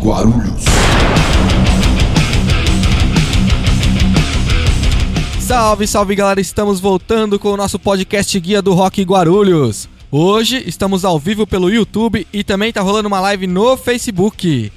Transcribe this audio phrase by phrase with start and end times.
[0.00, 0.64] Guarulhos.
[5.40, 9.90] Salve, salve galera, estamos voltando com o nosso podcast Guia do Rock Guarulhos.
[10.10, 14.72] Hoje estamos ao vivo pelo YouTube e também tá rolando uma live no Facebook.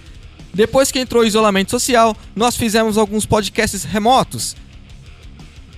[0.54, 4.58] Depois que entrou o isolamento social, nós fizemos alguns podcasts remotos.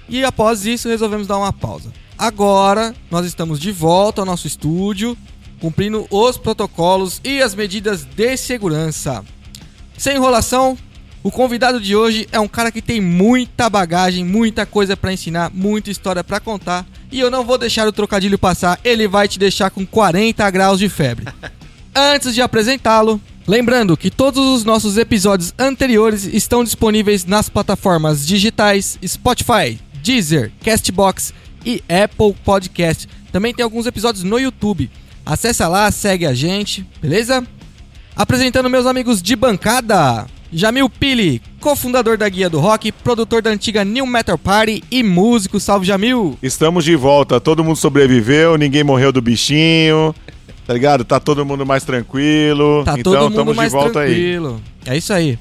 [0.10, 1.94] E após isso resolvemos dar uma pausa.
[2.18, 5.16] Agora nós estamos de volta ao nosso estúdio,
[5.60, 9.24] cumprindo os protocolos e as medidas de segurança.
[9.98, 10.78] Sem enrolação,
[11.24, 15.50] o convidado de hoje é um cara que tem muita bagagem, muita coisa para ensinar,
[15.54, 16.86] muita história para contar.
[17.12, 20.78] E eu não vou deixar o trocadilho passar, ele vai te deixar com 40 graus
[20.78, 21.26] de febre.
[21.96, 29.00] Antes de apresentá-lo, lembrando que todos os nossos episódios anteriores estão disponíveis nas plataformas digitais
[29.04, 31.34] Spotify, Deezer, Castbox
[31.66, 33.08] e Apple Podcast.
[33.32, 34.92] Também tem alguns episódios no YouTube.
[35.26, 37.44] Acesse lá, segue a gente, beleza?
[38.16, 40.26] Apresentando meus amigos de bancada.
[40.54, 45.60] Jamil Pili, cofundador da Guia do Rock, produtor da antiga New Metal Party e músico.
[45.60, 46.38] Salve, Jamil!
[46.42, 50.16] Estamos de volta, todo mundo sobreviveu, ninguém morreu do bichinho,
[50.66, 51.04] tá ligado?
[51.04, 52.86] Tá todo mundo mais tranquilo.
[52.86, 54.62] Tá então todo mundo estamos mais de volta tranquilo.
[54.86, 55.38] É isso aí.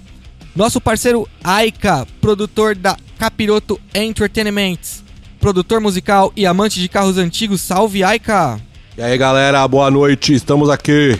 [0.56, 4.78] Nosso parceiro Aika, produtor da Capiroto Entertainment,
[5.38, 7.60] produtor musical e amante de carros antigos.
[7.60, 8.60] Salve, Aika!
[8.98, 11.16] E aí galera, boa noite, estamos aqui.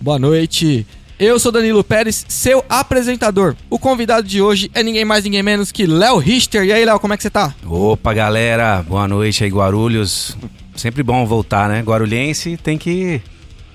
[0.00, 0.86] Boa noite.
[1.18, 3.56] Eu sou Danilo Pérez, seu apresentador.
[3.68, 6.62] O convidado de hoje é ninguém mais, ninguém menos que Léo Richter.
[6.64, 7.52] E aí, Léo, como é que você tá?
[7.66, 10.36] Opa, galera, boa noite aí, Guarulhos.
[10.76, 11.80] Sempre bom voltar, né?
[11.80, 13.20] Guarulhense tem que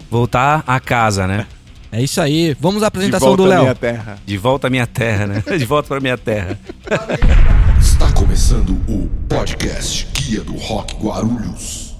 [0.10, 1.46] voltar a casa, né?
[1.92, 2.56] É isso aí.
[2.62, 3.62] Vamos à De apresentação volta do à Léo.
[3.64, 4.18] minha terra.
[4.26, 5.44] De volta à minha terra, né?
[5.60, 6.58] De volta pra minha terra.
[7.78, 11.94] Está começando o podcast Guia do Rock Guarulhos.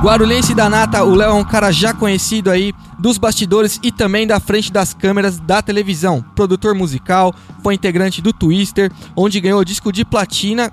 [0.00, 4.28] Guarulhense da Nata, o Léo é um cara já conhecido aí dos bastidores e também
[4.28, 6.24] da frente das câmeras da televisão.
[6.36, 7.34] Produtor musical,
[7.64, 10.70] foi integrante do Twister, onde ganhou disco de platina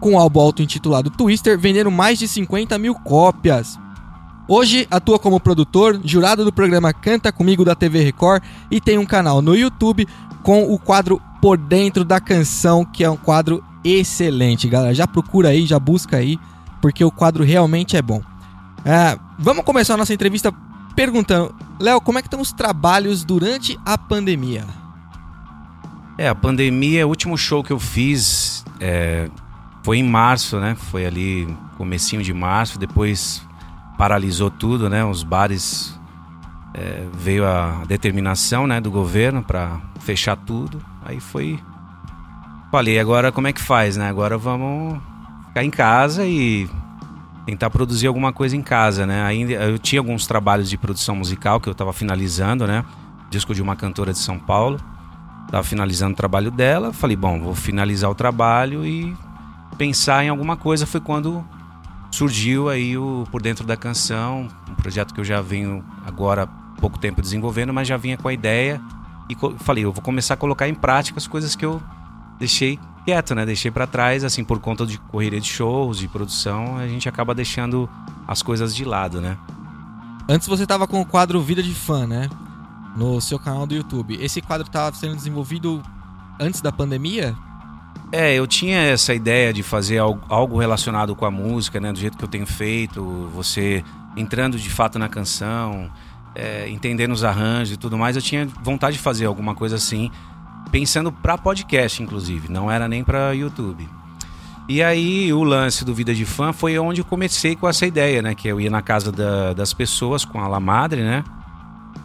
[0.00, 3.78] com o álbum auto-intitulado Twister, vendendo mais de 50 mil cópias.
[4.46, 9.06] Hoje atua como produtor, jurado do programa Canta Comigo da TV Record e tem um
[9.06, 10.06] canal no YouTube
[10.42, 14.94] com o quadro Por Dentro da Canção, que é um quadro excelente, galera.
[14.94, 16.38] Já procura aí, já busca aí,
[16.82, 18.22] porque o quadro realmente é bom.
[18.84, 20.52] É, vamos começar a nossa entrevista
[20.94, 24.64] perguntando, Léo, como é que estão os trabalhos durante a pandemia?
[26.16, 29.30] É, a pandemia, o último show que eu fiz é,
[29.84, 30.74] foi em março, né?
[30.74, 33.42] Foi ali comecinho de março, depois
[33.96, 35.04] paralisou tudo, né?
[35.04, 35.98] Os bares
[36.74, 40.82] é, veio a determinação, né, do governo para fechar tudo.
[41.04, 41.58] Aí foi
[42.70, 44.08] falei, agora como é que faz, né?
[44.08, 45.00] Agora vamos
[45.46, 46.68] ficar em casa e
[47.48, 49.22] tentar produzir alguma coisa em casa, né?
[49.22, 52.84] Ainda eu tinha alguns trabalhos de produção musical que eu estava finalizando, né?
[53.30, 54.78] Disco de uma cantora de São Paulo.
[55.50, 59.16] Tava finalizando o trabalho dela, falei, bom, vou finalizar o trabalho e
[59.78, 60.84] pensar em alguma coisa.
[60.84, 61.42] Foi quando
[62.10, 66.80] surgiu aí o Por Dentro da Canção, um projeto que eu já venho agora há
[66.82, 68.78] pouco tempo desenvolvendo, mas já vinha com a ideia
[69.26, 71.82] e falei, eu vou começar a colocar em prática as coisas que eu
[72.38, 73.46] deixei quieto, né?
[73.46, 77.34] Deixei pra trás, assim, por conta de correria de shows, de produção, a gente acaba
[77.34, 77.88] deixando
[78.26, 79.38] as coisas de lado, né?
[80.28, 82.28] Antes você estava com o quadro Vida de Fã, né?
[82.94, 84.18] No seu canal do YouTube.
[84.20, 85.82] Esse quadro estava sendo desenvolvido
[86.38, 87.34] antes da pandemia?
[88.12, 91.90] É, eu tinha essa ideia de fazer al- algo relacionado com a música, né?
[91.90, 93.82] Do jeito que eu tenho feito, você
[94.18, 95.90] entrando de fato na canção,
[96.34, 98.16] é, entendendo os arranjos e tudo mais.
[98.16, 100.10] Eu tinha vontade de fazer alguma coisa assim,
[100.70, 103.88] pensando pra podcast, inclusive, não era nem pra YouTube.
[104.68, 108.20] E aí o lance do Vida de Fã foi onde eu comecei com essa ideia,
[108.20, 108.34] né?
[108.34, 111.24] Que eu ia na casa da- das pessoas com a La Madre, né?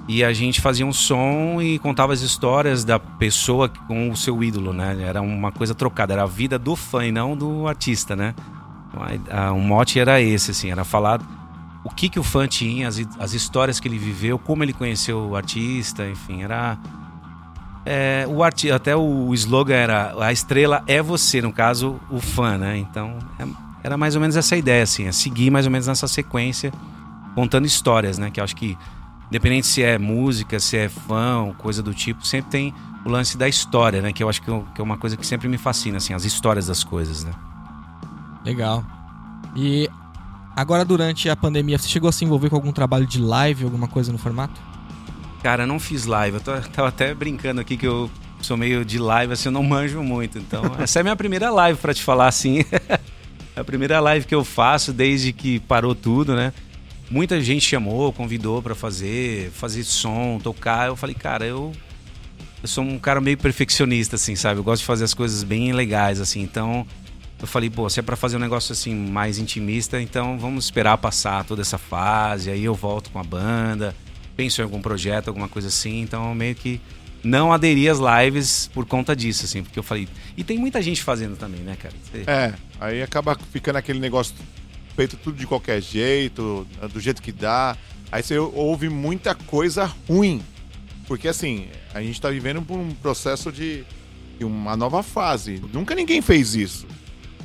[0.07, 4.41] E a gente fazia um som e contava as histórias da pessoa com o seu
[4.44, 4.97] ídolo, né?
[5.01, 8.34] Era uma coisa trocada, era a vida do fã e não do artista, né?
[8.90, 11.19] Então, a- a- O mote era esse, assim, era falar
[11.83, 15.19] o que, que o fã tinha, as, as histórias que ele viveu, como ele conheceu
[15.19, 16.77] o artista, enfim, era.
[17.85, 22.57] É, o arti até o slogan era a estrela é você, no caso, o fã,
[22.57, 22.77] né?
[22.77, 23.45] Então é-
[23.83, 26.71] era mais ou menos essa ideia, assim, é seguir mais ou menos nessa sequência,
[27.35, 28.30] contando histórias, né?
[28.31, 28.77] Que eu acho que
[29.30, 33.35] Independente se é música, se é fã, ou coisa do tipo, sempre tem o lance
[33.35, 34.13] da história, né?
[34.13, 36.24] Que eu acho que, eu- que é uma coisa que sempre me fascina, assim, as
[36.24, 37.31] histórias das coisas, né?
[38.45, 38.83] Legal.
[39.56, 39.89] E
[40.56, 43.88] agora durante a pandemia, você chegou a se envolver com algum trabalho de live, alguma
[43.88, 44.62] coisa no formato?
[45.44, 46.38] Cara, eu não fiz live.
[46.38, 48.10] Eu tô- tava até brincando aqui que eu
[48.42, 50.38] sou meio de live, assim, eu não manjo muito.
[50.40, 52.63] Então, essa é a minha primeira live, pra te falar assim.
[52.72, 53.00] é
[53.60, 56.51] a primeira live que eu faço desde que parou tudo, né?
[57.12, 60.88] muita gente chamou, convidou pra fazer, fazer som, tocar.
[60.88, 61.72] Eu falei, cara, eu
[62.62, 64.60] eu sou um cara meio perfeccionista assim, sabe?
[64.60, 66.42] Eu gosto de fazer as coisas bem legais assim.
[66.42, 66.88] Então,
[67.40, 70.98] eu falei, pô, se é pra fazer um negócio assim mais intimista, então vamos esperar
[70.98, 73.94] passar toda essa fase, aí eu volto com a banda,
[74.35, 76.01] penso em algum projeto, alguma coisa assim.
[76.01, 76.80] Então, meio que
[77.24, 80.07] não aderi às lives por conta disso, assim, porque eu falei.
[80.35, 81.94] E tem muita gente fazendo também, né, cara?
[82.03, 84.35] Você- É, aí acaba ficando aquele negócio
[84.95, 87.77] feito tudo de qualquer jeito, do jeito que dá.
[88.12, 90.41] Aí você ouve muita coisa ruim.
[91.07, 93.83] Porque assim, a gente tá vivendo por um processo de
[94.41, 95.62] uma nova fase.
[95.74, 96.85] Nunca ninguém fez isso.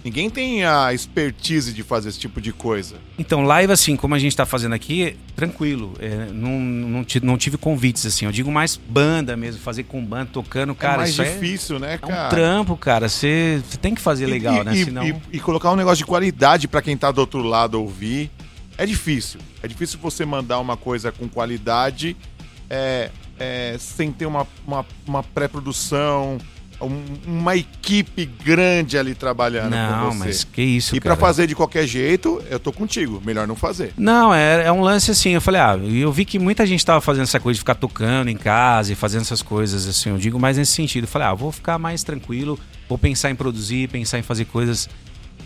[0.04, 2.96] Ninguém tem a expertise de fazer esse tipo de coisa.
[3.18, 5.94] Então, live, assim, como a gente tá fazendo aqui, tranquilo.
[5.98, 8.24] É, não, não, não tive convites, assim.
[8.24, 10.94] Eu digo mais banda mesmo, fazer com banda, tocando, cara.
[10.94, 12.26] é mais difícil, né, é, é cara?
[12.26, 13.08] um trampo, cara.
[13.08, 14.76] Você tem que fazer legal, e, né?
[14.76, 15.06] E, Senão.
[15.06, 18.30] e- e colocar um negócio de qualidade pra quem tá do outro lado ouvir
[18.76, 19.40] é difícil.
[19.62, 22.16] É difícil você mandar uma coisa com qualidade
[22.70, 26.38] é, é, sem ter uma, uma, uma pré-produção,
[27.26, 30.18] uma equipe grande ali trabalhando Não, com você.
[30.18, 31.20] mas que isso, e pra cara.
[31.26, 33.20] fazer de qualquer jeito, eu tô contigo.
[33.24, 33.92] Melhor não fazer.
[33.96, 35.30] Não, é, é um lance assim.
[35.30, 37.74] Eu falei, ah, e eu vi que muita gente tava fazendo essa coisa de ficar
[37.74, 40.10] tocando em casa e fazendo essas coisas, assim.
[40.10, 41.04] Eu digo mais nesse sentido.
[41.04, 42.58] Eu falei, ah, vou ficar mais tranquilo,
[42.88, 44.88] vou pensar em produzir, pensar em fazer coisas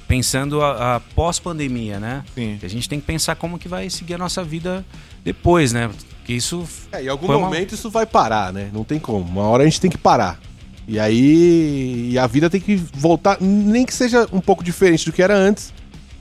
[0.06, 2.22] pensando a, a pós-pandemia, né?
[2.34, 2.56] Sim.
[2.60, 4.84] Que a gente tem que pensar como que vai seguir a nossa vida
[5.24, 5.88] depois, né?
[6.18, 6.68] Porque isso.
[6.92, 8.68] É, em algum Foi uma- momento isso vai parar, né?
[8.72, 9.24] Não tem como.
[9.24, 10.38] Uma hora a gente tem que parar.
[10.86, 15.12] E aí e a vida tem que voltar, nem que seja um pouco diferente do
[15.12, 15.72] que era antes,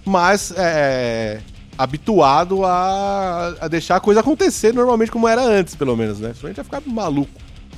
[0.05, 1.39] mas é,
[1.77, 6.33] habituado a, a deixar a coisa acontecer normalmente como era antes, pelo menos, né?
[6.33, 7.31] Senão a gente vai ficar maluco.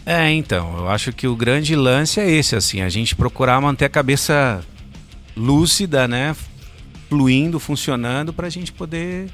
[0.06, 3.86] É, então, eu acho que o grande lance é esse, assim, a gente procurar manter
[3.86, 4.62] a cabeça
[5.36, 6.36] lúcida, né?
[7.08, 9.30] Fluindo, funcionando, pra gente poder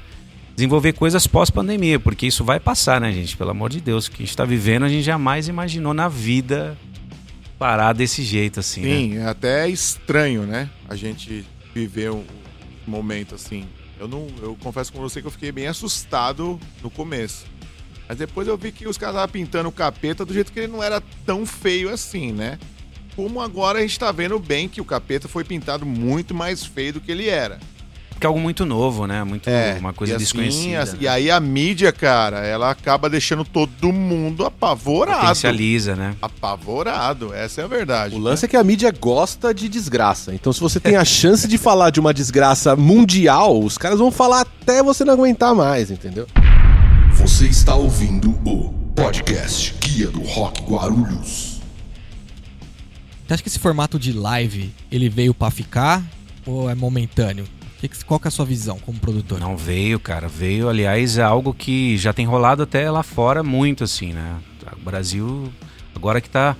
[0.54, 3.36] desenvolver coisas pós-pandemia, porque isso vai passar, né, gente?
[3.36, 6.08] Pelo amor de Deus, o que a gente tá vivendo, a gente jamais imaginou na
[6.08, 6.76] vida
[7.60, 8.88] parar desse jeito, assim, né?
[8.88, 10.68] Sim, é até estranho, né?
[10.88, 12.24] A gente viver um
[12.86, 13.66] um momento assim.
[13.98, 17.46] Eu não, eu confesso com você que eu fiquei bem assustado no começo.
[18.08, 20.72] Mas depois eu vi que os caras estavam pintando o capeta do jeito que ele
[20.72, 22.58] não era tão feio assim, né?
[23.14, 26.94] Como agora a gente tá vendo bem que o capeta foi pintado muito mais feio
[26.94, 27.60] do que ele era.
[28.20, 29.24] Porque é algo muito novo, né?
[29.24, 30.82] Muito, uma coisa e assim, desconhecida.
[30.82, 30.98] as- né?
[31.00, 35.20] E aí a mídia, cara, ela acaba deixando todo mundo apavorado.
[35.20, 36.14] Potencializa, né?
[36.20, 38.14] Apavorado, essa é a verdade.
[38.14, 40.34] O lance é que a mídia gosta de desgraça.
[40.34, 44.10] Então, se você tem a chance de falar de uma desgraça mundial, os caras vão
[44.10, 46.26] falar até você não aguentar mais, entendeu?
[47.14, 51.58] Você está ouvindo o podcast Guia do Rock Guarulhos.
[53.26, 56.02] Você acha que esse formato de live ele veio pra ficar
[56.44, 57.46] ou é momentâneo?
[57.80, 59.40] Que Qual que é a sua visão como produtor?
[59.40, 60.28] Não veio, cara.
[60.28, 64.36] Veio, aliás, é algo que já tem rolado até lá fora muito, assim, né?
[64.76, 65.50] O Brasil,
[65.96, 66.54] agora que tá.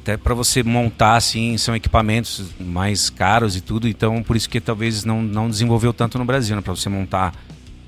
[0.00, 4.58] Até pra você montar, assim, são equipamentos mais caros e tudo, então por isso que
[4.58, 6.62] talvez não, não desenvolveu tanto no Brasil, né?
[6.62, 7.34] Pra você montar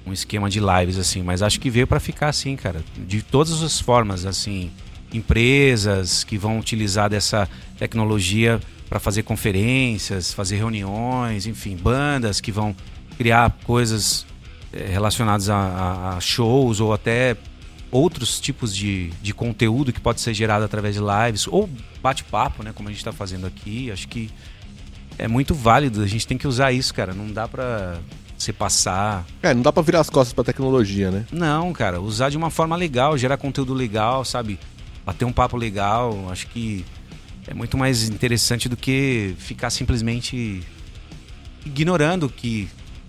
[0.07, 1.23] um esquema de lives, assim.
[1.23, 2.85] Mas acho que veio pra ficar, assim, cara.
[2.97, 4.71] De todas as formas, assim.
[5.13, 8.61] Empresas que vão utilizar dessa tecnologia
[8.91, 12.75] para fazer conferências, fazer reuniões, enfim, bandas que vão
[13.17, 14.27] criar coisas
[14.73, 17.37] eh, relacionadas a, a- shows ou até
[17.93, 21.71] outros tipos de, de conteúdo que pode ser gerado através de lives ou
[22.03, 23.91] bate-papo, né, como a gente está fazendo aqui.
[23.93, 24.29] Acho que
[25.19, 26.03] é muito válido.
[26.03, 27.13] A gente tem que usar isso, cara.
[27.15, 27.99] Não dá para
[28.39, 29.25] você passar.
[29.43, 31.27] É, não dá pra virar as costas pra tecnologia, né?
[31.31, 32.01] Não, cara.
[32.01, 34.59] Usar de uma forma legal, gerar conteúdo legal, sabe?
[35.05, 36.29] Bater um papo legal.
[36.31, 36.85] Acho que
[37.51, 40.63] é muito mais interessante do que ficar simplesmente
[41.67, 42.69] ignorando que.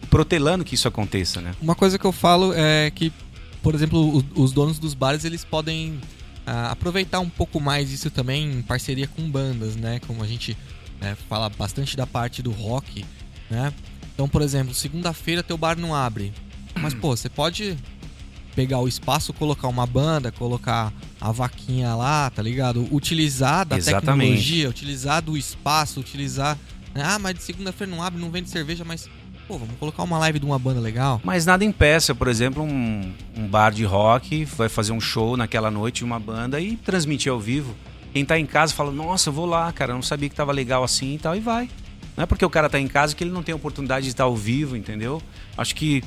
[0.10, 1.53] protelando que isso aconteça, né?
[1.62, 3.13] Uma coisa que eu falo é que,
[3.62, 6.00] por exemplo, os donos dos bares eles podem
[6.45, 10.00] ah, aproveitar um pouco mais isso também em parceria com bandas, né?
[10.07, 10.57] Como a gente
[11.00, 13.05] né, fala bastante da parte do rock,
[13.48, 13.71] né?
[14.15, 16.33] Então, por exemplo, segunda-feira teu bar não abre,
[16.79, 17.77] mas pô, você pode
[18.55, 22.88] pegar o espaço, colocar uma banda, colocar a vaquinha lá, tá ligado?
[22.91, 24.27] Utilizar da Exatamente.
[24.29, 26.58] tecnologia, utilizar do espaço, utilizar.
[26.93, 27.03] né?
[27.05, 29.10] Ah, mas de segunda-feira não abre, não vende cerveja, mas
[29.48, 31.22] pô, vamos colocar uma live de uma banda legal.
[31.24, 35.70] Mas nada impeça, por exemplo, um, um bar de rock vai fazer um show naquela
[35.72, 37.75] noite de uma banda e transmitir ao vivo.
[38.13, 40.84] Quem tá em casa fala, nossa, eu vou lá, cara, não sabia que tava legal
[40.84, 41.70] assim e tal, e vai.
[42.17, 44.25] Não é porque o cara tá em casa que ele não tem oportunidade de estar
[44.25, 45.22] ao vivo, entendeu?
[45.58, 46.03] Acho que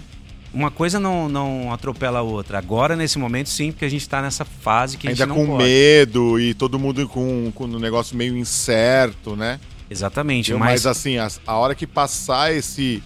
[0.54, 2.58] uma coisa não, não atropela a outra.
[2.58, 5.46] Agora, nesse momento, sim, porque a gente tá nessa fase que a gente Ainda com
[5.46, 5.64] pode.
[5.64, 9.58] medo e todo mundo com, com um negócio meio incerto, né?
[9.90, 10.86] Exatamente, Mas, mas...
[10.86, 13.02] assim, a, a hora que passar esse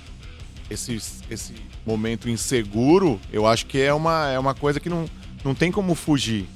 [0.70, 1.00] esse,
[1.30, 1.54] esse
[1.86, 5.06] momento inseguro, eu acho que é uma, é uma coisa que não,
[5.44, 6.46] não tem como fugir.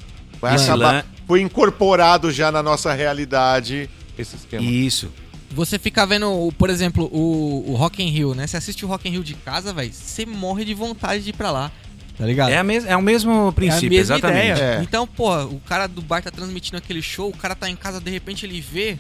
[0.41, 4.63] Vai acabar, lan- foi incorporado já na nossa realidade esse esquema.
[4.63, 5.11] Isso.
[5.55, 8.47] Você fica vendo, o- por exemplo, o, o Rock in Rio, né?
[8.47, 11.35] Você assiste o Rock in Rio de casa, velho, você morre de vontade de ir
[11.35, 11.71] pra lá,
[12.17, 12.51] tá ligado?
[12.51, 14.51] É, a mes é o mesmo princípio, é a mesma exatamente.
[14.59, 14.79] ideia.
[14.79, 14.83] É.
[14.83, 18.01] Então, pô, o cara do bar tá transmitindo aquele show, o cara tá em casa,
[18.01, 18.97] de repente ele vê.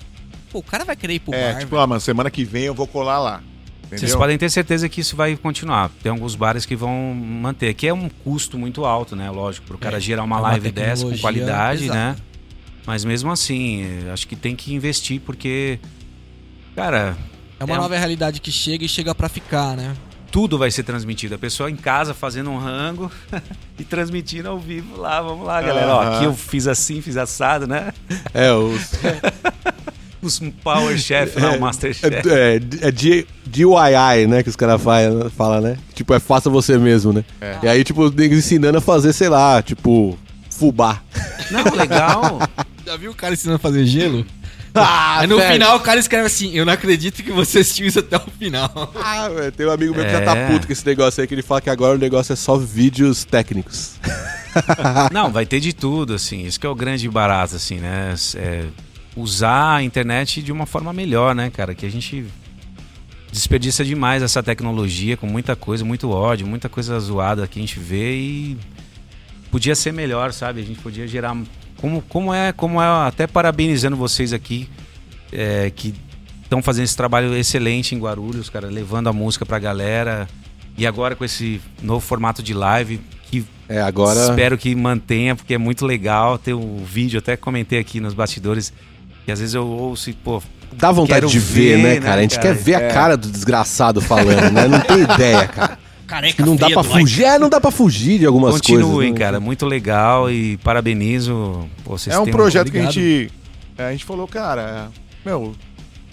[0.50, 1.58] Pô, o cara vai querer ir pro É, bar.
[1.60, 1.82] tipo, velho.
[1.82, 3.42] ah, mano, semana que vem eu vou colar lá.
[3.84, 3.98] Entendeu?
[4.08, 5.90] Vocês podem ter certeza que isso vai continuar.
[6.02, 9.30] Tem alguns bares que vão manter, que é um custo muito alto, né?
[9.30, 11.98] Lógico, pro cara É, gerar uma é uma live dessa com qualidade, pesada.
[11.98, 12.16] né?
[12.86, 15.78] Mas mesmo assim, eh, acho que tem que investir porque,
[16.74, 17.16] cara,
[17.58, 19.94] é uma é um- nova realidade que chega e chega pra ficar, né?
[20.30, 21.34] tudo vai ser transmitido.
[21.34, 23.12] A pessoa em casa fazendo um rango
[23.78, 25.20] e transmitindo ao vivo lá.
[25.20, 25.94] Vamos lá, galera.
[25.94, 26.16] Ó, Aham.
[26.16, 27.92] aqui eu fiz assim, fiz assado, né?
[28.32, 28.92] É, os.
[30.22, 32.14] Os Power Chef, não, o Master Chef.
[32.28, 34.44] É, é, é DIY, né?
[34.44, 35.76] Que os caras falam, fala, né?
[35.94, 37.24] Tipo, é faça você mesmo, né?
[37.40, 37.58] É.
[37.64, 40.16] E aí, tipo, os negros ensinando a fazer, sei lá, tipo,
[40.48, 41.02] fubá.
[41.50, 42.38] Não, legal.
[42.86, 44.24] Já viu o cara ensinando a fazer gelo?
[44.74, 45.52] Ah, Aí no velho.
[45.52, 48.70] final o cara escreve assim: Eu não acredito que você assistiu isso até o final.
[49.02, 50.46] Ah, velho, tem um amigo meu que já tá É.
[50.50, 53.24] puto com esse negócio aí, que ele fala que agora o negócio é só vídeos
[53.24, 53.96] técnicos.
[55.12, 56.44] Não, vai ter de tudo, assim.
[56.44, 58.14] Isso que é o grande barato, assim, né?
[58.36, 58.64] É
[59.16, 61.74] usar a internet de uma forma melhor, né, cara?
[61.74, 62.24] Que a gente
[63.30, 67.78] desperdiça demais essa tecnologia com muita coisa, muito ódio, muita coisa zoada que a gente
[67.78, 68.58] vê e
[69.50, 70.60] podia ser melhor, sabe?
[70.60, 71.36] A gente podia gerar
[71.82, 74.68] como, como é, como é, até parabenizando vocês aqui
[75.32, 75.92] é, que
[76.44, 80.28] estão fazendo esse trabalho excelente em Guarulhos, cara, levando a música pra galera.
[80.78, 84.20] E agora com esse novo formato de live que É, agora.
[84.20, 87.18] Espero que mantenha, porque é muito legal ter o vídeo.
[87.18, 88.72] Até comentei aqui nos bastidores
[89.26, 90.42] que às vezes eu ouço e, pô,
[90.74, 92.20] Dá vontade Quero de ver, ver, né, né, cara?
[92.20, 92.48] A gente cara?
[92.48, 92.88] quer ver a É.
[92.88, 94.66] cara do desgraçado falando, né?
[94.68, 95.78] Não tem ideia, cara.
[96.12, 96.88] Careca, Não dá like.
[96.90, 97.24] fugir.
[97.24, 99.12] É, não dá pra fugir de algumas continuem, coisas.
[99.12, 99.18] né?
[99.18, 99.40] cara.
[99.40, 101.66] Muito legal e parabenizo.
[101.84, 103.32] Vocês É um projeto que a gente.
[103.78, 104.90] é, a gente falou, cara,
[105.24, 105.54] meu,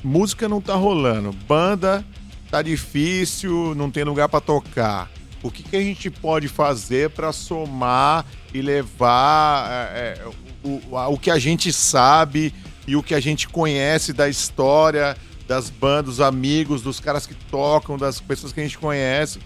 [0.01, 1.33] música não tá rolando.
[1.47, 2.05] Banda
[2.49, 5.09] tá difícil, não tem lugar pra tocar.
[5.43, 10.27] O que, que a gente pode fazer pra somar e levar é, é,
[10.63, 12.53] o, a- o que a gente sabe
[12.87, 15.15] e o que a gente conhece da história
[15.47, 19.39] das bandas, dos amigos, dos caras que tocam, das pessoas que a gente conhece.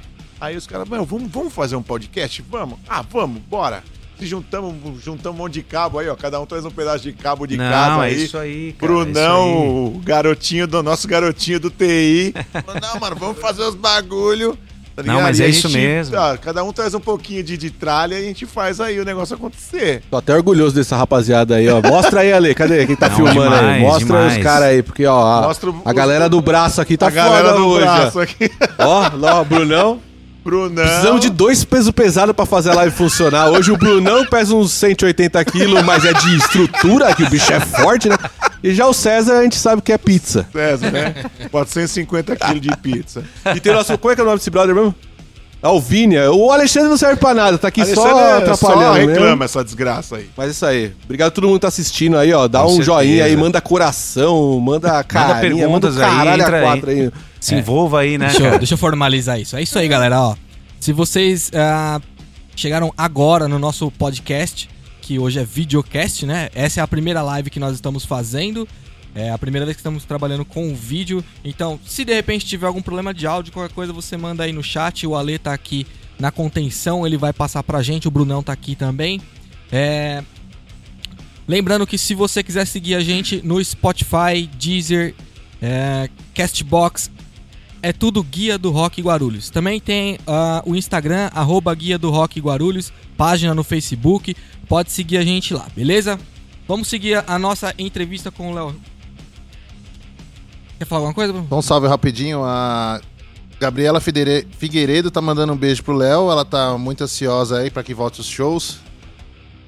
[0.43, 2.43] Aí os caras, meu, vamos, vamos fazer um podcast?
[2.51, 2.77] Vamos?
[2.89, 3.81] Ah, vamos, bora.
[4.19, 6.15] Se juntamos, juntamos um monte de cabo aí, ó.
[6.17, 8.23] Cada um traz um pedaço de cabo de Não, casa é aí.
[8.25, 8.91] isso aí, cara.
[8.91, 9.95] Brunão, é isso aí.
[9.95, 12.33] o garotinho do nosso garotinho do TI.
[12.51, 14.57] Falou, Não, mano, vamos fazer os bagulho.
[14.97, 16.17] tá Não, mas E é a isso gente, mesmo.
[16.19, 19.05] ah, cada um traz um pouquinho de, de tralha e a gente faz aí o
[19.05, 20.03] negócio acontecer.
[20.11, 21.81] Tô até orgulhoso dessa rapaziada aí, ó.
[21.81, 22.53] Mostra aí, Ale.
[22.53, 22.85] Cadê?
[22.85, 23.59] Quem tá Não, filmando aí?
[23.61, 24.37] demais, Mostra demais.
[24.37, 27.11] os caras aí, porque, ó, a, Mostra o- a galera do braço aqui tá a
[27.11, 27.85] galera foda do hoje.
[27.85, 28.21] braço ó.
[28.21, 28.51] aqui.
[28.77, 30.01] Ó, lá, ó, Brunão.
[30.43, 30.83] Brunão.
[30.83, 33.49] Precisamos de dois pesos pesados pra fazer a live funcionar.
[33.49, 37.59] Hoje o Brunão pesa uns 180 quilos, mas é de estrutura, que o bicho é
[37.59, 38.17] forte, né?
[38.61, 40.45] E já o César a gente sabe que é pizza.
[40.51, 41.15] César, né?
[41.49, 43.23] 450 quilos de pizza.
[43.55, 43.97] E tem o nosso.
[43.97, 44.93] Como é que é o nome desse brother mesmo?
[45.61, 46.29] Alvínia.
[46.29, 48.83] O Alexandre não serve pra nada, tá aqui só Alexandre atrapalhando.
[48.85, 49.11] Só mesmo.
[49.11, 50.29] reclama essa desgraça aí.
[50.35, 50.93] Mas é isso aí.
[51.05, 52.49] Obrigado a todo mundo que tá assistindo aí, ó.
[52.49, 52.85] Dá Com um certeza.
[52.91, 56.65] joinha aí, manda coração, manda carinha, manda perguntas aí, caralho entra a aí.
[56.65, 57.11] quatro aí.
[57.43, 58.27] Se envolva aí, né?
[58.27, 59.55] Deixa eu, deixa eu formalizar isso.
[59.55, 60.19] É isso aí, galera.
[60.19, 60.35] Ó,
[60.79, 61.99] se vocês ah,
[62.55, 64.69] chegaram agora no nosso podcast,
[65.01, 66.49] que hoje é videocast, né?
[66.55, 68.67] Essa é a primeira live que nós estamos fazendo.
[69.15, 71.23] É a primeira vez que estamos trabalhando com o vídeo.
[71.43, 74.63] Então, se de repente tiver algum problema de áudio, qualquer coisa, você manda aí no
[74.63, 75.05] chat.
[75.05, 75.85] O Ale tá aqui
[76.19, 78.07] na contenção, ele vai passar pra gente.
[78.07, 79.21] O Brunão tá aqui também.
[79.71, 80.23] É,
[81.47, 85.13] Lembrando que se você quiser seguir a gente no Spotify, Deezer,
[85.61, 87.11] é, Castbox,
[87.83, 89.49] é tudo Guia do Rock Guarulhos.
[89.51, 94.35] Também tem ah, o Instagram, arroba Guia do Rock Guarulhos, página no Facebook.
[94.67, 96.17] Pode seguir a gente lá, beleza?
[96.67, 98.75] Vamos seguir a- nossa entrevista com o Léo.
[100.79, 101.45] Quer falar alguma coisa, Bruno?
[101.45, 102.43] Então, um salve rapidinho.
[102.43, 102.99] A
[103.59, 106.31] Gabriela Figueiredo tá mandando um beijo pro Léo.
[106.31, 108.79] Ela tá muito ansiosa aí pra que volte os shows.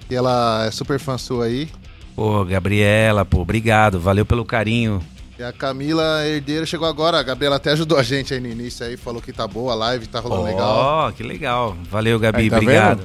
[0.10, 1.70] E ela é super fã sua aí.
[2.16, 4.00] Pô, Gabriela, pô, obrigado.
[4.00, 5.02] Valeu pelo carinho.
[5.38, 7.20] E a Camila Herdeiro chegou agora.
[7.20, 9.76] A Gabriela até ajudou a gente aí no início aí, falou que tá boa a
[9.76, 11.12] live, tá rolando Ó, legal.
[11.14, 11.76] que legal.
[11.92, 13.04] Valeu, Gabi, Aí, tá obrigado.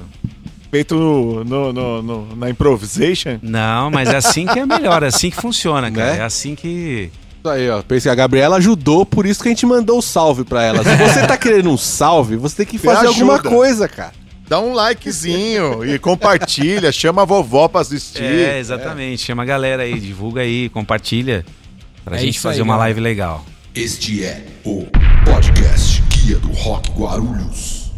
[0.71, 3.37] Feito no, no- no- no- na improvisation.
[3.41, 6.13] Não, mas é assim que é melhor, é assim que funciona, cara.
[6.13, 6.19] Né?
[6.19, 7.11] É assim que.
[7.39, 7.81] Isso aí, ó.
[7.81, 10.81] Pensei, a Gabriela ajudou, por isso que a gente mandou o salve pra ela.
[10.83, 14.13] Se você tá querendo um salve, você tem que Você fazer alguma coisa, cara.
[14.47, 18.23] Dá um likezinho e compartilha, chama a vovó pra assistir.
[18.23, 19.23] É, exatamente.
[19.23, 21.45] Chama a galera aí, divulga aí, compartilha.
[22.03, 22.85] Pra É gente isso aí, fazer uma galera.
[22.87, 23.45] live legal.
[23.73, 24.85] Este é o
[25.25, 27.91] podcast Guia do Rock Guarulhos.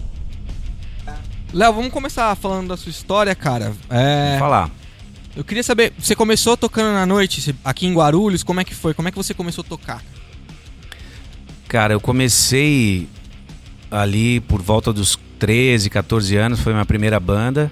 [1.53, 3.73] Léo, vamos começar falando da sua história, cara.
[3.89, 4.69] É, Vou falar.
[5.35, 8.93] eu queria saber, você começou tocando na noite aqui em Guarulhos, como é que foi?
[8.93, 10.03] Como é que você começou a tocar?
[11.67, 13.07] Cara, eu comecei
[13.89, 17.71] ali por volta dos 13, 14 anos, foi minha primeira banda.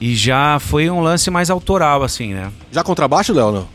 [0.00, 2.52] E já foi um lance mais autoral, assim, né?
[2.70, 3.68] Já contrabaixo, Léo, não?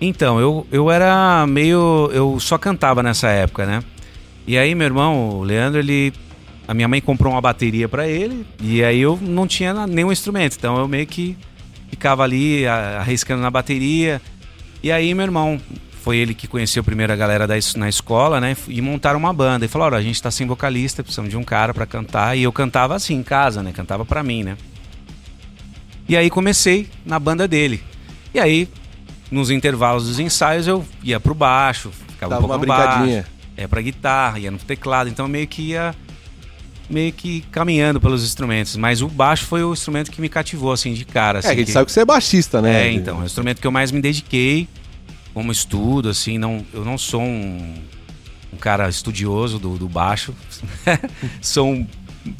[0.00, 2.10] Então, eu, eu era meio.
[2.12, 3.82] Eu só cantava nessa época, né?
[4.46, 6.12] E aí, meu irmão, o Leandro, ele.
[6.66, 10.54] A minha mãe comprou uma bateria pra ele, e aí eu não tinha nenhum instrumento,
[10.54, 11.34] então eu meio que
[11.88, 14.20] ficava ali arriscando na bateria.
[14.82, 15.58] E aí, meu irmão,
[16.02, 18.56] foi ele que conheceu primeiro a galera da, na escola, né?
[18.68, 19.66] E montaram uma banda.
[19.66, 22.36] E olha, a gente tá sem vocalista, precisamos de um cara pra cantar.
[22.36, 23.72] E eu cantava assim, em casa, né?
[23.72, 24.56] Cantava pra mim, né?
[26.08, 27.82] E aí comecei na banda dele.
[28.32, 28.68] E aí,
[29.30, 33.26] nos intervalos dos ensaios, eu ia pro baixo, ficava Dava um pouco uma baixo, brincadinha.
[33.58, 35.94] ia pra guitarra, ia no teclado, então eu meio que ia
[36.90, 40.94] meio que caminhando pelos instrumentos, mas o baixo foi o instrumento que me cativou assim
[40.94, 42.88] de cara, assim, é, que a gente que- sabe que você é baixista, né?
[42.88, 44.66] é, então, é o instrumento que eu mais me dediquei
[45.34, 47.74] como estudo, assim, não, eu não sou um,
[48.54, 50.34] um cara estudioso do, do baixo,
[51.42, 51.86] sou um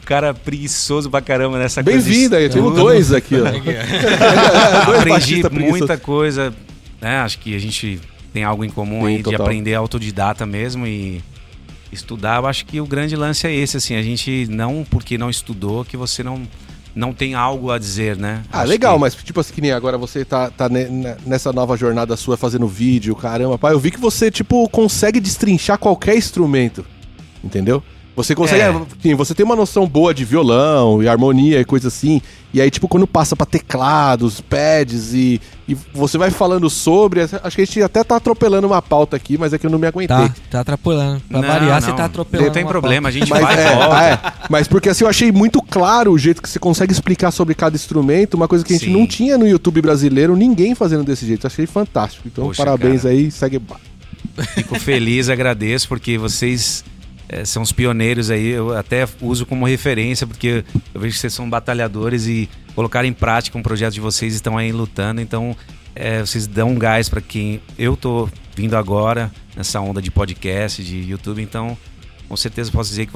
[0.07, 1.99] cara preguiçoso pra caramba nessa coisa.
[2.01, 2.83] de Bem-vindo aí, temos estudo.
[2.85, 3.49] dois aqui, ó.
[4.99, 6.55] Aprendi muita coisa,
[7.01, 7.19] né?
[7.21, 8.01] Acho que a gente
[8.33, 9.43] tem algo em comum Sim, aí de total.
[9.43, 11.23] aprender autodidata mesmo e
[11.93, 12.41] estudar.
[12.41, 15.85] Eu acho que o grande lance é esse, assim, a gente não porque não estudou
[15.85, 16.43] que você não
[16.95, 18.43] não tem algo a dizer, né?
[18.51, 21.17] Ah, Acho legal, que- mas tipo assim, que nem agora você tá, tá ne- ne-
[21.25, 25.79] nessa nova jornada sua fazendo vídeo, caramba, pai, eu vi que você, tipo, consegue destrinchar
[25.79, 26.85] qualquer instrumento,
[27.45, 27.85] entendeu?
[28.19, 28.83] Você consegue, É.
[29.01, 32.21] sim, você tem uma noção boa de violão e harmonia e coisa assim,
[32.53, 37.55] e aí, tipo, quando passa pra teclados, pads e, e você vai falando sobre, acho
[37.55, 39.87] que a gente até tá atropelando uma pauta aqui, mas é que eu não me
[39.87, 40.17] aguentei.
[40.17, 41.21] Tá, tá atrapalhando.
[41.29, 42.47] Pra Não, variar, você não, tá atropelando.
[42.49, 44.03] Não tem problema, a gente Mas, vai e é, volta.
[44.05, 44.21] é,
[44.51, 47.77] mas porque assim, eu achei muito claro o jeito que você consegue explicar sobre cada
[47.77, 48.93] instrumento, uma coisa que a gente Sim.
[48.99, 51.47] não tinha no YouTube brasileiro, ninguém fazendo desse jeito.
[51.47, 52.27] Achei fantástico.
[52.27, 53.15] Então, Poxa, parabéns cara.
[53.15, 53.61] aí, segue.
[54.55, 56.85] Fico feliz, agradeço, porque vocês
[57.29, 58.49] eh, são os pioneiros aí.
[58.49, 60.65] Eu até uso como referência, porque
[60.95, 64.57] eu vejo que vocês são batalhadores e colocaram em prática um projeto de vocês estão
[64.57, 65.21] aí lutando.
[65.21, 65.57] Então,
[65.95, 70.83] eh, vocês dão um gás para quem eu tô vindo agora nessa onda de podcast,
[70.83, 71.43] de YouTube.
[71.43, 71.77] Então,
[72.29, 73.13] com certeza posso dizer que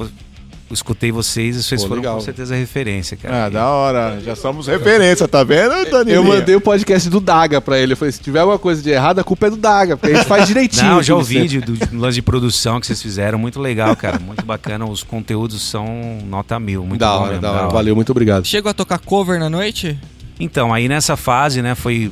[0.73, 2.15] escutei vocês e vocês Pô, foram legal.
[2.17, 3.45] com certeza referência, cara.
[3.45, 4.21] Ah, da hora.
[4.25, 6.11] Já somos referência, tá vendo, Danilo?
[6.17, 7.93] Eu mandei o podcast do Daga pra ele.
[7.93, 10.17] Eu falei: se tiver alguma coisa de errado, a culpa é do Daga, porque a
[10.19, 10.91] gente faz direitinho.
[10.91, 14.45] Não, já ouvi de- do lance de produção que vocês fizeram, muito legal, cara, muito
[14.45, 14.85] bacana.
[14.87, 17.69] Os conteúdos são nota mil, muito Da bom hora, mesmo, da hora.
[17.69, 18.47] Valeu, muito obrigado.
[18.47, 19.99] Chegou a tocar cover na noite?
[20.41, 22.11] Então, aí nessa fase, né, foi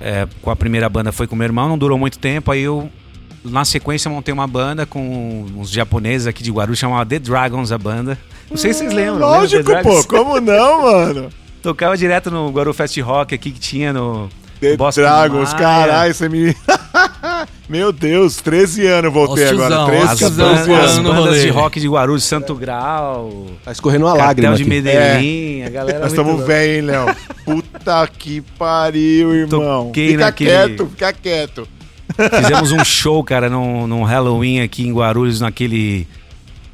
[0.00, 2.90] é, com a primeira banda foi com meu irmão, não durou muito tempo, aí eu
[3.44, 7.78] na sequência montei uma banda com uns japoneses aqui de Guarulhos, chamava The Dragons a
[7.78, 8.18] banda.
[8.50, 9.14] Não sei se vocês lembram.
[9.14, 10.04] lembra Lógico, pô.
[10.04, 11.28] Como não, mano?
[11.62, 14.28] Tocava direto no Guaru Fest Rock aqui que tinha no
[14.60, 16.54] The do Dragons, caralho, você me.
[17.68, 19.68] Meu Deus, 13 anos eu voltei Os agora.
[19.68, 21.20] tiozão, 13, os As, tiozão bandas, 14 as voando no anos.
[21.24, 21.40] bandas rolê.
[21.42, 24.48] de rock de Guarulhos, Santo Grau, Tá escorrendo uma lágrima.
[24.50, 24.68] Cartel de.
[24.70, 27.16] Medellín, a galera Nós estamos velhos, hein, Léo?
[27.44, 29.86] Puta que pariu, irmão.
[29.86, 31.68] Toquei fica naquele- quieto, fica quieto.
[32.40, 36.06] Fizemos um show, cara, num, num Halloween aqui em Guarulhos, naquele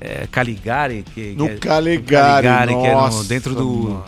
[0.01, 1.05] é, Caligari.
[1.15, 4.03] Que, No que é- Caligari, que era no- nossa, dentro do,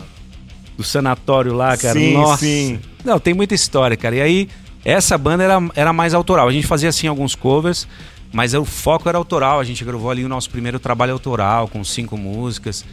[0.77, 1.99] do sanatório lá, cara.
[1.99, 2.37] Sim, Nossa.
[2.45, 2.79] sim.
[3.03, 4.15] Não, tem muita história, cara.
[4.15, 4.49] E aí,
[4.83, 6.47] essa banda era, era mais autoral.
[6.47, 7.87] A gente fazia, assim, alguns covers,
[8.31, 9.59] mas o foco era autoral.
[9.59, 12.83] A gente gravou ali o nosso primeiro trabalho autoral, com cinco músicas.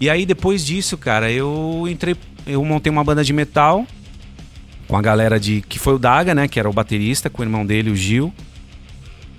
[0.00, 2.16] E aí, depois disso, cara, eu entrei...
[2.46, 3.84] Eu montei uma banda de metal
[4.88, 5.60] com a galera de...
[5.68, 6.48] Que foi o Daga, né?
[6.48, 8.32] Que era o baterista, com o irmão dele, o Gil.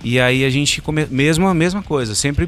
[0.02, 0.80] E aí, a gente...
[0.80, 2.44] Come, mesma, mesma coisa, sempre...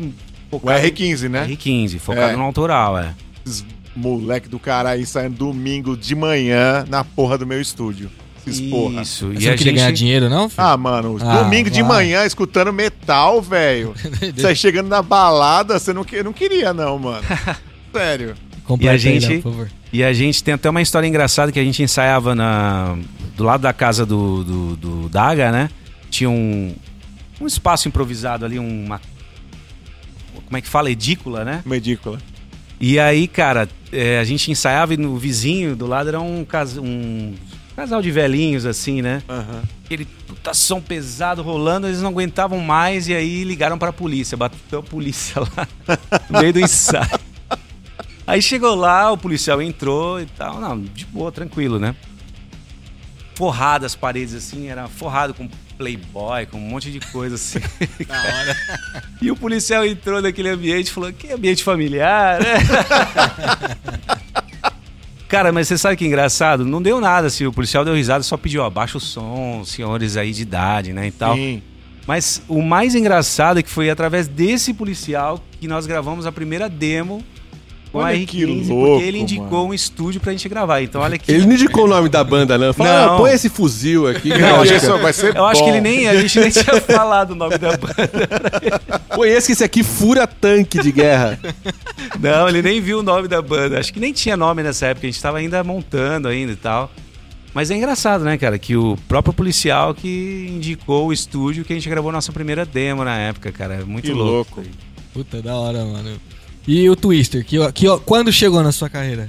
[0.50, 1.46] O focado- R15, né?
[1.46, 2.36] R15, focado É.
[2.36, 3.12] no autoral, é.
[3.44, 8.10] Esses moleque do caralho aí saindo domingo de manhã na porra do meu estúdio.
[8.46, 9.02] Esses porra.
[9.02, 9.28] Isso.
[9.32, 9.74] Você E não a queria gente...
[9.74, 10.48] ganhar dinheiro, não?
[10.48, 10.62] filho?
[10.66, 13.94] Ah, mano, Ah, domingo de manhã escutando metal, velho.
[14.34, 17.22] Você chegando na balada, você não, que- não queria, não, mano.
[17.92, 18.34] Sério.
[18.64, 19.70] Completa E a gente- aí, Léo, por favor.
[19.92, 22.96] E a gente tem até uma história engraçada que a gente ensaiava na,
[23.36, 25.68] do lado da casa do, do, do Daga, né?
[26.10, 26.74] Tinha um,
[27.40, 29.00] um espaço improvisado ali, uma.
[30.46, 30.90] Como é que fala?
[30.90, 31.62] Edícula, né?
[31.66, 32.18] Medícula.
[32.80, 36.76] E aí, cara, é, a gente ensaiava e no vizinho do lado era um, cas,
[36.76, 37.34] um
[37.76, 39.22] casal de velhinhos, assim, né?
[39.28, 39.62] Aham.
[39.84, 44.80] Aquele puta som pesado rolando, eles não aguentavam mais e aí ligaram pra polícia, bateu
[44.80, 45.68] a polícia lá
[46.30, 47.08] no meio do ensaio.
[48.26, 51.94] Aí chegou lá, o policial entrou e tal, não, de boa, tranquilo, né?
[53.34, 57.58] Forrado as paredes assim, era forrado com playboy, com um monte de coisa assim.
[59.20, 62.54] E o policial entrou naquele ambiente e falou: que ambiente familiar, né?
[65.28, 66.64] Cara, mas você sabe que engraçado?
[66.64, 67.46] Não deu nada, assim.
[67.46, 71.06] O policial deu risada, só pediu, ó, baixa o som, senhores aí de idade, né,
[71.06, 71.34] e tal.
[71.36, 71.62] Sim.
[72.06, 76.68] Mas o mais engraçado é que foi através desse policial que nós gravamos a primeira
[76.68, 77.24] demo
[77.92, 79.68] com Olha a R15, que porque louco, ele indicou mano.
[79.68, 80.80] um estúdio pra gente gravar.
[80.82, 81.30] Então, olha que.
[81.30, 82.72] Ele não indicou o nome da banda, não.
[82.72, 83.14] Fala, Não.
[83.14, 84.30] ah, põe esse fuzil aqui.
[84.30, 85.66] Não, acho isso vai ser Eu acho bom.
[85.66, 86.08] que ele nem.
[86.08, 88.80] A gente nem tinha falado o nome da banda.
[89.14, 91.38] Põe esse que esse aqui fura tanque de guerra.
[92.18, 93.78] Não, ele nem viu o nome da banda.
[93.78, 96.90] Acho que nem tinha nome nessa época, a gente tava ainda montando ainda e tal.
[97.54, 101.76] Mas é engraçado, né, cara, que o próprio policial que indicou o estúdio que a
[101.76, 103.74] gente gravou nossa primeira demo na época, cara.
[103.74, 104.60] É muito Que louco.
[104.60, 104.70] louco.
[105.12, 106.18] Puta, da hora, mano.
[106.66, 109.28] E o Twister, que, que quando chegou na sua carreira?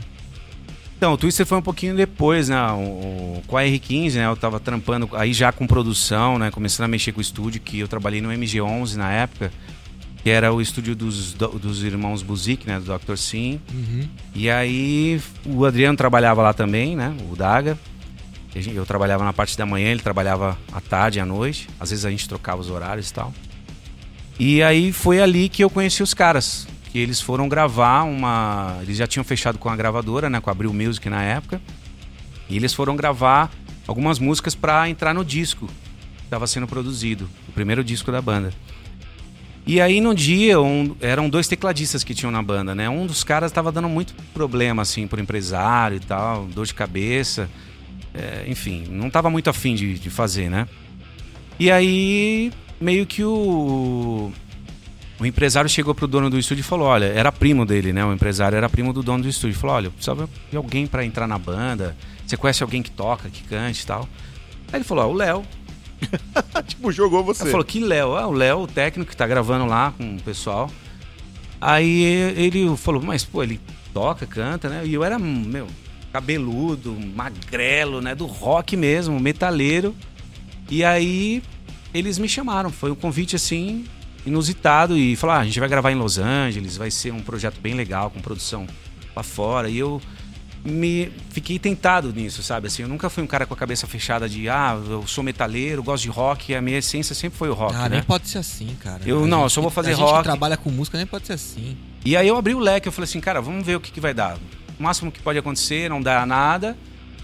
[0.97, 2.61] Então, o Twister foi um pouquinho depois, né?
[2.71, 4.25] O, com a R15, né?
[4.27, 6.49] Eu tava trampando aí já com produção, né?
[6.49, 9.51] Começando a mexer com o estúdio, que eu trabalhei no MG11 na época,
[10.23, 12.79] que era o estúdio dos, do- dos irmãos Buzik, né?
[12.79, 13.17] Do Dr.
[13.17, 13.59] Sim.
[13.73, 14.07] Uhum.
[14.33, 17.13] E aí o Adriano trabalhava lá também, né?
[17.29, 17.77] O Daga.
[18.55, 21.67] Eu trabalhava na parte da manhã, ele trabalhava à tarde à noite.
[21.79, 23.33] Às vezes a gente trocava os horários e tal.
[24.39, 26.67] E aí foi ali que eu conheci os caras.
[26.93, 28.77] Que eles foram gravar uma.
[28.81, 30.39] Eles já tinham fechado com a gravadora, né?
[30.39, 31.59] Com a Abril Music na época.
[32.49, 33.51] E eles foram gravar
[33.87, 37.27] algumas músicas pra entrar no disco que estava sendo produzido.
[37.49, 38.53] O primeiro disco da banda.
[39.65, 42.87] E aí no dia um- eram dois tecladistas que tinham na banda, né?
[42.89, 47.49] Um dos caras tava dando muito problema assim pro empresário e tal, dor de cabeça,
[48.15, 50.67] É, enfim, não tava muito afim de, de fazer, né?
[51.59, 54.31] E aí meio que o
[55.23, 58.03] o empresário chegou pro dono do estúdio e falou: Olha, era primo dele, né?
[58.03, 59.57] O empresário era primo do dono do estúdio.
[59.57, 61.95] Falou: Olha, eu precisava de alguém pra entrar na banda.
[62.27, 64.07] Você conhece alguém que toca, que cante e tal?
[64.71, 65.43] Aí ele falou: ah, o Léo.
[66.67, 67.43] Tipo, jogou você.
[67.43, 68.15] Ela falou, que Léo?
[68.17, 70.69] Ah, o Léo, o técnico que tá gravando lá com o pessoal.
[71.61, 72.03] Aí
[72.35, 73.61] ele falou, mas pô, ele
[73.93, 74.81] toca, canta, né?
[74.85, 75.67] E eu era, meu,
[76.11, 78.13] cabeludo, magrelo, né?
[78.13, 79.95] Do rock mesmo, metaleiro.
[80.69, 81.41] E aí
[81.93, 83.85] eles me chamaram, foi um convite assim,
[84.25, 84.97] inusitado.
[84.97, 87.73] E falaram, ah, a gente vai gravar em Los Angeles, vai ser um projeto bem
[87.73, 88.67] legal, com produção
[89.15, 89.69] lá fora.
[89.69, 90.01] E eu
[90.65, 92.67] me fiquei tentado nisso, sabe?
[92.67, 95.83] Assim, eu nunca fui um cara com a cabeça fechada de, ah, eu sou metaleiro,
[95.83, 97.97] gosto de rock, a minha essência sempre foi o rock, Ah, né?
[97.97, 99.01] nem pode ser assim, cara.
[99.05, 100.19] Eu- A não, eu gente só vou fazer a gente rock.
[100.19, 101.77] que trabalha com música nem pode ser assim.
[102.05, 103.99] E aí eu abri o leque, eu falei assim, cara, vamos ver o que, que
[103.99, 104.37] vai dar.
[104.79, 106.77] O máximo que pode acontecer, não dá nada.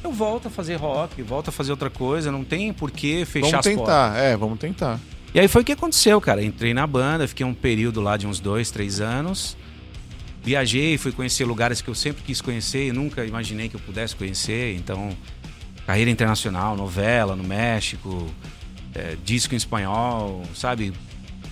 [0.04, 3.52] Eu volto a fazer rock, volto a fazer outra coisa, não tem por que fechar
[3.52, 3.96] Vamos as portas.
[4.12, 5.00] tentar, é, vamos tentar.
[5.34, 6.44] E aí foi o que aconteceu, cara.
[6.44, 9.56] Entrei na banda, fiquei um período lá de uns dois, três anos.
[10.44, 14.16] Viajei, fui conhecer lugares que eu sempre quis conhecer e nunca imaginei que eu pudesse
[14.16, 14.76] conhecer.
[14.76, 15.10] Então,
[15.86, 18.26] carreira internacional, novela no México,
[18.96, 20.94] é, disco em espanhol, sabe?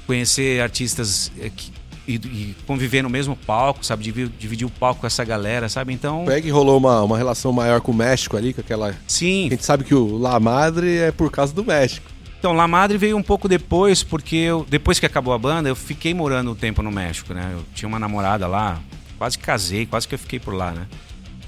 [0.08, 1.72] Conhecer artistas é, que-
[2.08, 4.04] e, e conviver no mesmo palco, sabe?
[4.06, 5.94] Dividir, dividir o palco com essa galera, sabe?
[5.94, 8.96] Então, Pega e rolou uma, uma relação maior com o México ali, com aquela.
[9.06, 12.10] sim, A gente sabe que o La Madre é por causa do México.
[12.40, 15.76] Então, La Madre veio um pouco depois, porque eu, depois que acabou a banda, eu
[15.76, 17.50] fiquei morando um tempo no México, né?
[17.54, 18.80] Eu tinha uma namorada lá,
[19.18, 20.86] quase casei, quase que eu fiquei por lá, né?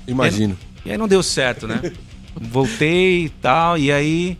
[0.07, 0.57] Imagino.
[0.85, 1.79] E aí não deu certo, né?
[2.35, 4.37] Voltei e tal, e aí.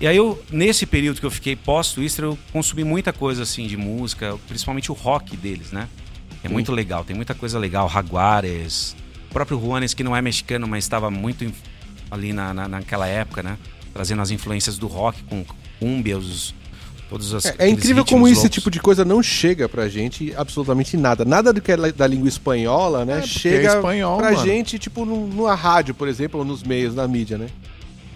[0.00, 3.76] E aí eu, nesse período que eu fiquei pós-Twister, eu consumi muita coisa assim de
[3.76, 5.88] música, principalmente o rock deles, né?
[6.44, 7.88] É muito legal, tem muita coisa legal.
[7.88, 8.94] Jaguares,
[9.30, 11.50] o próprio Juanes, que não é mexicano, mas estava muito
[12.10, 13.58] ali na, na- naquela época, né?
[13.92, 15.44] Trazendo as influências do rock com
[15.78, 16.54] cumbia, os,
[17.08, 17.44] todos os.
[17.46, 21.24] É, é incrível como esse tipo de coisa não chega pra gente absolutamente nada.
[21.24, 23.14] Nada do que é da língua espanhola, né?
[23.14, 24.44] É, porque chega é espanhol, pra mano.
[24.44, 27.48] gente, tipo, numa rádio, por exemplo, ou nos meios, na mídia, né?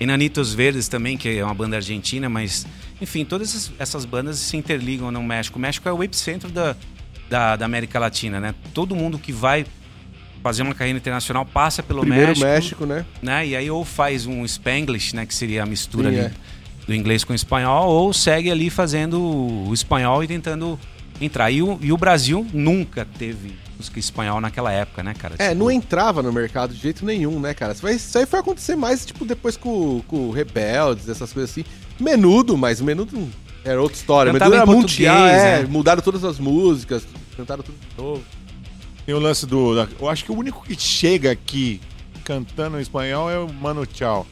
[0.00, 2.66] Enanitos Verdes também, que é uma banda argentina, mas,
[3.02, 5.58] enfim, todas essas, bandas se interligam no México.
[5.58, 6.74] O México é o epicentro da,
[7.28, 8.54] da, da América Latina, né?
[8.72, 9.66] Todo mundo que vai
[10.42, 13.04] fazer uma carreira internacional passa pelo Primeiro México, México, né?
[13.20, 13.46] né?
[13.46, 15.26] E aí ou faz um Spanglish, né?
[15.26, 16.32] Que seria a mistura Sim, ali é.
[16.86, 20.78] Do inglês com o espanhol, ou segue ali fazendo o espanhol e tentando
[21.20, 21.50] entrar.
[21.50, 25.34] E o, e o Brasil nunca teve música espanhol naquela época, né, cara?
[25.38, 27.72] É, Tipo, não entrava no mercado de jeito nenhum, né, cara?
[27.72, 31.50] Isso, vai- isso aí foi acontecer mais, tipo, depois com, com o Rebeldes, essas coisas
[31.50, 31.64] assim.
[31.98, 33.28] Menudo, mas o Menudo
[33.64, 34.32] era outra história.
[34.32, 35.60] Cantava Menudo era mundial, é.
[35.62, 35.66] né?
[35.68, 38.22] Mudaram todas as músicas, cantaram tudo de novo.
[39.06, 39.74] Tem o lance do.
[39.74, 41.80] da- eu acho que o único que chega aqui
[42.24, 44.26] cantando em espanhol é o Mano Tchau.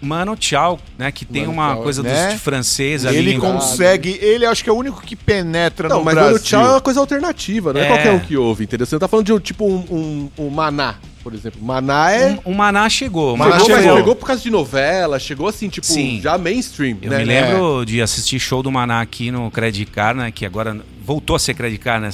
[0.00, 1.10] Mano Tchau, né?
[1.10, 2.24] Que tem Mano uma Tchau, coisa né?
[2.26, 3.16] dos de francês ali.
[3.18, 4.18] Ele consegue.
[4.20, 6.32] Ele acho que é o único que penetra Não, no mas Brasil.
[6.32, 7.86] Mano Tchau é uma coisa alternativa, não é, É.
[7.88, 8.86] qualquer um que ouve, entendeu?
[8.86, 11.60] Você não tá falando de um, tipo um, um, um maná, por exemplo.
[11.62, 12.38] Maná é.
[12.44, 13.36] O, Maná chegou.
[13.36, 13.96] Maná Maná chegou, mas chegou.
[13.98, 16.20] chegou por causa de novela, chegou assim, tipo, Sim.
[16.22, 16.98] já mainstream.
[17.02, 17.18] Eu né?
[17.18, 20.30] me lembro de assistir show do Maná aqui no Credit Car, né?
[20.30, 22.10] Que agora voltou a ser Credit Car, né?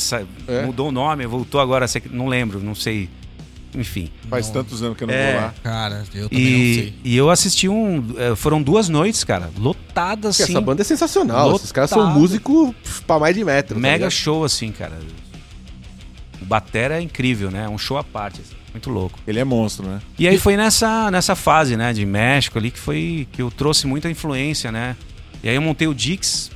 [0.48, 0.62] É.
[0.62, 2.02] Mudou o nome, voltou agora a ser.
[2.10, 3.08] Não lembro, não sei.
[3.74, 4.10] Enfim.
[4.28, 5.32] Faz tantos anos que eu não É.
[5.32, 5.54] vou lá.
[5.62, 6.94] Cara, eu também não E, sei.
[7.04, 8.14] e eu assisti um.
[8.16, 9.50] eh, Foram duas noites, cara.
[9.58, 10.52] Lotadas, Porque assim.
[10.52, 11.56] essa banda é sensacional.
[11.56, 12.72] Esses caras são músicos
[13.06, 13.74] pra mais de metro.
[13.74, 14.10] tá Mega ligado?
[14.12, 14.98] show, assim, cara.
[16.40, 17.64] O Batera é incrível, né?
[17.64, 19.18] É um show à parte, assim, muito louco.
[19.26, 20.00] Ele é monstro, né?
[20.18, 23.86] E aí foi nessa, nessa fase, né, de México ali, que foi que eu trouxe
[23.86, 24.96] muita influência, né?
[25.42, 26.50] E aí eu montei o Dix.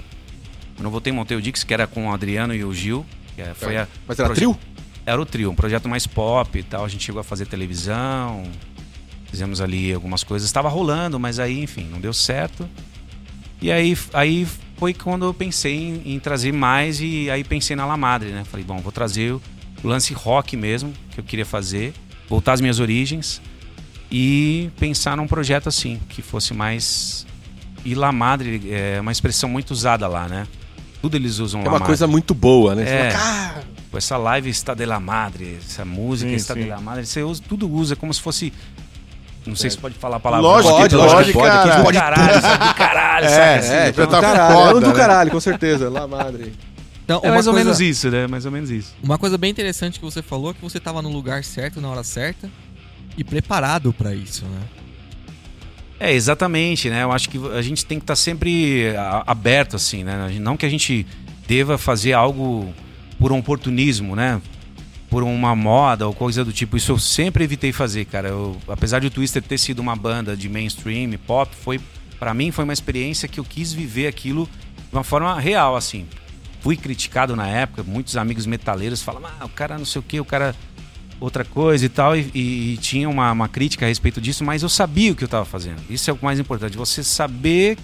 [0.76, 3.04] Quando eu voltei, montei o Dix, que era com o Adriano e o Gil.
[3.34, 4.58] Que é- foi a, Mas era proje- trio?
[5.08, 6.84] Era o trio, um projeto mais pop e tal.
[6.84, 8.42] A gente chegou a fazer televisão,
[9.30, 10.46] fizemos ali algumas coisas.
[10.46, 12.68] Estava rolando, mas aí, enfim, não deu certo.
[13.60, 17.86] E aí, aí foi quando eu pensei em, em trazer mais e aí pensei na
[17.86, 18.44] La Madre, né?
[18.44, 19.40] Falei, bom, vou trazer o
[19.82, 21.94] lance rock mesmo, que eu queria fazer,
[22.28, 23.40] voltar às minhas origens
[24.12, 27.26] e pensar num projeto assim, que fosse mais...
[27.84, 30.46] E La Madre é uma expressão muito usada lá, né?
[31.00, 32.82] Tudo eles usam É uma coisa muito boa, né?
[32.82, 33.10] É.
[33.10, 36.60] fala, "Cara, Pô, essa live está de la madre, essa música Sim, está sim.
[36.62, 38.52] de la madre, você usa, tudo usa como se fosse.
[39.46, 40.46] Não sei se pode falar a palavra.
[40.46, 41.72] Lógico Pode, lógico pode, cara.
[41.74, 42.66] aqui pode caralho, sabe?
[42.68, 43.40] do caralho, É, sabe?
[43.42, 43.68] É, assim?
[43.68, 44.94] já então tá caralho, foda, é do né?
[44.94, 45.88] caralho, com certeza.
[45.88, 46.52] Lá, madre.
[47.04, 48.26] Então, É mais ou coisa- menos isso, né?
[48.26, 48.94] Mais ou menos isso.
[49.02, 51.88] Uma coisa bem interessante que você falou é que você tava no lugar certo, na
[51.88, 52.50] hora certa
[53.16, 54.60] e preparado pra isso, né?
[56.00, 57.02] É, exatamente, né?
[57.02, 60.36] Eu acho que a gente tem que estar sempre a- aberto, assim, né?
[60.38, 61.06] Não que a gente
[61.46, 62.72] deva fazer algo
[63.18, 64.40] por um oportunismo, né?
[65.10, 66.76] Por uma moda ou coisa do tipo.
[66.76, 68.28] Isso eu sempre evitei fazer, cara.
[68.28, 71.80] Eu, apesar de o Twister ter sido uma banda de mainstream, pop, foi
[72.18, 76.06] para mim foi uma experiência que eu quis viver aquilo de uma forma real, assim.
[76.60, 80.18] Fui criticado na época, muitos amigos metaleiros falavam, ah, o cara não sei o que,
[80.18, 80.54] o cara
[81.20, 84.62] outra coisa e tal, e, e- e tinha uma, uma crítica a respeito disso, mas
[84.62, 85.80] eu sabia o que eu estava fazendo.
[85.88, 87.78] Isso é o mais importante, você saber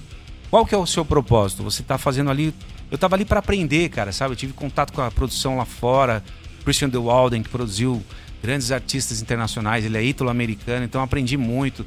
[0.51, 1.63] qual que é o seu propósito.
[1.63, 2.53] Você está fazendo ali.
[2.95, 4.35] Eu estava ali para aprender, cara, sabe?
[4.35, 6.23] Eu tive contato com a produção lá fora,
[6.65, 8.01] Christian De Walden, que produziu
[8.41, 11.85] grandes artistas internacionais, ele é ítalo-americano, então aprendi muito.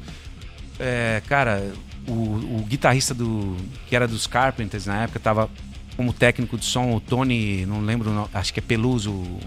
[0.78, 1.66] É, cara,
[2.06, 3.56] o, o guitarrista do
[3.88, 5.48] que era dos Carpenters na época estava
[5.96, 9.40] como técnico de som, o Tony, não lembro, acho que é Peluso, o,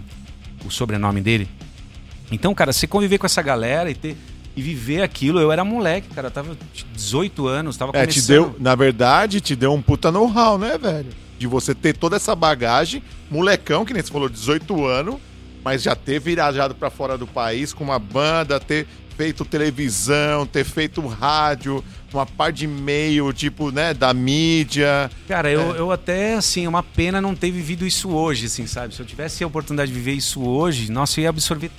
[0.65, 1.47] o sobrenome dele.
[2.31, 4.17] Então, cara, você conviver com essa galera e ter
[4.55, 6.57] e viver aquilo, eu era moleque, cara, eu tava
[6.95, 8.23] 18 anos, tava É, começando.
[8.23, 11.07] te deu, na verdade, te deu um puta know-how, né, velho?
[11.41, 15.15] De você ter toda essa bagagem, molecão, que nem você falou, 18 anos,
[15.65, 18.85] mas já ter viajado pra fora do país com uma banda, ter
[19.17, 25.09] feito televisão, ter feito rádio, uma parte de meio, tipo, né, da mídia.
[25.27, 28.93] Cara, eu, eu até, assim, é uma pena não ter vivido isso hoje, assim, sabe?
[28.93, 31.71] Se eu tivesse a oportunidade de viver isso hoje, nossa, eu ia absorver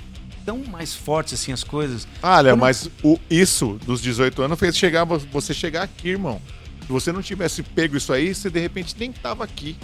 [0.44, 2.04] tão mais forte, assim, as coisas.
[2.20, 6.08] Ah, Léo, Eu não- mas o, isso dos 18 anos fez chegar, você chegar aqui,
[6.08, 6.42] irmão.
[6.86, 9.76] Se você não tivesse pego isso aí, você de repente nem tava aqui.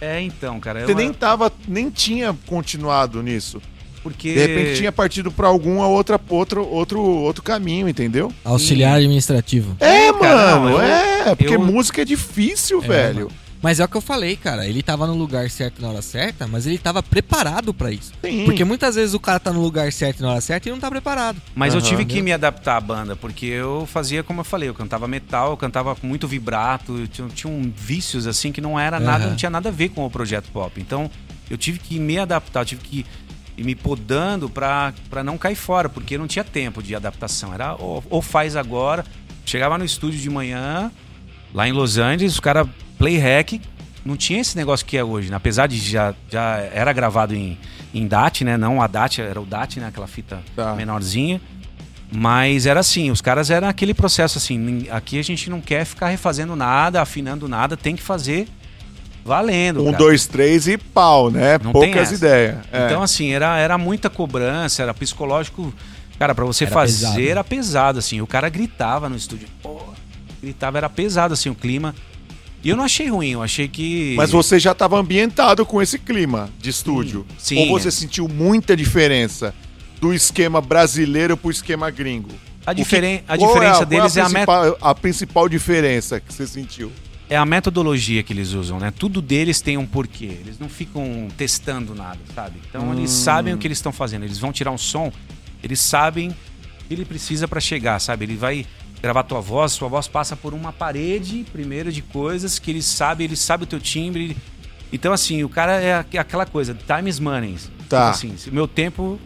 [0.00, 0.84] É, então, cara.
[0.86, 3.60] Você eu- nem tava, nem tinha continuado nisso.
[4.02, 4.32] Porque...
[4.32, 8.32] De repente tinha partido pra algum outra, outro, outro, outro caminho, entendeu?
[8.42, 9.76] Auxiliar administrativo.
[9.78, 11.34] É, cara, mano, não, eu- é.
[11.36, 13.18] Porque eu- música é difícil, É, velho.
[13.26, 13.30] mano.
[13.62, 14.66] Mas é o que eu falei, cara.
[14.66, 18.12] Ele tava no lugar certo na hora certa, mas ele tava preparado pra isso.
[18.24, 18.44] Sim.
[18.44, 20.90] Porque muitas vezes o cara tá no lugar certo na hora certa e não tá
[20.90, 21.40] preparado.
[21.54, 21.88] Mas eu Aham.
[21.88, 25.50] tive que me adaptar à banda, porque eu fazia como eu falei, eu cantava metal,
[25.50, 29.24] eu cantava com muito vibrato, eu tinha, tinha um vícios assim que não era nada,
[29.24, 29.30] Aham.
[29.30, 30.80] não tinha nada a ver com o projeto pop.
[30.80, 31.10] Então,
[31.50, 33.06] eu tive que me adaptar, eu tive que
[33.58, 37.52] ir me podando pra, pra não cair fora, porque não tinha tempo de adaptação.
[37.52, 39.04] Era ou, ou faz agora.
[39.44, 40.90] Chegava no estúdio de manhã,
[41.52, 42.66] lá em Los Angeles, o cara
[43.00, 43.60] play hack,
[44.04, 45.36] não tinha esse negócio que é hoje, né?
[45.36, 47.58] apesar de já, já era gravado em,
[47.94, 48.56] em DAT, né?
[48.56, 49.88] Não a DAT, era o DAT, né?
[49.88, 50.74] Aquela fita Tá.
[50.74, 51.40] menorzinha.
[52.12, 56.08] Mas era assim, os caras eram aquele processo assim, aqui a gente não quer ficar
[56.08, 58.48] refazendo nada, afinando nada, tem que fazer
[59.24, 59.82] valendo.
[59.82, 59.96] Um, cara.
[59.98, 61.58] dois, três e pau, né?
[61.62, 62.56] Não Poucas ideias.
[62.72, 62.86] É.
[62.86, 65.72] Então, assim, era, era muita cobrança, era psicológico.
[66.18, 67.20] Cara, pra você Era fazer pesado.
[67.28, 68.20] era pesado, assim.
[68.20, 69.48] O cara gritava no estúdio.
[69.62, 69.80] Pô,
[70.42, 71.94] gritava, era pesado, assim, o clima.
[72.62, 74.14] E eu não achei ruim, eu achei que.
[74.16, 77.26] Mas você já estava ambientado com esse clima de estúdio.
[77.38, 77.58] Sim.
[77.70, 79.54] Ou você sentiu muita diferença
[80.00, 82.28] do esquema brasileiro pro esquema gringo?
[82.66, 83.22] A, O que- diferen...
[83.26, 84.32] a qual diferença qual deles é a, met...
[84.46, 86.92] principal, a principal diferença que você sentiu.
[87.30, 88.92] é a metodologia que eles usam, né?
[88.96, 90.26] Tudo deles tem um porquê.
[90.26, 92.60] Eles não ficam testando nada, sabe?
[92.68, 94.24] Então eles sabem o que eles estão fazendo.
[94.24, 95.10] Eles vão tirar um som,
[95.62, 96.34] eles sabem o
[96.86, 98.26] que ele precisa pra chegar, sabe?
[98.26, 98.66] Ele vai
[99.02, 103.24] gravar tua voz, sua voz passa por uma parede primeiro de coisas que ele sabe,
[103.24, 104.24] ele sabe o teu timbre.
[104.24, 104.36] ele-
[104.92, 107.56] Então assim, o cara é aqu- aquela coisa, time is money.
[107.88, 108.12] Tá.
[108.12, 109.18] Tipo assim, se o meu tempo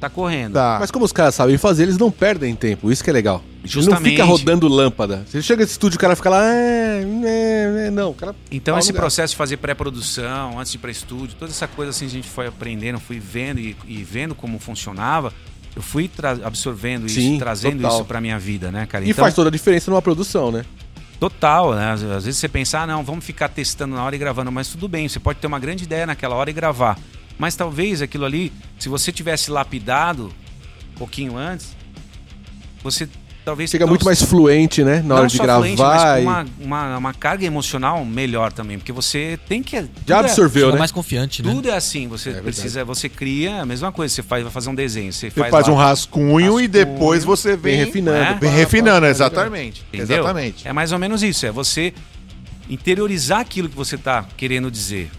[0.00, 0.54] tá correndo.
[0.54, 0.78] Tá.
[0.80, 2.90] Mas como os caras sabem fazer, eles não perdem tempo.
[2.90, 3.42] Isso que é legal.
[3.62, 4.10] Ele não Justamente.
[4.10, 5.24] fica rodando lâmpada.
[5.26, 6.42] Você chega nesse estúdio, o cara fica lá.
[6.44, 8.34] É, é, é", não, o cara.
[8.50, 9.02] Então esse lugar.
[9.02, 12.28] processo de fazer pré-produção, antes de ir para estúdio, toda essa coisa assim a gente
[12.28, 15.32] foi aprendendo, fui vendo e, e vendo como funcionava.
[15.74, 16.10] Eu fui
[16.44, 17.96] absorvendo isso, Sim, trazendo total.
[17.96, 19.04] isso pra minha vida, né, cara?
[19.04, 20.64] E faz toda a diferença numa produção, né?
[21.18, 21.92] Total, né?
[21.92, 24.68] Às, às vezes você pensa, ah, não, vamos ficar testando na hora e gravando, mas
[24.68, 26.98] tudo bem, você pode ter uma grande ideia naquela hora e gravar.
[27.38, 30.32] Mas talvez aquilo ali, se você tivesse lapidado
[30.94, 31.74] um pouquinho antes,
[32.82, 33.08] você
[33.44, 35.02] talvez Fica muito mais fluente, né?
[35.04, 35.60] Na hora de gravar.
[35.60, 39.76] fluente, mas e- com uma, uma, uma carga emocional melhor também, porque você tem que.
[40.06, 40.78] Já é- absorveu, Fica né?
[40.78, 41.52] mais confiante, né?
[41.52, 44.70] Tudo é assim, você É precisa, você cria a mesma coisa, você faz, vai fazer
[44.70, 47.84] um desenho, você, Você faz, faz lá- um rascunho, e rascunho, depois você Vem vem,
[47.86, 48.18] refinando.
[48.18, 48.34] É?
[48.40, 49.84] Vem refinando, exatamente.
[49.92, 50.18] Entendeu?
[50.20, 50.66] Exatamente.
[50.68, 51.92] É mais ou menos isso, é você
[52.70, 55.10] interiorizar aquilo que você tá querendo dizer.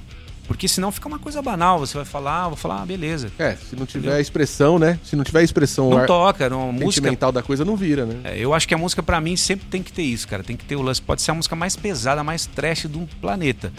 [0.47, 3.31] Porque senão fica uma coisa banal, você vai falar, ah, vou falar, ah, beleza.
[3.39, 4.99] É, se não tiver a expressão, né?
[5.03, 6.91] Se não tiver expressão Não ar- toca, não, música.
[6.91, 8.19] sentimental da coisa, não vira, né?
[8.25, 10.43] É, eu acho que a música pra mim sempre tem que ter isso, cara.
[10.43, 11.01] Tem que ter o lance.
[11.01, 13.71] Pode ser a música mais pesada, mais trash do planeta.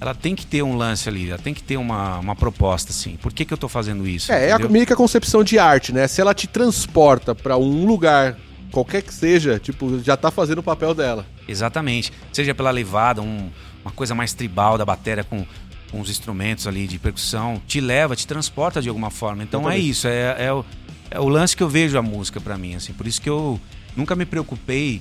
[0.00, 3.16] Ela tem que ter um lance ali, ela tem que ter uma, uma proposta, assim.
[3.16, 4.30] Por que, que eu tô fazendo isso?
[4.30, 4.70] É, é a, entendeu?
[4.70, 6.06] meio que a concepção de arte, né?
[6.06, 8.36] Se ela te transporta pra um lugar,
[8.70, 11.24] qualquer que seja, tipo, já tá fazendo o papel dela.
[11.48, 12.12] Exatamente.
[12.32, 13.48] Seja pela levada, um-
[13.84, 15.46] uma coisa mais tribal da bateria com,
[15.94, 19.44] com os instrumentos ali de percussão, te leva, te transporta de alguma forma.
[19.44, 20.64] Então é isso, é, é, o,
[21.08, 22.92] é o lance que eu vejo a música pra mim, assim.
[22.92, 23.60] Por isso que eu
[23.96, 25.00] nunca me preocupei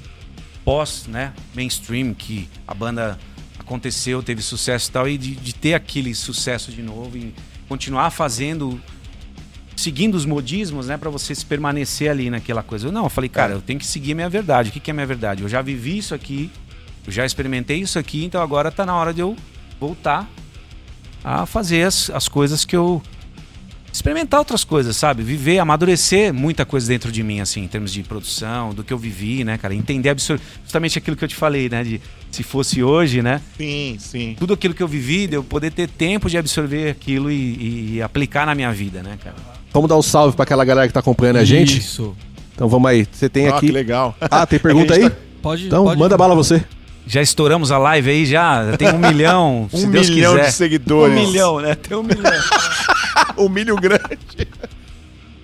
[0.64, 3.18] pós, né, mainstream, que a banda
[3.58, 7.34] aconteceu, teve sucesso e tal, e de, de ter aquele sucesso de novo e
[7.68, 8.80] continuar fazendo
[9.76, 12.88] seguindo os modismos, né, Pra você se permanecer ali naquela coisa.
[12.88, 14.70] Eu, não, eu falei, cara, eu tenho que seguir a minha verdade.
[14.70, 15.42] O que, que é a minha verdade?
[15.42, 16.52] Eu já vivi isso aqui,
[17.08, 19.36] eu já experimentei isso aqui, então agora tá na hora de eu
[19.80, 20.30] voltar
[21.24, 23.02] a fazer as, as coisas que eu
[23.92, 25.22] experimentar outras coisas, sabe?
[25.22, 28.98] Viver, amadurecer muita coisa dentro de mim, assim, em termos de produção, do que eu
[28.98, 29.76] vivi, né, cara?
[29.76, 31.84] Entender absor- justamente aquilo que eu te falei, né?
[31.84, 33.40] De se fosse hoje, né?
[33.56, 34.36] Sim, sim.
[34.40, 38.02] Tudo aquilo que eu vivi, de eu poder ter tempo de absorver aquilo e, e
[38.02, 39.36] aplicar na minha vida, né, cara?
[39.72, 41.78] Vamos dar um salve pra aquela galera que tá acompanhando a gente?
[41.78, 42.16] Isso.
[42.56, 43.08] Então vamos aí.
[43.12, 43.68] Você tem Ah, aqui.
[43.68, 44.16] que legal.
[44.20, 45.04] Ah, tem pergunta aí?
[45.04, 45.68] gente Pode.
[45.68, 46.64] Então, pode- manda bala você.
[47.06, 50.46] Já estouramos a live aí, já já tem um milhão, se Um Deus milhão quiser.
[50.48, 51.18] de seguidores.
[51.18, 51.76] Um milhão, né?
[51.76, 52.32] Tem um milhão.
[53.36, 54.48] Um milho grande.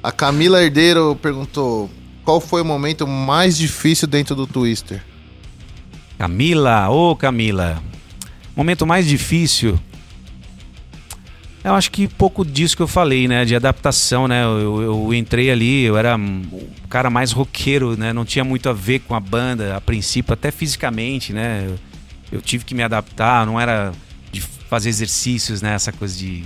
[0.03, 1.89] A Camila Herdeiro perguntou:
[2.23, 5.03] qual foi o momento mais difícil dentro do Twister?
[6.17, 7.81] Camila, ô Camila.
[8.55, 9.79] Momento mais difícil.
[11.69, 13.45] Eu acho que pouco disso que eu falei, né?
[13.45, 14.43] De adaptação, né?
[14.43, 18.11] Eu, eu entrei ali, eu era o cara mais roqueiro, né?
[18.11, 21.67] Não tinha muito a ver com a banda, a princípio, até fisicamente, né?
[21.67, 21.79] Eu,
[22.31, 23.91] eu tive que me adaptar, não era
[24.31, 25.75] de fazer exercícios, né?
[25.75, 26.43] Essa coisa de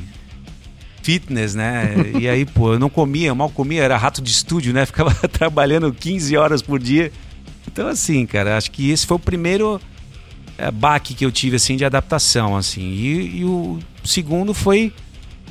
[1.02, 1.96] fitness, né?
[2.20, 4.84] E aí, pô, eu não comia, eu mal comia, era rato de estúdio, né?
[4.86, 7.14] Ficava trabalhando 15 horas por dia.
[7.66, 9.80] Então, assim, cara, acho que esse foi o primeiro
[10.58, 12.82] é, baque que eu tive, assim, de adaptação, assim.
[12.82, 14.92] E, e o segundo foi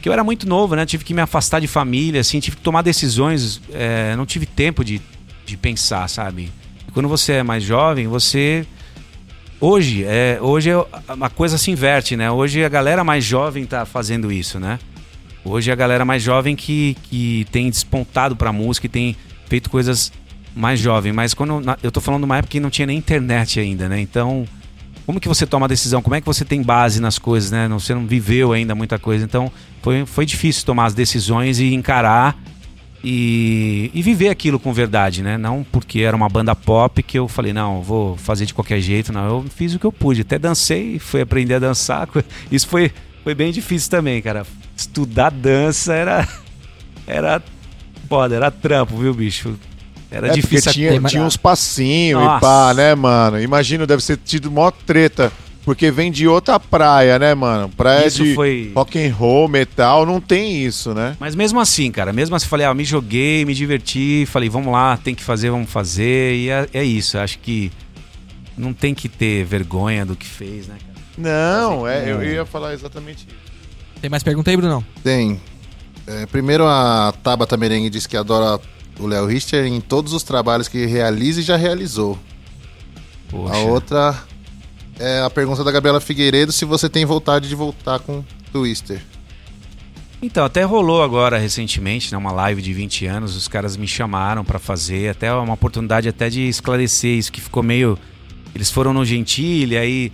[0.02, 0.84] que eu era muito novo, né?
[0.84, 4.84] Tive que me afastar de família, assim, tive que tomar decisões, é, não tive tempo
[4.84, 5.00] de,
[5.46, 6.52] de pensar, sabe?
[6.92, 8.66] Quando você é mais jovem, você...
[9.60, 10.74] Hoje, é, hoje é,
[11.08, 12.28] a coisa se inverte, né?
[12.30, 14.80] Hoje a galera mais jovem tá fazendo isso, né?
[15.44, 19.70] Hoje é a galera mais jovem que, que tem despontado pra música e tem feito
[19.70, 20.12] coisas
[20.54, 21.12] mais jovem.
[21.12, 24.00] Mas quando eu tô falando de uma época que não tinha nem internet ainda, né?
[24.00, 24.46] Então,
[25.06, 26.02] como que você toma a decisão?
[26.02, 27.68] Como é que você tem base nas coisas, né?
[27.68, 29.24] Você não viveu ainda muita coisa.
[29.24, 29.50] Então,
[29.82, 32.38] foi, foi difícil tomar as decisões e encarar
[33.04, 35.36] e, e viver aquilo com verdade, né?
[35.36, 39.12] Não porque era uma banda pop que eu falei, não, vou fazer de qualquer jeito.
[39.12, 40.20] Não, eu fiz o que eu pude.
[40.20, 42.08] Até dancei, fui aprender a dançar.
[42.50, 42.92] Isso foi,
[43.24, 44.46] foi bem difícil também, cara.
[44.76, 46.28] Estudar dança era.
[47.04, 47.42] Era.
[48.08, 49.58] Foda, era trampo, viu, bicho?
[50.12, 51.08] Era É, difícil porque tinha, acompanhar.
[51.10, 53.40] tinha uns passinhos e pá, né, mano?
[53.40, 55.32] Imagino, deve ser tido mó treta.
[55.64, 57.68] Porque vem de outra praia, né, mano?
[57.68, 61.16] Praia Isso de foi- rock and roll, metal, não tem isso, né?
[61.20, 64.96] Mas mesmo assim, cara, mesmo assim, falei, ah, me joguei, me diverti, falei, vamos lá,
[64.96, 67.16] tem que fazer, vamos fazer, e é, é isso.
[67.16, 67.70] Acho que
[68.58, 70.92] não tem que ter vergonha do que fez, né, cara?
[71.16, 73.36] Não, é, eu ia falar exatamente isso.
[74.00, 74.84] Tem mais pergunta aí, Brunão?
[75.04, 75.40] Tem.
[76.08, 78.60] É, primeiro, a Tabata Merengue diz que adora
[78.98, 82.18] o Léo Richter em todos os trabalhos que realiza e já realizou.
[83.28, 83.54] Poxa.
[83.54, 84.22] A outra
[84.98, 88.22] é a pergunta da Gabriela Figueiredo se você tem vontade de voltar com
[88.52, 89.00] Twister.
[90.20, 94.44] Então, até rolou agora recentemente, né, uma live de 20 anos, os caras me chamaram
[94.44, 97.98] pra fazer, até uma oportunidade até de esclarecer isso que ficou meio
[98.54, 100.12] eles foram no Gentile, aí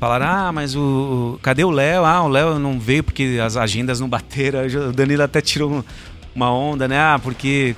[0.00, 1.40] Falaram, ah, mas o.
[1.42, 2.04] Cadê o Léo?
[2.04, 4.60] Ah, o Léo não veio porque as agendas não bateram.
[4.90, 5.82] O Danilo até tirou um-
[6.36, 6.96] uma onda, né?
[6.96, 7.74] Ah, porque.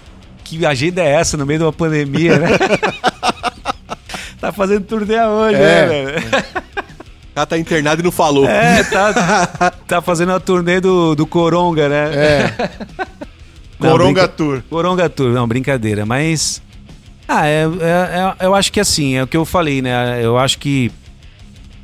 [0.58, 2.48] Que agenda é essa no meio de uma pandemia, né?
[4.40, 5.58] tá fazendo turnê aonde, É.
[5.58, 6.18] né, velho?
[6.18, 8.46] O cara tá internado e não falou.
[8.48, 12.10] É, tá, tá fazendo a turnê do, do Coronga, né?
[12.14, 12.70] É.
[13.78, 14.62] Não, Coronga brinca- Tour.
[14.68, 16.04] Coronga Tour, não, brincadeira.
[16.04, 16.60] Mas.
[17.28, 17.64] Ah, é, é-
[18.42, 20.18] é- eu acho que assim, é o que eu falei, né?
[20.22, 20.90] Eu acho que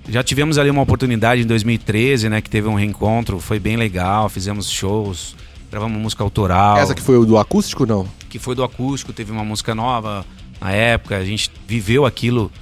[0.08, 2.40] já tivemos ali uma oportunidade em 2013, né?
[2.40, 5.36] Que teve um reencontro, foi bem legal, fizemos shows,
[5.70, 6.78] gravamos música autoral.
[6.78, 8.06] Essa que foi do acústico, não?
[8.36, 10.24] que foi do acústico, teve uma música nova
[10.60, 12.52] na época, a gente viveu aquilo.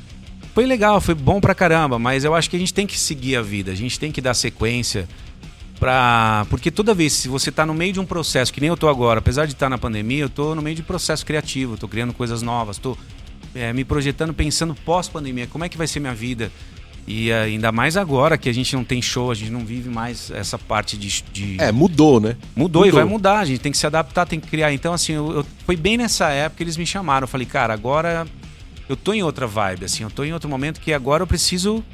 [0.55, 3.37] Foi legal, foi bom pra caramba, mas eu acho que a gente tem que seguir
[3.37, 5.09] a vida, a gente tem que dar sequência
[5.81, 6.47] pra.
[6.49, 8.89] Porque toda vez, se você tá no meio de um processo, que nem eu tô
[8.89, 12.13] agora, apesar de estar na pandemia, eu tô no meio de processo criativo, tô criando
[12.13, 12.97] coisas novas, tô
[13.53, 16.53] é, me projetando, pensando pós-pandemia, como é que vai ser minha vida.
[17.07, 19.91] E eh, ainda mais agora que a gente não tem show, a gente não vive
[19.91, 21.23] mais essa parte de.
[21.33, 22.37] de É, mudou, né?
[22.57, 23.01] Mudou, e Mudou.
[23.01, 24.73] vai mudar, a gente tem que se adaptar, tem que criar.
[24.73, 27.25] Então, assim, eu, eu- foi bem nessa época que eles me chamaram.
[27.25, 28.27] Eu falei, cara, agora
[28.89, 31.85] eu tô em outra vibe, assim, eu tô em outro momento que agora eu preciso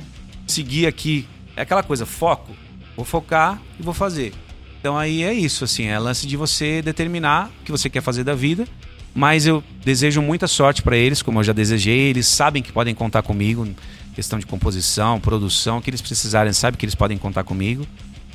[0.47, 1.27] seguir aqui.
[1.57, 2.53] É aquela coisa, foco.
[2.97, 4.33] Vou focar e vou fazer.
[4.81, 8.25] Então aí é isso, assim, é lance de você determinar o que você quer fazer
[8.25, 8.67] da vida.
[9.13, 11.99] Mas eu desejo muita sorte pra eles, como eu já desejei.
[12.11, 13.67] Eles sabem que podem contar comigo,
[14.15, 17.87] questão de composição, produção, o que eles precisarem, sabem que eles podem contar comigo.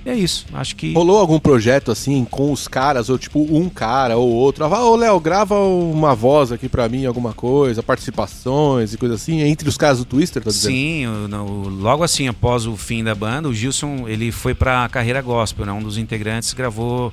[0.05, 0.93] E é isso, acho que.
[0.93, 4.63] Rolou algum projeto assim com os caras, ou tipo um cara ou outro?
[4.63, 9.41] Ah, ô Léo, grava uma voz aqui pra mim, alguma coisa, participações e coisa assim,
[9.41, 10.71] entre os caras do Twister, tá dizendo?
[10.73, 15.21] Sim, o- logo assim, após o fim da banda, o Gilson ele foi pra carreira
[15.23, 15.71] gospel, né?
[15.71, 17.11] Um dos integrantes gravou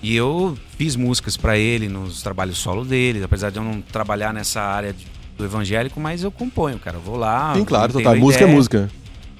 [0.00, 4.32] e eu fiz músicas pra ele nos trabalhos solo dele, apesar de eu não trabalhar
[4.32, 5.04] nessa área de-
[5.40, 6.96] do evangélico, mas eu componho, cara.
[6.96, 7.54] Eu vou lá.
[7.54, 8.16] Sim, claro, total.
[8.16, 8.90] Música é música.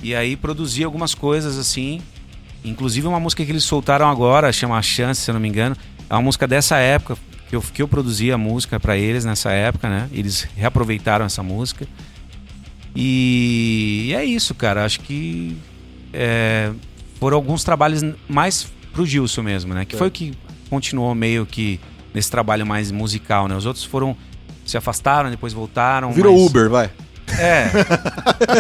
[0.03, 2.01] E aí produzi algumas coisas assim,
[2.65, 5.77] inclusive uma música que eles soltaram agora, chama A Chance, se eu não me engano.
[6.09, 7.17] É uma música dessa época,
[7.49, 10.09] que eu, que eu produzi a música pra eles nessa época, né?
[10.13, 11.87] Eles reaproveitaram essa música.
[12.97, 14.85] E é isso, cara.
[14.85, 15.57] Acho que
[16.13, 16.73] é,
[17.19, 19.85] foram alguns trabalhos mais pro Gilson mesmo, né?
[19.85, 20.33] Que foi o que
[20.69, 21.79] continuou meio que
[22.13, 23.55] nesse trabalho mais musical, né?
[23.55, 24.17] Os outros foram
[24.71, 26.13] se afastaram, depois voltaram.
[26.13, 26.91] Virou mas- Uber, vai.
[27.39, 27.71] É,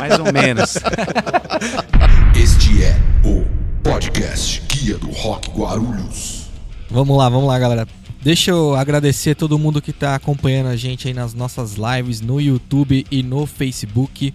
[0.00, 0.74] mais ou menos.
[2.36, 3.44] Este é o
[3.82, 6.48] podcast Guia do Rock Guarulhos.
[6.90, 7.86] Vamos lá, vamos lá, galera.
[8.22, 12.40] Deixa eu agradecer todo mundo que tá acompanhando a gente aí nas nossas lives no
[12.40, 14.32] YouTube e no Facebook.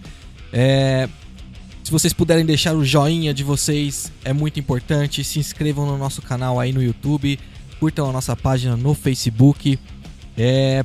[0.52, 1.08] É,
[1.82, 5.22] Se vocês puderem deixar o joinha de vocês, é muito importante.
[5.24, 7.38] Se inscrevam no nosso canal aí no YouTube,
[7.78, 9.78] curtam a nossa página no Facebook.
[10.36, 10.84] É,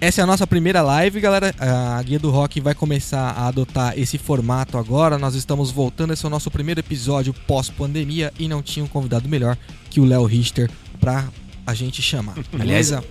[0.00, 1.54] Essa é a nossa primeira live, galera.
[1.58, 5.18] A Guia do Rock vai começar a adotar esse formato agora.
[5.18, 6.14] Nós estamos voltando.
[6.14, 9.58] Esse é o nosso primeiro episódio pós-pandemia e não tinha um convidado melhor
[9.90, 11.28] que o Léo Richter pra
[11.66, 12.34] a gente chamar.
[12.50, 13.04] Beleza?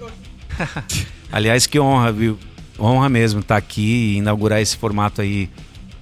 [1.32, 2.40] Aliás, que honra, viu?
[2.80, 5.48] Honra mesmo estar aqui e inaugurar esse formato aí.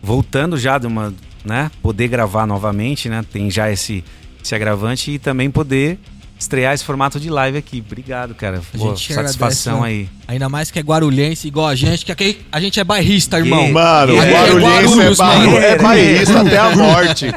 [0.01, 1.13] Voltando já de uma,
[1.43, 1.69] né?
[1.81, 3.25] Poder gravar novamente, né?
[3.29, 4.05] Tem já esse,
[4.41, 5.99] esse agravante e também poder
[6.39, 7.83] estrear esse formato de live aqui.
[7.85, 8.57] Obrigado, cara.
[8.73, 10.09] A Pô, gente satisfação agradece, aí.
[10.27, 13.71] Ainda mais que é guarulhense, igual a gente, que aqui a gente é bairrista, irmão.
[13.71, 15.57] Mano, É, o Guarulhense é, Guarulhos, bairro, mano.
[15.65, 17.33] é bairrista até a morte.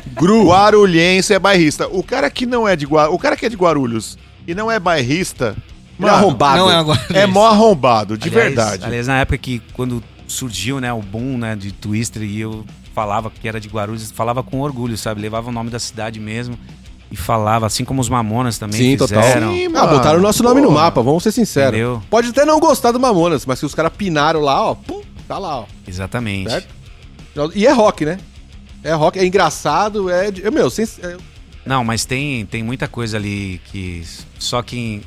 [0.47, 1.89] Guarulhense é bairrista.
[1.89, 4.71] O cara que não é de Guarulhos, o cara que é de Guarulhos e não
[4.71, 5.57] é bairrista,
[6.01, 6.59] é arrombado.
[6.59, 8.85] Não é é mó arrombado, de Aliás- verdade.
[8.85, 13.31] Aliás, na época que quando surgiu, né, o boom, né, de Twister e eu falava
[13.31, 15.21] que era de Guarulhos, falava com orgulho, sabe?
[15.21, 16.59] Levava o nome da cidade mesmo
[17.11, 19.23] e falava, assim como os Mamonas também Sim, total.
[19.23, 19.53] fizeram.
[19.53, 20.83] Sim, Ah, botaram o nosso nome no Porra.
[20.83, 21.71] mapa, vamos ser sinceros.
[21.75, 22.03] Entendeu?
[22.09, 25.39] Pode até não gostar do Mamonas, mas se os caras pinaram lá, ó, pum, tá
[25.39, 25.65] lá, ó.
[25.87, 26.51] Exatamente.
[26.51, 26.69] Certo?
[27.55, 28.19] E é rock, né?
[28.83, 30.31] É rock, é engraçado, é.
[30.31, 31.17] de- Meu, sem, é-
[31.67, 34.03] Não, mas tem, tem muita coisa ali que
[34.39, 35.03] só quem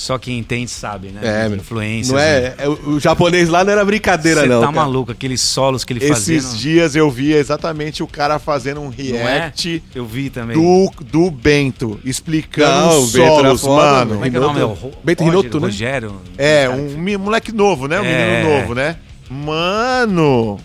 [0.00, 1.20] só quem entende sabe, né?
[1.22, 2.10] É, influências.
[2.10, 4.60] não é, é- O japonês lá não era brincadeira, Você não.
[4.60, 4.76] tá cara.
[4.80, 6.38] maluco, aqueles solos que ele fazia.
[6.38, 9.02] Esses dias eu vi exatamente o cara fazendo um é?
[9.02, 10.56] react Eu vi também.
[10.56, 14.12] do, do Bento, explicando Não, os solos, foda, mano.
[14.14, 14.58] Como é que é o nome?
[14.60, 15.66] É Bento- Ro- Bento Roger, Rinotto, né?
[15.66, 16.16] Rogério?
[16.38, 18.00] É, um moleque novo, né?
[18.00, 18.40] Um É.
[18.42, 18.96] menino novo, né?
[19.28, 20.58] Mano,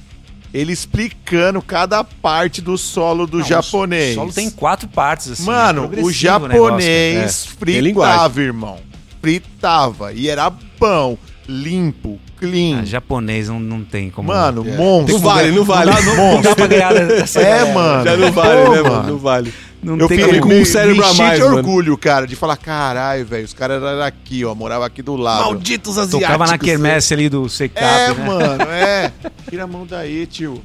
[0.53, 4.11] ele explicando cada parte do solo do não, japonês.
[4.13, 5.43] O solo tem quatro partes, assim.
[5.45, 8.13] Mano, é o negócio, japonês É, linguagem.
[8.15, 8.79] fritava, irmão.
[9.25, 10.13] Fritava.
[10.13, 11.17] E era bom,
[11.49, 12.81] limpo, clean.
[12.81, 14.27] Ah, japonês não, não tem como.
[14.27, 14.77] Mano, É.
[14.77, 15.13] monstro.
[15.15, 15.91] Não vale, não vale.
[16.15, 17.73] não dá pra ganhar dessa É, galera.
[17.73, 18.03] mano.
[18.05, 19.07] Já não vale, Pô, né, mano?
[19.09, 19.53] Não vale.
[19.83, 21.57] Não Eu fiquei com um cérebro me a mais, de mano.
[21.57, 25.43] orgulho, cara, de falar, caralho, velho, os caras eram aqui, ó, morava aqui do lado.
[25.43, 26.21] Malditos asiáticos.
[26.25, 28.25] Tocava na quermesse ali do Secap, É, né?
[28.25, 29.11] mano, é.
[29.47, 30.59] Tira a mão daí, tio.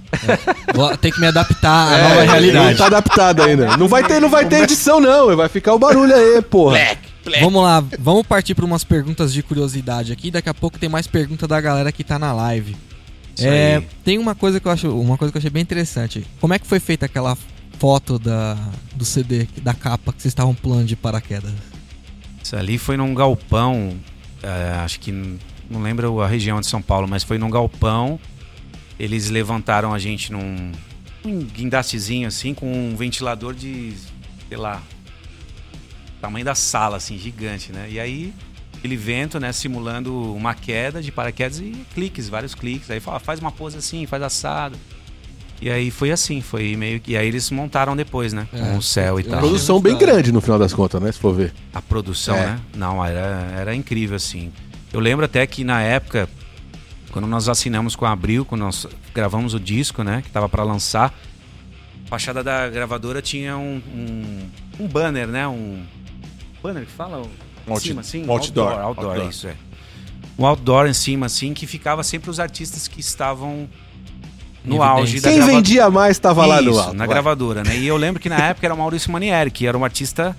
[0.74, 2.78] Vou ter que me adaptar à É, nova Não realidade.
[2.78, 3.76] tá adaptado ainda.
[3.76, 5.36] Não vai ter, não vai ter edição, não.
[5.36, 6.78] Vai ficar o barulho aí, porra.
[7.38, 10.30] Vamos lá, vamos partir para umas perguntas de curiosidade aqui.
[10.30, 12.76] Daqui a pouco tem mais pergunta da galera que tá na live.
[13.38, 16.26] É, tem uma coisa que eu acho, uma coisa que eu achei bem interessante.
[16.40, 17.36] Como é que foi feita aquela
[17.78, 18.58] foto da,
[18.94, 21.52] do CD, da capa que vocês estavam pulando de paraquedas?
[22.42, 23.96] Isso ali foi num galpão,
[24.42, 25.12] é, acho que
[25.70, 28.18] não lembro a região de São Paulo, mas foi num galpão.
[28.98, 30.72] Eles levantaram a gente num,
[31.24, 33.94] num guindastezinho assim, com um ventilador de,
[34.48, 34.82] sei lá,
[36.20, 37.86] tamanho da sala, assim, gigante, né?
[37.90, 38.32] E aí,
[38.76, 42.90] aquele vento, né, simulando uma queda de paraquedas e cliques, vários cliques.
[42.90, 44.76] Aí fala, faz uma pose assim, faz assado.
[45.62, 47.12] E aí foi assim, foi meio que.
[47.12, 48.48] E aí eles montaram depois, né?
[48.52, 48.58] É.
[48.58, 49.40] Com o céu e tal.
[49.40, 51.12] Produção bem grande no final das contas, né?
[51.12, 51.52] Se for ver.
[51.74, 52.46] A produção, É.
[52.46, 52.60] né?
[52.74, 54.50] Não, era, era incrível, assim.
[54.90, 56.26] Eu lembro até que na época,
[57.12, 60.22] quando nós assinamos com a Abril, quando nós gravamos o disco, né?
[60.22, 61.14] Que tava para lançar,
[62.06, 64.48] a fachada da gravadora tinha um, um,
[64.84, 65.46] um banner, né?
[65.46, 65.82] Um
[66.62, 67.18] banner que fala?
[67.18, 67.22] Um
[67.68, 68.24] Em out- cima, assim?
[68.26, 68.66] um outdoor.
[68.68, 69.30] Outdoor, outdoor, Outdoor.
[69.30, 69.54] isso é.
[70.38, 73.68] Um outdoor em cima, assim, que ficava sempre os artistas que estavam
[74.64, 74.84] no Evidência.
[74.90, 75.62] auge da Quem gravadora.
[75.62, 76.92] vendia mais tava lá no alto.
[76.94, 77.08] na vai.
[77.08, 77.76] gravadora, né?
[77.76, 80.36] E eu lembro que na época era o Maurício Manieri, que era um artista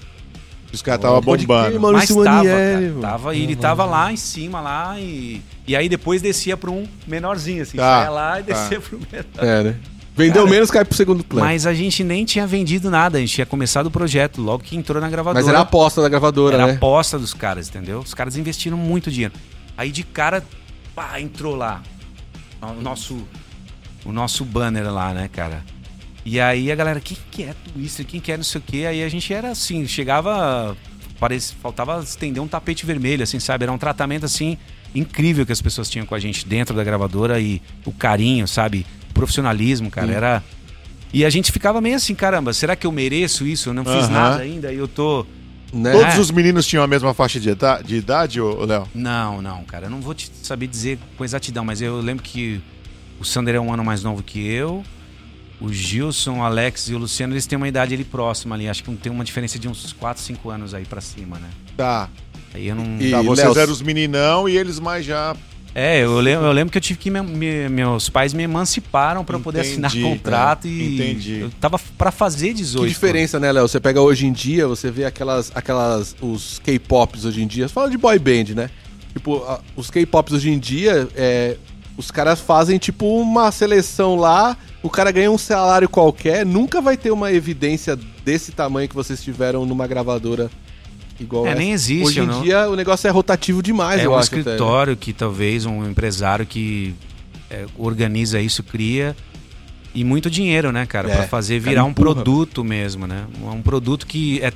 [0.74, 1.48] Os caras estavam bombando.
[1.48, 1.72] mano.
[1.74, 5.76] mas Maurício tava, Manieri, cara, tava, e ele tava lá em cima lá e e
[5.76, 8.54] aí depois descia para um menorzinho assim, Tá, saia lá e tá.
[8.54, 9.26] descia pro menor.
[9.38, 9.76] É, né?
[10.16, 11.46] Vendeu menos, cai pro segundo plano.
[11.46, 14.64] Mas, Mas a gente nem tinha vendido nada, a gente tinha começado o projeto logo
[14.64, 15.46] que entrou na gravadora.
[15.48, 16.74] era a aposta da gravadora, Era a né?
[16.74, 18.00] aposta dos caras, entendeu?
[18.00, 19.34] Os caras investiram muito dinheiro.
[19.78, 20.44] Aí de cara,
[20.94, 21.82] pá, entrou lá
[22.62, 23.26] o nosso
[24.04, 25.64] o nosso banner lá, né, cara?
[26.26, 28.06] E aí a galera, quem que é Twister?
[28.06, 28.86] Quem que é não sei o quê?
[28.88, 30.76] Aí a gente era assim, chegava,
[31.20, 33.64] parece, faltava estender um tapete vermelho, assim, sabe?
[33.64, 34.58] Era um tratamento assim
[34.94, 38.86] incrível que as pessoas tinham com a gente dentro da gravadora e o carinho, sabe?
[39.14, 40.44] Profissionalismo, cara, era
[41.14, 43.70] e a gente ficava meio assim, caramba, será que eu mereço isso?
[43.70, 44.10] Eu não fiz Aham.
[44.10, 45.26] nada ainda e eu tô
[45.74, 45.92] Né?
[45.94, 46.20] Todos É.
[46.20, 48.88] os meninos tinham a mesma faixa de, eta- de idade, ô Léo?
[48.94, 49.86] Não, não, cara.
[49.86, 52.60] Eu não vou te saber dizer com exatidão, mas eu lembro que
[53.20, 54.84] o Sander é um ano mais novo que eu.
[55.62, 58.68] O Gilson, o Alex e o Luciano, eles têm uma idade ali próxima ali.
[58.68, 61.48] Acho que tem uma diferença de uns 4, 5 anos aí pra cima, né?
[61.78, 62.10] Tá.
[62.54, 62.98] Aí eu não.
[63.00, 65.36] E- Tá, vocês Léo, eram os meninão e eles mais já.
[65.74, 67.10] É, eu lembro, eu lembro que eu tive que.
[67.10, 70.68] Me, me- meus pais me emanciparam pra eu poder assinar Entendi, contrato tá.
[70.68, 70.96] e.
[70.96, 71.40] Entendi.
[71.42, 72.84] Eu tava pra fazer 18.
[72.84, 73.68] Que diferença, né, Léo?
[73.68, 77.90] Você pega hoje em dia, você vê aquelas, aquelas, os K-pops hoje em dia, fala
[77.90, 78.70] de boy band, né?
[79.14, 81.56] Tipo, a- os K-pops hoje em dia, é,
[81.98, 86.98] os caras fazem tipo uma seleção lá, o cara ganha um salário qualquer, nunca vai
[86.98, 90.50] ter uma evidência desse tamanho que vocês tiveram numa gravadora
[91.20, 91.60] igual É, essa.
[91.60, 94.28] nem existe, Hoje em não- dia o negócio é rotativo demais, é eu um acho.
[94.28, 94.42] até, né?
[94.42, 96.94] escritório que talvez um empresário que
[97.50, 99.16] é, organiza isso cria
[99.94, 103.26] e muito dinheiro, né, cara, É, Pra fazer virar um produto mesmo, né?
[103.44, 104.52] Um produto que é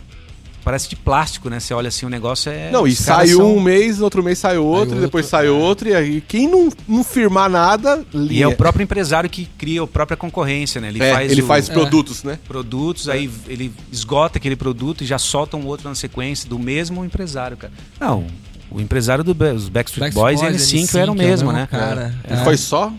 [0.66, 1.60] parece de plástico, né?
[1.60, 4.40] Você olha assim, o negócio é Não, e sai são- um mês, no outro mês
[4.40, 5.50] sai outro, Sai e depois outro, sai é.
[5.52, 8.44] outro, e aí quem não, não firmar nada, e linha.
[8.46, 10.90] é o próprio empresário que cria a própria concorrência, né?
[10.90, 11.74] Ele É, faz ele o- faz É.
[11.74, 12.40] produtos, né?
[12.48, 17.06] produtos, aí ele esgota aquele produto e já solta um outro na sequência do mesmo
[17.06, 17.72] empresário, cara.
[18.00, 18.26] Não,
[18.72, 21.56] o empresário dos Backstreet, Backstreet Boys e Boys, N5 era o N5 mesmo, é o
[21.58, 21.68] né?
[21.70, 22.16] cara.
[22.30, 22.44] Ele É.
[22.44, 22.92] foi só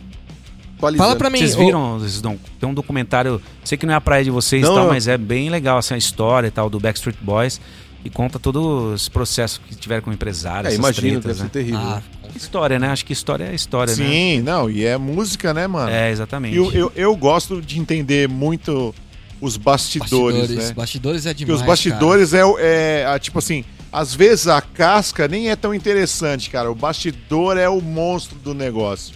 [0.76, 1.04] atualizando.
[1.08, 1.98] Fala pra mim, Vocês viram?
[1.98, 4.74] Vocês não- tem um documentário, sei que não é a praia de vocês e Não,
[4.74, 4.92] tal, não.
[4.92, 7.60] mas é bem legal assim, a história e tal do Backstreet Boys
[8.04, 11.42] e conta todo esse processo que tiveram com o empresário, É, imagino, tretas, deve ser
[11.44, 11.50] né?
[11.50, 11.78] terrível.
[11.80, 12.02] Ah,
[12.34, 12.88] História, né?
[12.88, 14.04] Acho que história é história, né?
[14.06, 15.90] Sim, não, e é música, né, mano?
[15.90, 16.54] É, exatamente.
[16.54, 18.94] E eu, eu, eu gosto de entender muito
[19.40, 20.68] os bastidores, bastidores.
[20.68, 20.74] né?
[20.74, 21.60] Bastidores é Porque demais.
[21.62, 25.72] os bastidores é, o- é, a- tipo assim, às vezes a casca nem é tão
[25.74, 26.70] interessante, cara.
[26.70, 29.14] O bastidor é o monstro do negócio.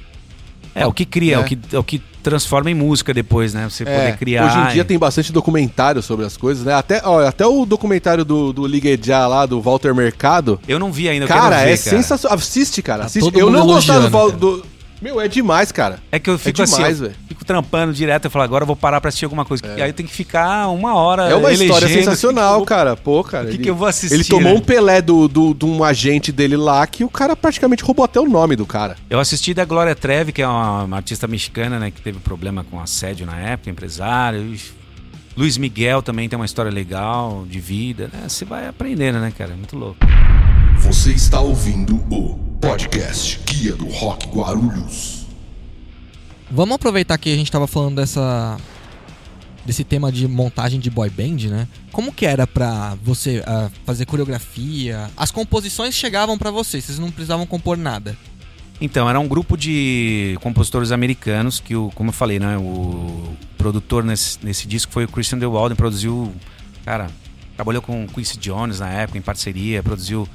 [0.74, 1.38] É, o que cria, É.
[1.38, 3.68] o, que, o que transforma em música depois, né?
[3.68, 3.86] Você É.
[3.86, 4.46] poder criar.
[4.46, 6.74] Hoje em dia e- tem bastante documentário sobre as coisas, né?
[6.74, 10.60] Até, ó, até o documentário do, do Liguejá lá, do Walter Mercado.
[10.68, 11.76] Eu não vi ainda, eu Cara, quero ver, é cara.
[11.96, 12.38] sensacional.
[12.38, 13.00] Assiste, cara.
[13.00, 13.24] Tá Assiste.
[13.24, 14.66] todo Eu mundo não gostava do, do.
[15.00, 15.98] Meu, é demais, cara.
[16.12, 19.00] É que eu fico demais, assim, fico trampando direto, eu falo, agora eu vou parar
[19.00, 19.62] pra assistir alguma coisa.
[19.76, 22.96] E aí eu tenho que ficar uma hora É uma história sensacional, assim, cara.
[22.96, 23.44] Pô, cara.
[23.44, 24.14] O que, ele- que eu vou assistir?
[24.14, 24.58] Ele tomou né?
[24.58, 28.20] um Pelé do, do, de um agente dele lá que o cara praticamente roubou até
[28.20, 28.96] o nome do cara.
[29.08, 31.90] Eu assisti da Glória Trevi, que é uma, uma artista mexicana, né?
[31.90, 34.54] Que teve problema com assédio na época, empresário.
[35.36, 38.28] Luiz Miguel também tem uma história legal de vida, né?
[38.28, 39.54] Você vai aprendendo, né, cara?
[39.54, 39.96] Muito louco.
[40.78, 45.26] Você está ouvindo o podcast Guia do Rock Guarulhos.
[46.50, 48.58] Vamos aproveitar que a gente tava falando dessa
[49.64, 51.68] desse tema de montagem de boy band, né?
[51.90, 55.10] Como que era pra você ah, fazer coreografia?
[55.16, 58.16] As composições chegavam pra vocês, vocês não precisavam compor nada.
[58.80, 62.56] Então, era um grupo de compositores americanos que, o, como eu falei, né?
[62.56, 66.32] O produtor nesse, nesse disco foi o Christian De Walden, produziu,
[66.84, 67.08] cara,
[67.54, 70.26] trabalhou com Quincy Jones na época, em parceria, produziu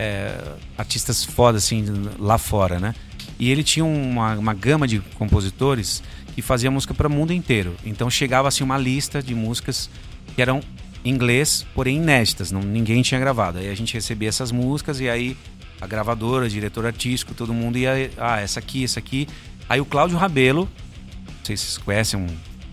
[0.00, 0.34] é,
[0.78, 1.84] artistas foda, assim,
[2.18, 2.94] lá fora, né?
[3.38, 6.02] E ele tinha uma, uma gama de compositores
[6.34, 7.76] que fazia música para o mundo inteiro.
[7.84, 9.90] Então chegava assim uma lista de músicas
[10.34, 10.62] que eram
[11.04, 13.58] em inglês, porém inéditas, não, ninguém tinha gravado.
[13.58, 15.36] Aí a gente recebia essas músicas e aí
[15.80, 19.28] a gravadora, o diretor artístico, todo mundo ia, ah, essa aqui, essa aqui.
[19.68, 20.68] Aí o Cláudio Rabelo,
[21.26, 22.26] não sei se vocês conhecem, um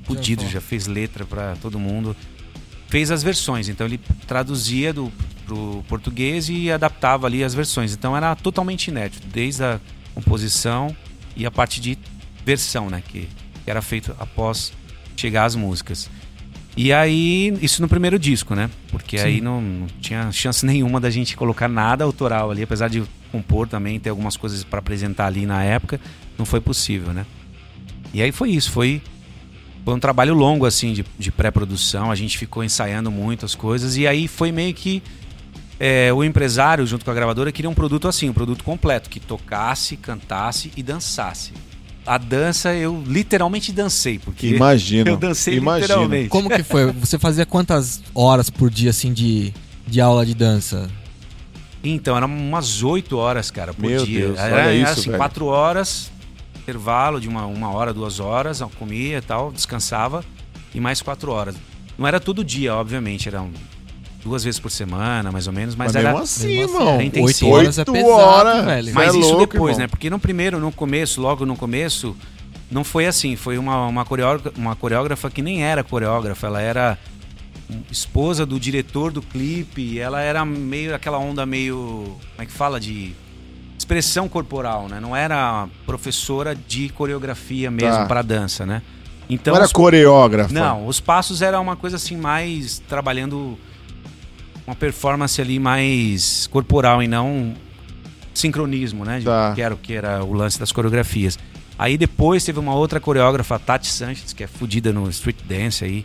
[0.04, 2.16] fudido, Já já fez letra para todo mundo,
[2.88, 3.68] fez as versões.
[3.68, 5.12] Então ele traduzia do
[5.48, 7.94] pro português e adaptava ali as versões.
[7.94, 9.80] Então era totalmente inédito, desde a
[10.14, 10.96] composição
[11.36, 11.98] e a parte de
[12.46, 13.28] versão, né, que,
[13.66, 14.72] era feito após
[15.16, 16.10] chegar as músicas.
[16.76, 18.70] E aí, isso no primeiro disco, né?
[18.90, 23.04] Porque aí não, não tinha chance nenhuma da gente colocar nada autoral ali, apesar de
[23.30, 26.00] compor também, ter algumas coisas para apresentar ali na época,
[26.38, 27.26] não foi possível, né?
[28.14, 29.02] E aí foi isso, foi,
[29.84, 34.08] foi um trabalho longo, assim, de, de pré-produção, a gente ficou ensaiando muitas coisas, e
[34.08, 35.04] aí foi meio que
[35.80, 39.20] é, o empresário, junto com a gravadora, queria um produto assim, um produto completo, que
[39.20, 41.54] tocasse, cantasse e dançasse.
[42.06, 45.10] A dança eu literalmente dancei, porque Imagino.
[45.12, 45.82] eu dancei imagino.
[45.82, 46.30] literalmente.
[46.30, 46.92] Como que foi?
[46.94, 49.54] Você fazia quantas horas por dia, assim, de,
[49.86, 50.90] de aula de dança?
[51.84, 54.28] Então, eram umas 8 horas, cara, por Meu dia.
[54.28, 55.18] Deus, era, olha era isso, assim, velho.
[55.18, 56.12] 4 horas,
[56.62, 60.24] intervalo de uma, uma hora, duas horas, eu comia e tal, descansava,
[60.74, 61.56] e mais 4 horas.
[61.98, 63.52] Não era todo dia, obviamente, eram
[64.24, 66.10] duas vezes por semana, mais ou menos, mas, Mas era.
[66.10, 66.94] mesmo assim, mesmo assim, irmão.
[66.96, 67.52] era intensivo.
[67.52, 68.66] Oito horas é pesado, horas.
[68.66, 68.94] velho.
[68.94, 69.80] Mas é isso louco, depois, irmão.
[69.84, 69.88] né?
[69.88, 72.16] Porque no primeiro, no começo, logo no começo,
[72.70, 73.36] não foi assim.
[73.36, 76.98] Foi uma, uma, coreógrafa, uma coreógrafa que nem era coreógrafa, ela era
[77.92, 79.82] esposa do diretor do clipe.
[79.82, 81.76] e Ela era meio aquela onda meio.
[82.36, 82.80] Como é que fala?
[82.80, 83.14] De
[83.78, 85.00] expressão corporal, né?
[85.00, 88.06] Não era professora de coreografia mesmo Tá.
[88.06, 88.82] para dança, né?
[89.30, 90.54] Então, não era os- coreógrafa.
[90.54, 93.58] não, os passos era uma coisa assim mais trabalhando
[94.68, 97.54] uma performance ali mais corporal e não
[98.34, 99.20] sincronismo, né?
[99.20, 99.54] De- Tá.
[99.56, 101.40] Que era o que era o lance das coreografias.
[101.80, 105.86] Aí depois teve uma outra coreógrafa, a Tati Sanches, que é fodida no street dance
[105.86, 106.04] aí,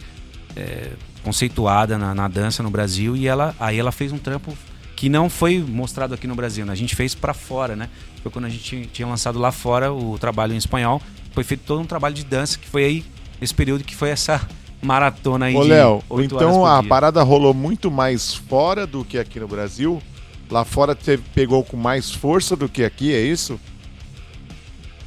[0.55, 0.91] é,
[1.25, 4.57] conceituada na, na dança no Brasil e ela aí ela fez um trampo
[4.97, 6.73] que não foi mostrado aqui no Brasil, né?
[6.73, 7.89] A gente fez pra fora, né?
[8.23, 11.03] Foi quando a gente tinha, tinha lançado lá fora o trabalho em espanhol,
[11.33, 13.05] foi feito todo um trabalho de dança que foi aí
[13.41, 14.47] nesse período que foi essa
[14.83, 19.49] maratona aí Ô, Léo, então a parada rolou muito mais fora do que aqui no
[19.49, 20.03] Brasil?
[20.51, 23.59] Lá fora teve, pegou com mais força do que aqui, é isso?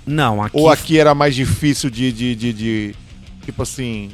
[0.05, 2.95] Não, aqui Ou aqui era mais difícil de, de, de, de-
[3.43, 4.09] Tipo assim,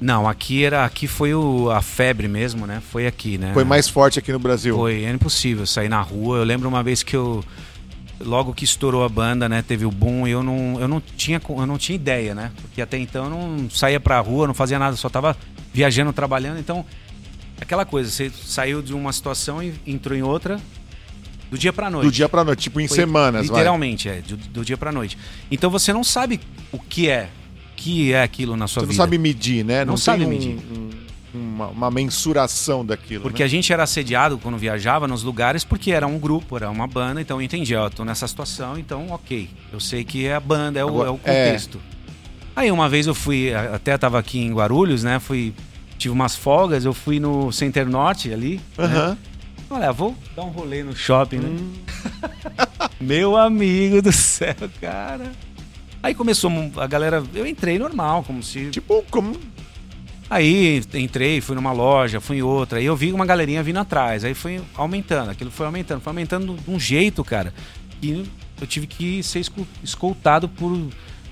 [0.00, 2.82] não, aqui era aqui foi o, a febre mesmo, né?
[2.90, 3.52] Foi aqui, né?
[3.52, 4.74] foi mais forte aqui no Brasil?
[4.76, 6.38] Foi, era impossível sair na rua.
[6.38, 7.44] Eu lembro uma vez que eu
[8.20, 11.40] logo que estourou a banda, né, teve o boom, e eu não eu não tinha
[11.48, 12.52] eu não tinha ideia, né?
[12.60, 15.36] Porque até então eu não saía pra rua, não fazia nada, só tava
[15.72, 16.84] viajando, trabalhando, então
[17.60, 20.60] aquela coisa, você saiu de uma situação e entrou em outra
[21.50, 22.06] do dia pra noite.
[22.06, 23.56] Do dia pra noite, tipo em Foi semanas, vai.
[23.56, 25.16] Literalmente, é, do, do dia pra noite.
[25.50, 26.40] Então você não sabe
[26.72, 27.28] o que é,
[27.72, 29.02] o que é aquilo na sua Você não vida.
[29.02, 29.84] sabe medir, né?
[29.84, 30.56] Não tem sabe um- medir.
[30.56, 30.89] um-
[31.60, 33.22] uma, uma mensuração daquilo.
[33.22, 33.46] Porque né?
[33.46, 37.20] a gente era assediado quando viajava nos lugares porque era um grupo, era uma banda,
[37.20, 39.48] então eu entendi, ó, eu tô nessa situação, então ok.
[39.72, 41.80] Eu sei que é a banda, é o, Agora, é o contexto.
[42.56, 45.18] Aí uma vez eu fui, até tava aqui em Guarulhos, né?
[45.18, 45.54] Fui.
[45.96, 48.58] Tive umas folgas, eu fui no Center Norte ali.
[48.76, 48.84] né?
[48.84, 49.18] Aham.
[49.68, 51.56] Olha, vou dar um rolê no shopping, né?
[53.00, 55.30] Meu amigo do céu, cara.
[56.02, 57.22] Aí começou a galera.
[57.34, 58.70] Eu entrei normal, como se.
[58.70, 59.36] Tipo, como.
[60.30, 64.24] Aí entrei, fui numa loja, fui em outra, aí eu vi uma galerinha vindo atrás,
[64.24, 67.52] aí foi aumentando, aquilo foi aumentando, foi aumentando de um jeito, cara,
[68.00, 68.24] que
[68.60, 69.42] eu tive que ser
[69.82, 70.70] escoltado por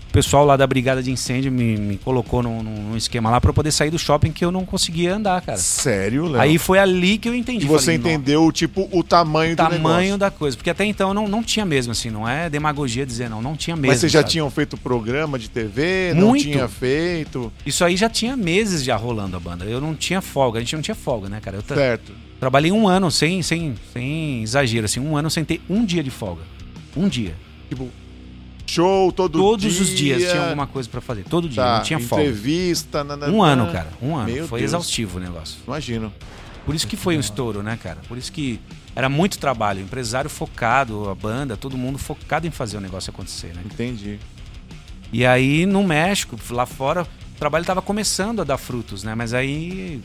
[0.08, 3.50] o pessoal lá da brigada de incêndio, me, me colocou num, num esquema lá pra
[3.50, 5.58] eu poder sair do shopping que eu não conseguia andar, cara.
[5.58, 6.40] Sério, Léo?
[6.40, 7.64] Aí foi ali que eu entendi.
[7.64, 10.18] E você falei, "Nossa, entendeu, tipo, o tamanho o do tamanho negócio.
[10.18, 13.42] da coisa, porque até então não, não tinha mesmo, assim, não é demagogia dizer não,
[13.42, 13.88] não tinha mesmo.
[13.88, 14.30] Mas vocês já sabe?
[14.30, 16.12] tinham feito programa de TV?
[16.14, 16.46] Muito.
[16.46, 17.52] Não tinha feito?
[17.66, 20.74] Isso aí já tinha meses já rolando a banda, eu não tinha folga, a gente
[20.74, 21.58] não tinha folga, né, cara?
[21.58, 22.12] Eu Certo.
[22.40, 26.10] Trabalhei um ano sem, sem, sem exagero, assim, um ano sem ter um dia de
[26.10, 26.42] folga.
[26.96, 27.34] Um dia.
[27.68, 27.88] Tipo,
[28.70, 29.82] show todo Todos dia.
[29.82, 31.24] os dias tinha alguma coisa pra fazer.
[31.24, 32.24] Todo dia, Tá, não tinha folga.
[32.24, 33.32] entrevista, nananã.
[33.32, 33.88] Um ano, cara.
[34.00, 34.30] Um ano.
[34.32, 34.70] Meu Foi Deus.
[34.70, 35.58] exaustivo o negócio.
[35.66, 36.12] Imagino.
[36.66, 37.98] Por isso que foi um estouro, né, cara?
[38.06, 38.60] Por isso que
[38.94, 39.80] era muito trabalho.
[39.80, 43.62] O empresário focado, a banda, todo mundo focado em fazer o negócio acontecer, né?
[43.64, 44.18] Entendi.
[45.12, 47.06] E aí no México, lá fora,
[47.38, 49.14] trabalho estava começando a dar frutos, né?
[49.14, 50.02] Mas aí,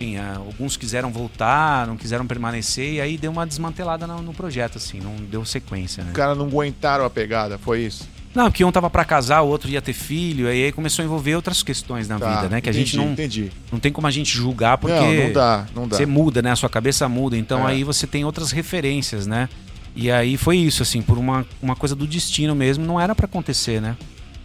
[0.00, 4.32] enfim, ah, alguns quiseram voltar, não quiseram permanecer, e aí deu uma desmantelada no, no
[4.32, 6.10] projeto, assim, não deu sequência, né?
[6.10, 8.08] Os caras não aguentaram a pegada, foi isso?
[8.34, 11.06] Não, porque um tava pra casar, o outro ia ter filho, aí aí começou a
[11.06, 12.60] envolver outras questões na Tá, vida, né?
[12.60, 13.50] Que a entendi, gente não, Entendi.
[13.72, 15.96] não tem como a gente julgar, porque Não, não dá, não dá.
[15.96, 16.52] você muda, né?
[16.52, 17.72] A sua cabeça muda, então É.
[17.72, 19.48] aí você tem outras referências, né?
[19.96, 23.24] E aí foi isso, assim, por uma, uma coisa do destino mesmo, não era pra
[23.24, 23.96] acontecer, né?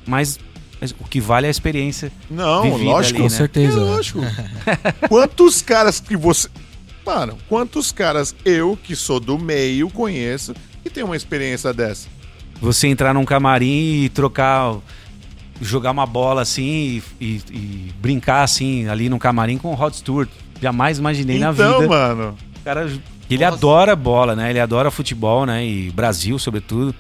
[0.08, 0.40] Mas,
[0.82, 2.12] mas o que vale é a experiência.
[2.30, 2.98] Não, lógico.
[2.98, 3.30] ali, Com né?
[3.30, 3.78] certeza.
[3.80, 4.20] É lógico.
[5.10, 6.50] quantos caras que você.
[7.06, 10.54] Mano, quantos caras eu, que sou do meio, conheço
[10.84, 12.08] que tem uma experiência dessa?
[12.62, 14.76] Você entrar num camarim e trocar,
[15.62, 19.94] jogar uma bola assim e, e- e brincar assim ali no camarim com o Rod
[19.94, 20.30] Stewart.
[20.62, 21.90] Jamais imaginei na então, vida.
[21.90, 22.38] mano.
[22.60, 22.90] O cara,
[23.30, 24.50] ele adora bola, né?
[24.50, 25.66] Ele adora futebol, né?
[25.66, 26.96] E Brasil, sobretudo.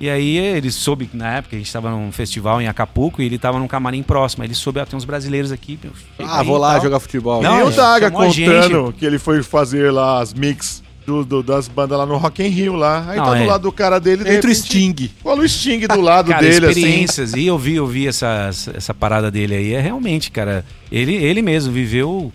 [0.00, 3.36] E aí ele soube, na época, a gente estava num festival em Acapulco e ele
[3.36, 4.42] estava num camarim próximo.
[4.42, 5.78] Aí ele soube, ah, tem uns brasileiros aqui.
[6.18, 6.82] Ah, vou lá tal.
[6.84, 7.42] jogar futebol.
[7.42, 11.42] Não, e o é, Daga contando que ele foi fazer lá as mix do- do-
[11.42, 13.04] das bandas lá no Rock in Rio lá.
[13.10, 13.46] Aí Não, tá do é.
[13.46, 14.24] lado do cara dele.
[14.24, 15.10] de Entre o repente, Sting.
[15.22, 16.80] Olha o Sting do lado cara, dele, assim.
[16.80, 17.34] experiências.
[17.34, 19.74] E eu vi, eu vi essa, essa- essa parada dele aí.
[19.74, 20.64] É realmente, cara.
[20.90, 22.32] Ele, ele mesmo viveu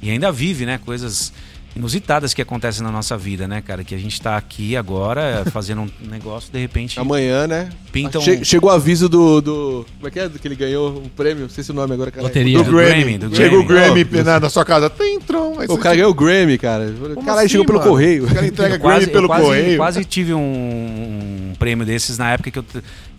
[0.00, 0.78] e ainda vive, né?
[0.84, 1.32] Coisas
[1.76, 3.84] inusitadas que acontecem na nossa vida, né, cara?
[3.84, 7.68] Que a gente tá aqui agora fazendo um negócio, de repente Amanhã, né?
[7.92, 8.22] pinta um...
[8.22, 9.86] Che- chegou o aviso do, do.
[9.96, 10.28] Como é que é?
[10.28, 11.42] Que ele ganhou um prêmio.
[11.42, 12.22] Não sei se o nome agora, cara.
[12.24, 12.58] Loteria.
[12.58, 12.94] Do Do Grammy.
[13.02, 14.04] Grammy, do Chega o Grammy.
[14.04, 14.90] Grammy na, na sua casa.
[14.90, 15.54] Tem tron.
[15.68, 16.92] O cara ganhou o Grammy, cara.
[16.92, 17.90] Como Caralho, assim, chegou pelo mano?
[17.90, 18.24] correio.
[18.24, 19.76] O cara entrega Eu quase, Grammy pelo eu quase, correio.
[19.76, 22.64] quase tive um, um prêmio desses na época que eu.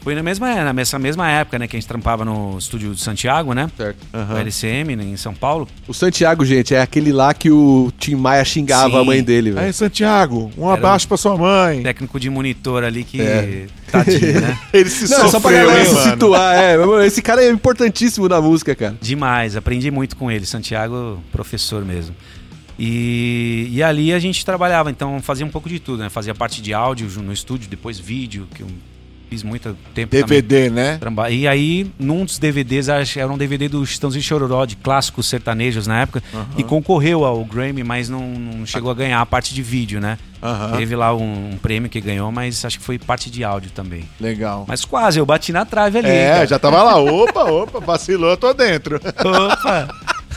[0.01, 1.67] Foi na mesma, na mesma, mesma época, né?
[1.67, 3.69] Que a gente trampava no estúdio de Santiago, né?
[3.75, 3.97] Certo.
[4.13, 5.67] O LCM, né, em São Paulo.
[5.87, 9.01] O Santiago, gente, é aquele lá que o Tim Maia xingava Sim.
[9.01, 9.65] a mãe dele, velho.
[9.65, 11.83] Aí, Santiago, um Era abaixo pra sua mãe.
[11.83, 13.21] Técnico de monitor ali que.
[13.21, 13.67] É.
[13.91, 14.57] Tadinho, né?
[14.71, 17.05] Ele se Não, só pra sofreu, galera se situar, é.
[17.05, 18.95] Esse cara é importantíssimo na música, cara.
[19.01, 20.45] Demais, aprendi muito com ele.
[20.45, 22.15] Santiago, professor mesmo.
[22.77, 26.09] E, e ali a gente trabalhava, então fazia um pouco de tudo, né?
[26.09, 28.67] Fazia parte de áudio no estúdio, depois vídeo, que eu
[29.29, 30.41] fiz muito tempo também.
[30.41, 30.97] DVD, né?
[30.97, 35.27] Tramba- E aí, num dos DVDs, acho era um DVD do Chitãozinho Chororó, de clássicos
[35.27, 36.23] sertanejos na época,
[36.57, 40.17] e concorreu ao Grammy, mas não, não chegou a ganhar a parte de vídeo, né?
[40.41, 40.77] Aham.
[40.77, 44.03] Teve lá um, um prêmio que ganhou, mas acho que foi parte de áudio também.
[44.19, 44.65] Legal.
[44.67, 46.07] Mas quase, eu bati na trave ali.
[46.09, 46.47] É, cara.
[46.47, 46.95] já tava lá.
[46.99, 48.95] Opa, opa, vacilou, tô dentro.
[48.97, 49.87] Opa!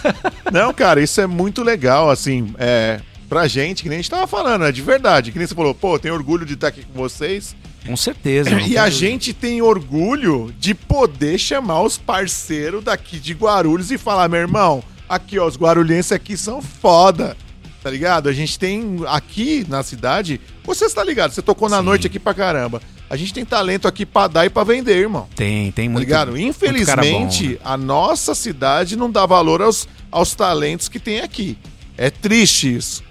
[0.53, 4.27] Não, cara, isso é muito legal, assim, é, pra gente, que nem a gente tava
[4.27, 5.31] falando, é de verdade.
[5.33, 7.55] Que nem você falou, pô, tenho orgulho de estar aqui com vocês.
[7.87, 8.51] Com certeza.
[8.69, 14.29] E a gente tem orgulho de poder chamar os parceiros daqui de Guarulhos e falar,
[14.29, 17.37] meu irmão, aqui, ó, os guarulhenses aqui são foda.
[17.83, 18.29] Tá ligado?
[18.29, 21.85] A gente tem aqui na cidade, você está ligado, você tocou na Sim.
[21.85, 22.81] noite aqui pra caramba.
[23.11, 25.29] A gente tem talento aqui pra dar e pra vender, irmão.
[25.35, 26.05] Tem, tem Tá muito.
[26.05, 26.31] ligado?
[26.31, 27.59] muito cara Infelizmente, bom, né?
[27.65, 31.59] a nossa cidade não dá valor aos, aos talentos que tem aqui.
[31.99, 33.03] É triste isso.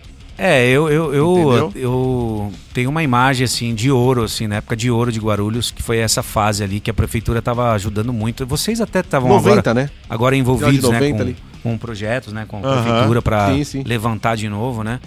[0.44, 4.90] É, eu, eu, eu, eu tenho uma imagem assim de ouro, assim, na época de
[4.90, 8.44] ouro de Guarulhos, que foi essa fase ali que a prefeitura estava ajudando muito.
[8.48, 9.90] Vocês até estavam 90, agora, né?
[10.10, 11.38] agora envolvidos de 90 né, com, ali.
[11.62, 13.50] com projetos, né, com a prefeitura para
[13.86, 15.00] levantar de novo, né?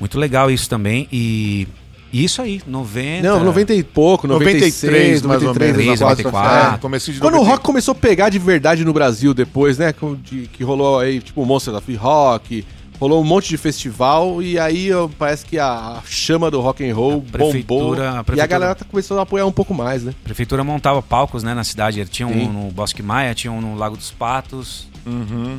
[0.00, 1.06] Muito legal isso também.
[1.12, 1.68] E
[2.12, 3.22] isso aí, 90.
[3.26, 6.00] Não, 90 e pouco, 96, 93, mais ou 93, menos.
[6.00, 6.32] 94.
[6.32, 6.74] 94.
[6.74, 7.50] É, comecinho de Quando o 90.
[7.52, 9.94] rock começou a pegar de verdade no Brasil depois, né?
[10.24, 12.66] de- que rolou aí, tipo, Monster of Rock,
[13.02, 17.24] rolou um monte de festival e aí parece que a chama do rock and roll
[17.34, 17.94] A bombou.
[18.00, 20.14] a E a galera tá começando a apoiar um pouco mais, né?
[20.20, 22.04] A prefeitura montava palcos, né, na cidade.
[22.06, 22.46] Tinha Sim.
[22.46, 25.58] um no Bosque Maia, tinha um no Lago dos Patos, Uhum.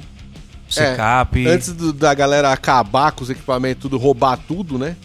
[0.69, 1.45] Secap.
[1.45, 4.95] Antes do- da galera acabar com os equipamentos, tudo, roubar tudo, né?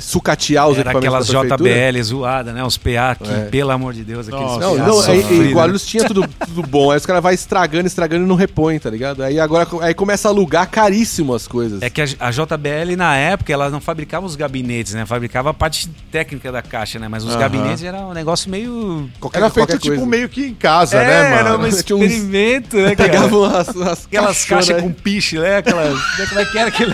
[0.00, 1.92] Sucatear os Era equipamentos aquelas da prefeitura.
[1.92, 2.64] JBL zoadas, né?
[2.64, 3.44] Os PA que, É.
[3.50, 5.52] pelo amor de Deus, aqueles Não, PA não, é, em sofridos.
[5.52, 6.90] Guarulhos tinha tudo, tudo bom.
[6.90, 9.22] Aí os caras vão estragando, estragando e não repõe, tá ligado?
[9.22, 11.82] Aí agora aí começa a alugar caríssimo as coisas.
[11.82, 15.04] É que a, a JBL, na época, ela não fabricava os gabinetes, né?
[15.06, 17.08] Fabricava a parte técnica da caixa, né?
[17.08, 17.40] Mas os Aham.
[17.40, 19.08] gabinetes era um negócio meio...
[19.20, 20.06] Qualquer- Era feito qualquer tipo coisa.
[20.10, 21.66] meio que em casa, É, né, era mano?
[21.66, 23.08] um Tinha uns- experimento, né, cara?
[23.10, 24.82] Pegavam as, as Aquelas caixas aí.
[24.82, 25.56] com piche, né?
[25.58, 25.98] Aquelas...
[26.28, 26.92] Como é que era aquele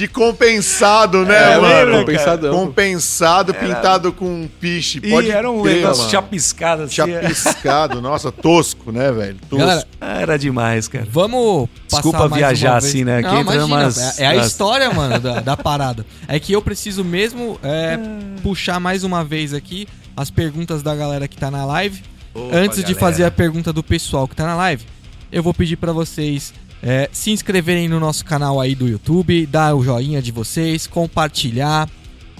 [0.00, 1.98] De compensado, né, É, mano?
[1.98, 2.54] compensadão.
[2.66, 4.98] Compensado, pintado com um piche.
[5.02, 6.10] E Pode era um negócio mano.
[6.10, 6.94] chapiscado assim.
[6.94, 8.00] Chapiscado.
[8.02, 9.36] Nossa, tosco, né, velho?
[9.48, 9.58] Tosco.
[9.58, 11.06] Galera, Ah, Era demais, cara.
[11.10, 12.84] vamos passar Desculpa mais viajar uma vez.
[12.90, 13.18] assim, né?
[13.18, 16.06] Aqui Não, imagina, umas- é, é a história, mano, da, da parada.
[16.26, 17.98] É que eu preciso mesmo é,
[18.42, 19.86] puxar mais uma vez aqui
[20.16, 22.02] as perguntas da galera que tá na live.
[22.34, 23.00] Opa, Antes de galera.
[23.00, 24.82] fazer a pergunta do pessoal que tá na live,
[25.30, 29.74] eu vou pedir pra vocês é, se inscreverem no nosso canal aí do YouTube, dar
[29.74, 31.88] o joinha de vocês, compartilhar,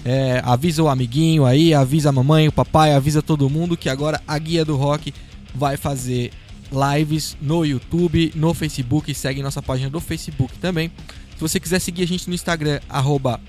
[0.03, 4.21] é, avisa o amiguinho aí, avisa a mamãe, o papai, avisa todo mundo que agora
[4.27, 5.13] a Guia do Rock
[5.53, 6.31] vai fazer
[6.71, 10.91] lives no YouTube, no Facebook, segue nossa página do Facebook também.
[11.35, 13.39] Se você quiser seguir a gente no Instagram, arroba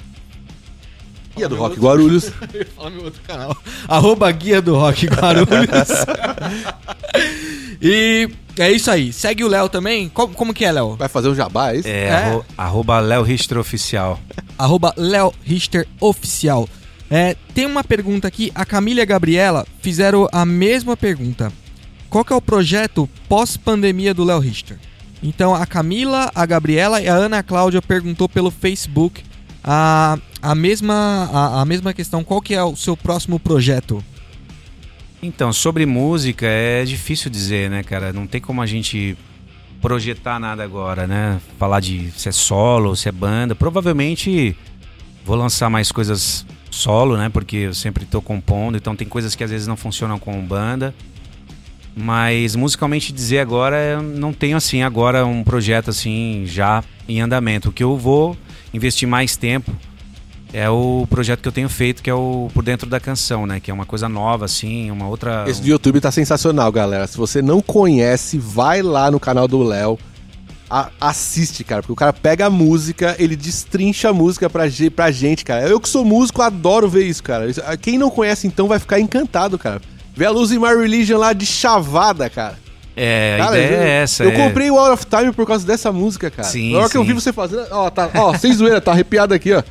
[1.37, 2.31] Guia do Rock Guarulhos.
[2.77, 3.57] Fala meu outro canal.
[3.89, 5.89] Arroba Guia do Rock Guarulhos.
[7.81, 8.29] e
[8.59, 9.13] é isso aí.
[9.13, 10.09] Segue o Léo também.
[10.09, 10.97] Como, como que é, Léo?
[10.97, 11.89] Vai fazer um jabá, é isso?
[11.89, 12.13] É, É.
[12.15, 14.21] arro- arroba Léo Richter Oficial.
[14.59, 16.69] Arroba Léo Richter Oficial.
[17.11, 18.51] É, tem uma pergunta aqui.
[18.55, 21.53] A Camila e a Gabriela fizeram a mesma pergunta.
[22.09, 24.79] Qual que é o projeto pós-pandemia do Léo Richter?
[25.23, 29.23] Então a Camila, a Gabriela e a Ana Cláudia perguntou pelo Facebook
[29.63, 32.25] a, a, mesma, a, a mesma questão.
[32.25, 34.03] Qual que é o seu próximo projeto?
[35.23, 38.13] Então, sobre música é difícil dizer, né, cara?
[38.13, 39.17] Não tem como a gente
[39.81, 41.41] projetar nada agora, né?
[41.59, 43.55] Falar de se é solo, se é banda.
[43.55, 44.57] Provavelmente
[45.25, 47.29] vou lançar mais coisas solo, né?
[47.29, 50.95] Porque eu sempre tô compondo, então tem coisas que às vezes não funcionam com banda.
[51.95, 57.69] Mas musicalmente dizer agora, não tenho assim agora um projeto assim já em andamento.
[57.69, 58.37] O que eu vou
[58.73, 59.71] investir mais tempo
[60.53, 63.59] é o projeto que eu tenho feito, que é o Por Dentro da Canção, né?
[63.59, 65.45] Que é uma coisa nova, assim, uma outra.
[65.49, 67.07] Esse do YouTube tá sensacional, galera.
[67.07, 69.99] Se você não conhece, vai lá no canal do Léo.
[71.01, 74.65] assiste, cara, porque o cara pega a música, ele destrincha a música pra,
[74.95, 75.69] pra gente, cara.
[75.69, 77.47] Eu que sou músico, adoro ver isso, cara.
[77.51, 79.81] Isso- Quem não conhece, então, vai ficar encantado, cara.
[80.15, 82.59] Vê a Luz in My Religion lá de chavada, cara.
[82.97, 84.25] É, a Cara, ideia eu, é essa.
[84.25, 86.49] Eu é- comprei o Out of Time por causa dessa música, cara.
[86.49, 87.09] Sim, Na hora que eu sim.
[87.09, 87.67] vi você fazendo.
[87.71, 89.63] Ó, tá, ó, sem zoeira, tá arrepiado aqui, ó.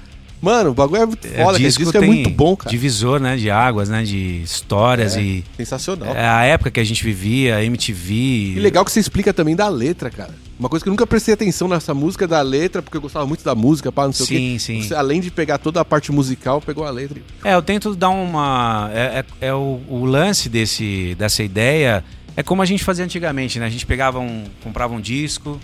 [0.42, 1.64] Mano, o bagulho é muito é, foda, cara.
[1.68, 2.72] Esse disco é muito bom, cara.
[2.72, 3.36] Divisor, né?
[3.38, 4.02] De águas, né?
[4.02, 5.44] De histórias É, e.
[5.56, 6.16] Sensacional.
[6.16, 8.14] É a época que a gente vivia, MTV.
[8.56, 10.34] E legal que você explica também da letra, cara.
[10.58, 13.44] Uma coisa que eu nunca prestei atenção nessa música da letra, porque eu gostava muito
[13.44, 14.60] da música, pá, não sei o Sim, quê.
[14.60, 14.82] sim.
[14.82, 17.20] Você, além de pegar toda a parte musical, pegou a letra.
[17.44, 18.90] É, eu tento dar uma.
[18.94, 22.04] É, é- é o, o lance desse, dessa ideia.
[22.36, 23.66] É como a gente fazia antigamente, né?
[23.66, 24.46] A gente pegava um.
[24.64, 25.60] comprava um disco,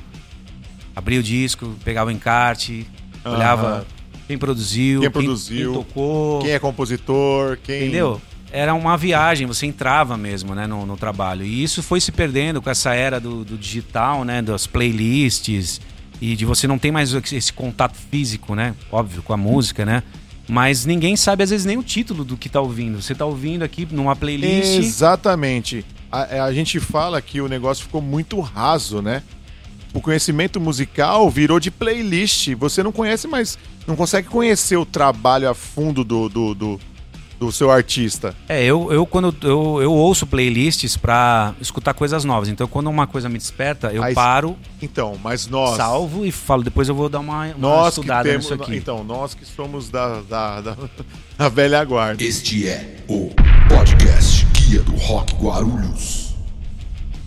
[0.95, 2.87] abria o disco, pegava o encarte,
[3.25, 3.35] Aham.
[3.35, 3.87] olhava
[4.27, 6.41] quem produziu, Quem produziu, quem tocou.
[6.41, 7.83] Quem é compositor, quem.
[7.83, 8.21] Entendeu?
[8.51, 11.45] Era uma viagem, você entrava mesmo né, no, no trabalho.
[11.45, 14.41] E isso foi se perdendo com essa era do, do digital, né?
[14.41, 15.79] Das playlists
[16.19, 18.75] e de você não ter mais esse contato físico, né?
[18.91, 20.03] Óbvio, com a música, né?
[20.47, 23.01] Mas ninguém sabe, às vezes, nem o título do que tá ouvindo.
[23.01, 24.77] Você tá ouvindo aqui numa playlist.
[24.77, 25.85] Exatamente.
[26.11, 29.23] A, a gente fala que o negócio ficou muito raso, né?
[29.93, 32.53] O conhecimento musical virou de playlist.
[32.55, 33.57] Você não conhece mais.
[33.87, 36.79] Não consegue conhecer o trabalho a fundo do, do, do,
[37.39, 38.35] do seu artista.
[38.49, 42.49] É, eu, eu quando eu, eu ouço playlists pra escutar coisas novas.
[42.49, 45.77] Então, quando uma coisa me desperta, eu Aí- paro, Então, mas nós.
[45.77, 48.49] salvo e falo, depois eu vou dar uma, uma Nós que estudada temos.
[48.49, 48.75] nisso aqui.
[48.75, 50.77] Então, nós que somos da, da, da,
[51.37, 52.21] da velha guarda.
[52.23, 53.31] Este é o
[53.69, 56.35] podcast Guia do Rock Guarulhos.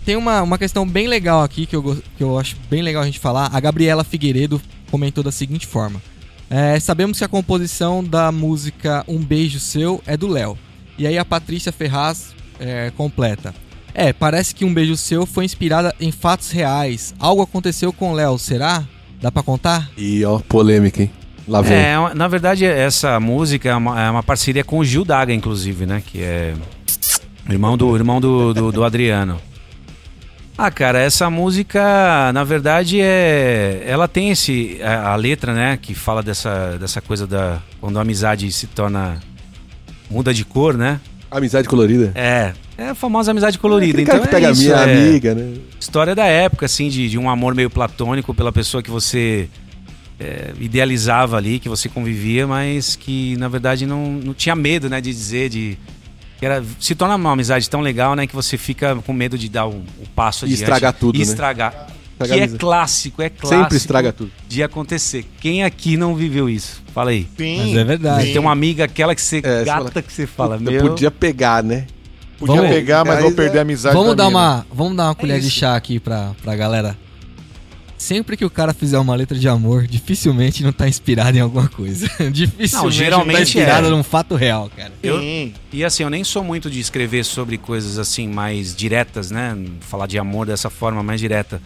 [0.05, 3.05] Tem uma, uma questão bem legal aqui que eu, que eu acho bem legal a
[3.05, 3.49] gente falar.
[3.53, 6.01] A Gabriela Figueiredo comentou da seguinte forma:
[6.49, 10.57] É, Sabemos que a composição da música Um Beijo Seu é do Léo.
[10.97, 13.53] E aí a Patrícia Ferraz é, completa.
[13.93, 17.13] É, parece que Um Beijo Seu foi inspirada em fatos reais.
[17.19, 18.83] Algo aconteceu com o Léo, será?
[19.21, 19.89] Dá pra contar?
[19.97, 21.11] E ó, polêmica, hein?
[21.47, 21.77] Lá vem.
[21.77, 25.33] É, uma- na verdade, essa música é uma, é uma parceria com o Gil Daga,
[25.33, 26.01] inclusive, né?
[26.05, 26.53] Que é
[27.49, 29.39] irmão do, irmão do, do, do Adriano.
[30.57, 33.83] Ah, cara, essa música, na verdade, é.
[33.85, 34.79] Ela tem esse.
[34.83, 35.77] A, a letra, né?
[35.81, 37.59] Que fala dessa, dessa coisa da.
[37.79, 39.19] Quando a amizade se torna.
[40.09, 40.99] muda de cor, né?
[41.31, 42.11] Amizade colorida.
[42.13, 42.53] É.
[42.77, 44.03] É a famosa amizade colorida.
[44.03, 45.53] Cara então que pega é a isso, minha é amiga, né?
[45.79, 49.47] história da época, assim, de, de um amor meio platônico pela pessoa que você
[50.19, 54.99] é, idealizava ali, que você convivia, mas que na verdade não, não tinha medo, né,
[54.99, 55.77] de dizer, de.
[56.41, 59.47] Que Era, se torna uma amizade tão legal, né, que você fica com medo de
[59.47, 60.61] dar o, o passo E adiante.
[60.63, 61.23] estragar tudo, E né?
[61.23, 61.87] estragar.
[62.19, 64.31] Estragar que é clássico, é clássico Sempre estraga tudo.
[64.47, 65.25] de acontecer.
[65.39, 66.81] Quem aqui não viveu isso?
[66.93, 67.27] Fala aí.
[67.37, 67.57] Sim.
[67.67, 68.25] Mas é verdade.
[68.25, 68.31] sim.
[68.33, 70.81] Tem uma amiga aquela que você É, você gata fala, que você fala, Eu meu.
[70.89, 71.85] podia pegar, né?
[72.39, 74.39] Podia Vamos- pegar, mas vou é- perder a amizade Vamos da dar, mina.
[74.39, 75.59] uma, vamos dar uma colher de isso.
[75.59, 76.97] chá aqui pra, pra galera.
[78.01, 81.69] Sempre que o cara fizer uma letra de amor, dificilmente não tá inspirado em alguma
[81.69, 82.09] coisa.
[82.33, 83.89] dificilmente não, geralmente tá inspirado é.
[83.91, 84.91] num fato real, cara.
[85.03, 85.53] Eu- Sim.
[85.71, 89.55] E assim, eu nem sou muito de escrever sobre coisas assim mais diretas, né?
[89.81, 91.61] Falar de amor dessa forma mais direta.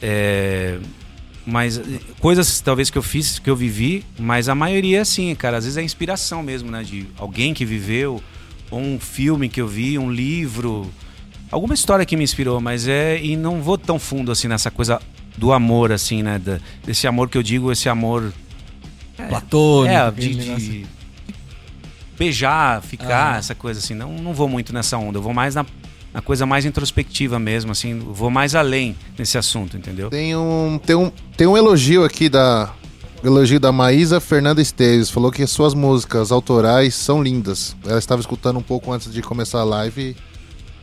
[0.00, 0.78] É,
[1.44, 1.82] Mas eh,
[2.18, 5.76] coisas talvez que eu fiz, que eu vivi, mas a maioria assim, cara, às vezes
[5.76, 6.82] é inspiração mesmo, né?
[6.82, 8.22] De alguém que viveu,
[8.70, 10.90] ou um filme que eu vi, um livro,
[11.50, 13.22] alguma história que me inspirou, mas é.
[13.22, 14.98] E não vou tão fundo assim nessa coisa
[15.36, 16.38] do amor, assim, né?
[16.38, 18.32] Da- desse amor que eu digo, esse amor.
[19.28, 19.94] Platônico.
[19.94, 20.86] É, de, de
[22.18, 23.38] beijar, ficar, Ah.
[23.38, 23.94] essa coisa assim.
[23.94, 25.18] Não, não vou muito nessa onda.
[25.18, 25.64] Eu vou mais na
[26.12, 30.10] na coisa mais introspectiva mesmo, assim, vou mais além nesse assunto, entendeu?
[30.10, 32.70] Tem um, tem um, tem um elogio aqui da.
[33.24, 35.08] Elogio da Maísa Fernanda Esteves.
[35.08, 37.74] Falou que suas músicas autorais são lindas.
[37.86, 40.14] Ela estava escutando um pouco antes de começar a live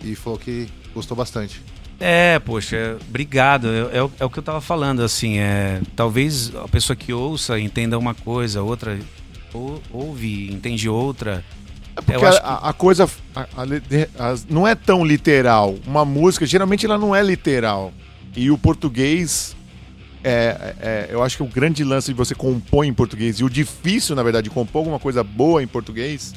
[0.01, 1.61] e, e falou que gostou bastante.
[1.99, 3.67] É, poxa, obrigado.
[3.91, 7.11] É, é o- é o que eu tava falando, assim, é, talvez a pessoa que
[7.11, 8.97] ouça entenda uma coisa, outra
[9.53, 11.43] ou, ouve, entende outra.
[11.95, 15.75] É porque acho que- a, a coisa a- a não é tão literal.
[15.85, 17.91] Uma música, geralmente, ela não é literal.
[18.35, 19.55] E o português.
[20.23, 23.49] É, é- eu acho que o grande lance de você compor em português e o
[23.49, 26.33] difícil, na verdade, de compor alguma coisa boa em português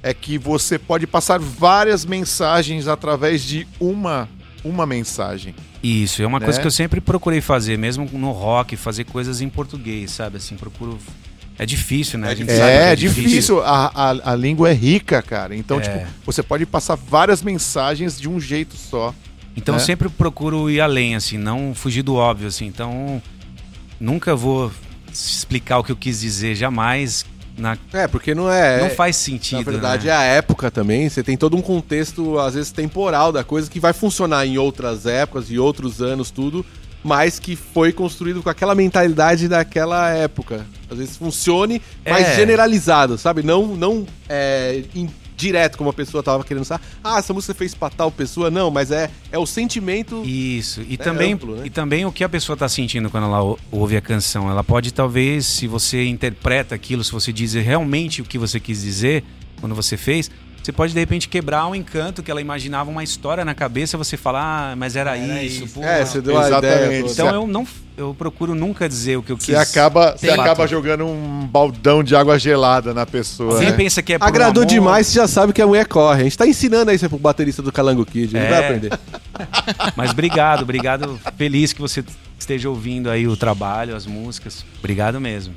[0.00, 4.28] é que você pode passar várias mensagens através de uma,
[4.68, 5.54] uma mensagem.
[5.82, 6.62] Isso, é uma coisa Né?
[6.62, 10.36] que eu sempre procurei fazer, mesmo no rock, fazer coisas em português, sabe?
[10.38, 10.98] Assim, procuro.
[11.58, 12.28] É difícil, né?
[12.28, 12.62] É A gente difícil.
[12.64, 13.62] sabe que É, difícil.
[13.62, 15.56] A, a, a língua é rica, cara.
[15.56, 15.80] Então, É.
[15.80, 19.14] tipo, você pode passar várias mensagens de um jeito só.
[19.56, 19.80] Então né?
[19.80, 22.66] eu sempre procuro ir além, assim, não fugir do óbvio, assim.
[22.66, 23.22] Então
[23.98, 24.70] nunca vou
[25.10, 27.24] explicar o que eu quis dizer, jamais.
[27.56, 27.76] Na...
[27.92, 28.80] É, porque não é.
[28.80, 29.58] não faz sentido.
[29.58, 30.12] Na verdade, né?
[30.12, 31.08] é a época também.
[31.08, 35.06] Você tem todo um contexto, às vezes, temporal da coisa que vai funcionar em outras
[35.06, 36.64] épocas e outros anos, tudo,
[37.02, 40.66] mas que foi construído com aquela mentalidade daquela época.
[40.90, 42.36] Às vezes funcione, mas É.
[42.36, 43.42] generalizado, sabe?
[43.42, 44.82] Não, não é,
[45.36, 46.82] direto como a pessoa tava querendo saber.
[47.04, 48.50] Ah, essa música fez pra tal pessoa.
[48.50, 50.22] Não, mas é, é o sentimento.
[50.24, 50.80] Isso.
[50.88, 51.66] E, É também, amplo, né?
[51.66, 54.48] e também o que a pessoa tá sentindo quando ela ou- ouve a canção.
[54.50, 58.82] Ela pode, talvez, se você interpreta aquilo, se você diz realmente o que você quis
[58.82, 59.22] dizer
[59.60, 60.30] quando você fez,
[60.66, 64.16] você pode, de repente, quebrar um encanto que ela imaginava uma história na cabeça você
[64.16, 65.68] fala, ah, mas era, isso.
[65.68, 65.80] pô.
[65.80, 66.84] É, você deu a Exatamente.
[66.86, 67.00] ideia.
[67.02, 67.12] toda.
[67.12, 67.64] Então eu não.
[67.96, 69.46] Eu procuro nunca dizer o que eu quis.
[69.46, 73.60] Você acaba, você acaba jogando um baldão de água gelada na pessoa.
[73.60, 73.76] Quem né?
[73.76, 76.22] pensa que é por Agradou amor, demais, você já sabe que a mulher corre.
[76.22, 78.50] A gente tá ensinando aí pro baterista do Calango Kid, ele É.
[78.50, 78.98] vai aprender.
[79.94, 81.18] Mas obrigado, obrigado.
[81.38, 82.04] Feliz que você
[82.36, 84.64] esteja ouvindo aí o trabalho, as músicas.
[84.80, 85.54] Obrigado mesmo.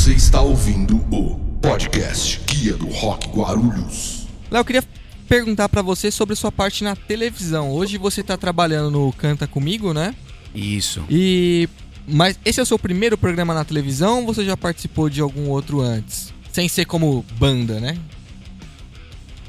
[0.00, 4.26] Você está ouvindo o podcast Guia do Rock Guarulhos.
[4.50, 4.84] Léo, eu queria
[5.28, 7.70] perguntar pra você sobre sua parte na televisão.
[7.70, 10.14] Hoje você tá trabalhando no Canta Comigo, né?
[10.54, 11.04] Isso.
[11.10, 11.68] E.
[12.08, 15.50] Mas esse é o seu primeiro programa na televisão ou você já participou de algum
[15.50, 16.32] outro antes?
[16.50, 17.98] Sem ser como banda, né?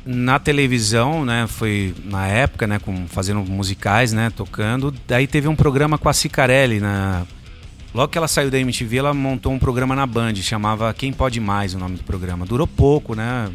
[0.05, 4.93] Na televisão, né, foi na época, né, com, fazendo musicais, né, tocando.
[5.07, 7.25] Daí teve um programa com a Cicarelli, na...
[7.93, 11.39] Logo que ela saiu da MTV, ela montou um programa na Band, chamava Quem Pode
[11.41, 12.45] Mais, o nome do programa.
[12.45, 13.49] Durou pouco, né,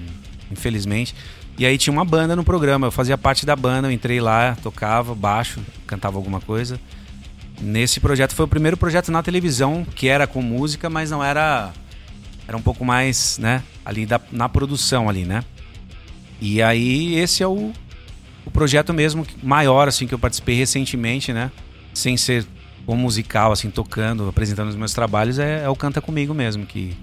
[0.51, 1.15] infelizmente.
[1.59, 4.55] E aí tinha uma banda no programa, eu fazia parte da banda, eu entrei lá,
[4.63, 6.79] tocava baixo, cantava alguma coisa.
[7.59, 11.73] Nesse projeto foi o primeiro projeto na televisão, que era com música, mas não era...
[12.47, 15.43] Era um pouco mais, né, ali da, na produção ali, né.
[16.41, 17.73] E aí esse é o,
[18.45, 21.51] o projeto mesmo maior assim que eu participei recentemente, né?
[21.95, 22.47] Sem ser
[22.87, 26.97] o musical assim tocando, apresentando os meus trabalhos é, é o Canta comigo mesmo que,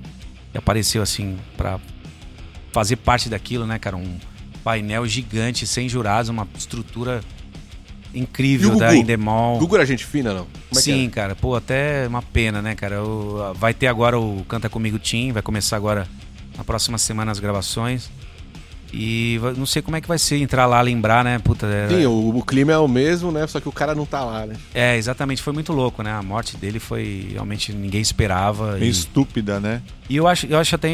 [0.51, 1.79] que apareceu assim pra
[2.71, 3.95] fazer parte daquilo, né, cara?
[3.97, 4.17] Um
[4.63, 7.21] painel gigante, sem jurados, uma estrutura
[8.13, 8.99] incrível da Gugu?
[9.01, 9.59] Endemol.
[9.59, 10.47] Gugu era gente fina, não?
[10.71, 13.03] É Sim, cara, pô, até uma pena, né, cara?
[13.03, 16.07] O- vai ter agora o Canta Comigo Team, vai começar agora
[16.57, 18.09] na próxima semana as gravações.
[18.95, 21.39] E não sei como é que vai ser entrar lá, lembrar, né?
[21.39, 23.47] Puta, é, Sim, o, o clima é o mesmo, né?
[23.47, 24.55] Só que o cara não tá lá, né?
[24.73, 26.11] é, exatamente, foi muito louco, né?
[26.11, 28.73] A morte dele foi realmente ninguém esperava.
[28.73, 29.81] Meio E, estúpida, né?
[30.07, 30.89] e eu acho, eu acho até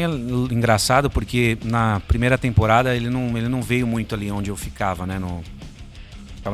[0.50, 5.04] engraçado porque na primeira temporada ele não, ele não veio muito ali onde eu ficava,
[5.06, 5.18] né?
[5.18, 5.42] No,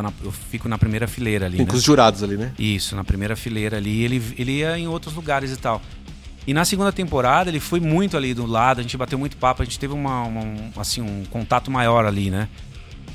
[0.02, 1.70] na- eu fico na primeira fileira ali, Tem né?
[1.70, 2.52] com os jurados ali, né?
[2.58, 4.02] Isso, na primeira fileira ali.
[4.02, 5.80] Ele, ele ia em outros lugares e tal.
[6.46, 9.62] E na segunda temporada ele foi muito ali do lado, a gente bateu muito papo,
[9.62, 12.48] a gente teve uma, uma- um, assim, um contato maior ali, né?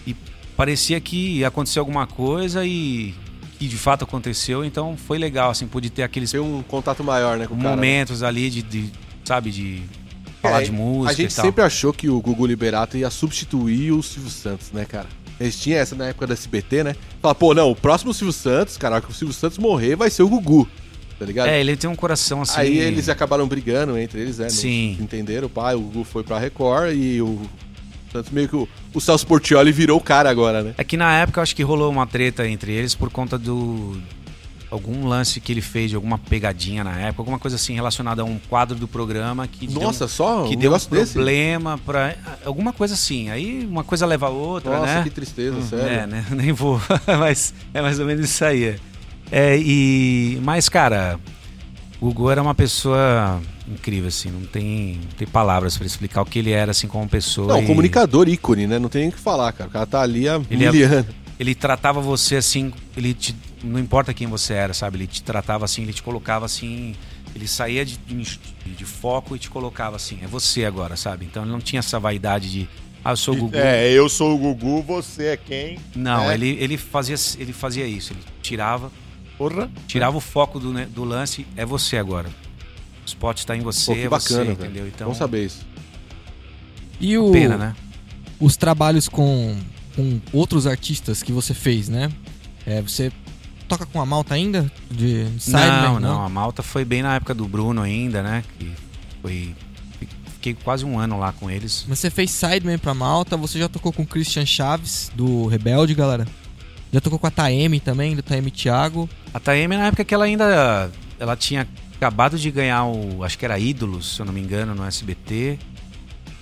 [0.06, 0.14] E
[0.58, 3.14] parecia que ia acontecer alguma coisa e
[3.58, 7.38] que de fato aconteceu, então foi legal, assim, pude ter aqueles Tem um contato maior,
[7.38, 7.70] né, com o cara.
[7.70, 7.76] né?
[7.76, 8.90] momentos ali de, de,
[9.24, 9.82] sabe, de
[10.42, 13.92] falar É, de música A gente e sempre achou que o Gugu Liberato ia substituir
[13.94, 15.08] o Silvio Santos, né, cara?
[15.40, 16.96] Eles tinham essa na época da SBT, né?
[17.22, 20.22] Fala, pô, não, o próximo Silvio Santos, cara, que o Silvio Santos morrer vai ser
[20.24, 20.68] o Gugu,
[21.22, 21.50] tá ligado?
[21.50, 22.60] É, ele tem um coração assim.
[22.60, 24.46] Aí eles acabaram brigando entre eles, né?
[24.46, 24.98] não Sim.
[25.00, 25.46] Entenderam?
[25.46, 27.40] O pai, o Gugu foi pra Record e o
[28.12, 30.74] Santos meio que o, o Celso Portioli virou o cara agora, né?
[30.80, 34.02] É que na época eu acho que rolou uma treta entre eles por conta do.
[34.72, 38.26] Algum lance que ele fez de alguma pegadinha na época, alguma coisa assim relacionada a
[38.26, 41.14] um quadro do programa que Nossa, deu, só que um deu um negócio desse?
[41.14, 42.16] problema pra.
[42.46, 43.30] Alguma coisa assim.
[43.30, 45.04] Aí uma coisa leva a outra, Nossa, né?
[45.04, 46.08] que tristeza, É, sério.
[46.08, 46.26] né?
[46.32, 46.82] Nem vou.
[47.20, 48.76] Mas é mais ou menos isso aí.
[49.32, 51.20] É, e, mas, cara,
[52.00, 54.30] o Gugu era uma pessoa incrível, assim.
[54.30, 57.48] Não tem, não tem palavras pra explicar o que ele era, assim, como pessoa.
[57.48, 58.78] Não, e comunicador ícone, né?
[58.78, 59.70] Não tem nem o que falar, cara.
[59.70, 61.06] O cara tá ali há Ele é-.
[61.40, 64.98] Ele tratava você assim, ele te, não importa quem você era, sabe?
[64.98, 66.94] Ele te tratava assim, ele te colocava assim,
[67.34, 68.38] ele saía de, de,
[68.78, 71.26] de foco e te colocava assim, é você agora, sabe?
[71.26, 72.70] Então ele não tinha essa vaidade de,
[73.04, 73.56] ah, eu sou o Gugu.
[73.58, 75.80] É, eu sou o Gugu, você é quem?
[75.96, 76.36] Não, É.
[76.36, 78.92] ele, ele, fazia, ele fazia isso, ele tirava,
[79.50, 79.72] Porra.
[79.88, 82.30] tirava o foco do, né, do lance, é você agora.
[83.04, 84.52] O spot tá em você, Pô, que é bacana, você, velho.
[84.54, 84.88] entendeu?
[84.88, 85.66] Então, Vamos saber isso.
[87.00, 87.76] E o, pena, né?
[88.40, 89.58] os trabalhos com,
[89.96, 92.12] com outros artistas que você fez, né?
[92.66, 93.12] É, você
[93.68, 94.72] toca com a malta ainda?
[94.90, 98.44] De, de Sidemen, Não, não, a Malta foi bem na época do Bruno ainda, né?
[98.60, 98.72] Que
[99.22, 99.56] foi.
[100.34, 101.86] Fiquei quase um ano lá com eles.
[101.88, 105.94] Mas você fez Sideman pra malta, você já tocou com o Christian Chaves, do Rebelde,
[105.94, 106.28] galera?
[106.92, 109.10] Já tocou com a Taeme também, do Taeme Thiago.
[109.34, 110.92] A Taeme, na época que ela ainda.
[111.20, 113.24] Ela tinha acabado de ganhar o.
[113.24, 115.58] Acho que era Ídolos, se eu não me engano, no SBT.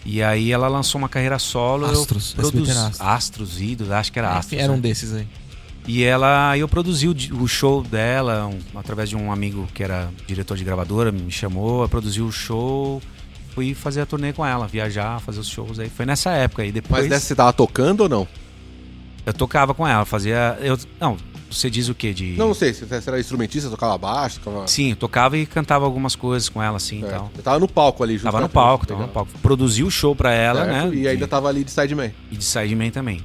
[0.05, 1.85] E aí ela lançou uma carreira solo.
[1.85, 3.01] eu Astros, SBT era Astros.
[3.07, 4.61] Astros, Ídolos, acho que era Enfim, Astros.
[4.61, 4.81] era um né?
[4.81, 5.27] desses aí.
[5.87, 10.09] E ela, eu produzi o, o show dela um- através de um amigo que era
[10.27, 13.01] diretor de gravadora, me chamou, eu produzi o show,
[13.55, 15.89] fui fazer a turnê com ela, viajar, fazer os shows aí.
[15.89, 17.01] Foi nessa época aí depois.
[17.01, 18.27] Mas dessa você tava tocando ou não?
[19.29, 20.57] Eu tocava com ela, fazia.
[20.59, 21.17] Eu, não,
[21.49, 22.13] você diz o quê?
[22.13, 22.35] De.
[22.37, 22.73] Não, não sei.
[22.73, 24.67] Se você era instrumentista, tocava baixo, tocava...
[24.67, 27.31] Sim, eu tocava e cantava algumas coisas com ela, assim e É, tal.
[27.35, 28.13] Eu tava no palco ali.
[28.17, 29.31] junto Tava com no ela, palco, tava no palco.
[29.39, 30.95] Produzi o show pra ela, Certo, né?
[30.95, 32.11] E ainda de, tava ali de sideman.
[32.31, 33.21] E de Sideman também.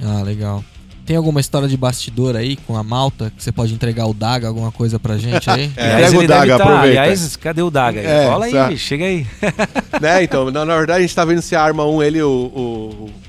[0.00, 0.64] Ah, legal.
[1.04, 4.48] Tem alguma história de bastidor aí com a malta que você pode entregar o Daga,
[4.48, 5.70] alguma coisa pra gente aí?
[5.76, 7.00] É, aliás, pega o Daga, tá- aproveita.
[7.00, 8.06] Aliás, cadê o Daga aí?
[8.06, 8.76] É, Cola aí, certo.
[8.76, 9.26] chega aí.
[10.00, 12.30] né, então, na, na verdade a gente tá vendo se arma um, ele, o,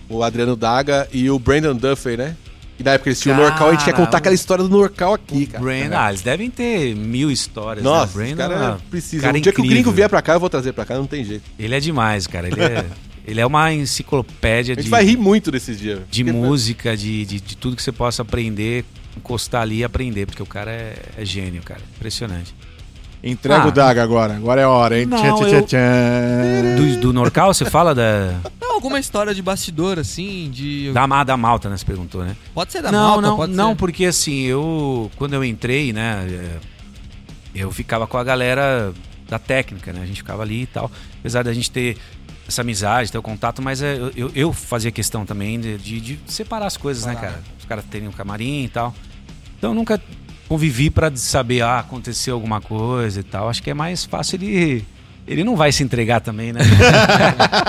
[0.09, 2.36] o, o Adriano Daga e o Brandon Duffy, né?
[2.80, 5.13] E na época eles tinham o Norcal, a gente ia contar aquela história do Norcal
[5.13, 5.63] aqui, cara.
[5.63, 7.84] Brandon, ah, eles devem ter mil histórias.
[7.84, 8.26] Nossa, né?
[8.26, 9.24] Brandon, cara ah, precisa.
[9.24, 9.84] cara um dia que o incrível.
[9.84, 11.43] gringo vier pra cá, eu vou trazer pra cá, não tem jeito.
[11.57, 12.47] Ele é demais, cara.
[12.47, 12.86] Ele é,
[13.26, 15.99] ele é uma enciclopédia A gente de, vai rir muito desses dias.
[16.09, 18.84] de Porque- música, de, de, de tudo que você possa aprender,
[19.17, 21.82] encostar ali e aprender, porque o cara é, é gênio, cara.
[21.95, 22.53] Impressionante.
[23.24, 23.67] Entrega Ah.
[23.67, 24.36] o Daga agora.
[24.36, 25.05] Agora é a hora, hein?
[25.05, 26.76] Não, Tchan, tchan, eu- tchan.
[26.76, 30.91] Do, do Norcal, você fala da, Não, alguma história de bastidor, assim, de...
[30.91, 31.78] da, da Malta, né?
[31.78, 32.36] Você perguntou, né?
[32.53, 33.76] Pode ser da não, malta, não, pode não, ser...
[33.78, 36.28] porque assim, eu quando eu entrei, né,
[37.55, 38.91] eu ficava com a galera
[39.30, 40.01] da técnica, né?
[40.01, 40.91] A gente ficava ali e tal.
[41.19, 41.97] Apesar da gente ter
[42.48, 46.20] essa amizade, ter o contato, mas é, eu, eu, fazia questão também de, de- de
[46.28, 47.41] separar as coisas, né, cara?
[47.60, 48.94] Os caras terem um camarim e tal.
[49.58, 50.02] Então eu nunca
[50.50, 53.48] convivi pra saber, ah, aconteceu alguma coisa e tal.
[53.50, 54.86] Acho que é mais fácil ele.
[55.26, 56.60] Ele não vai se entregar também, né?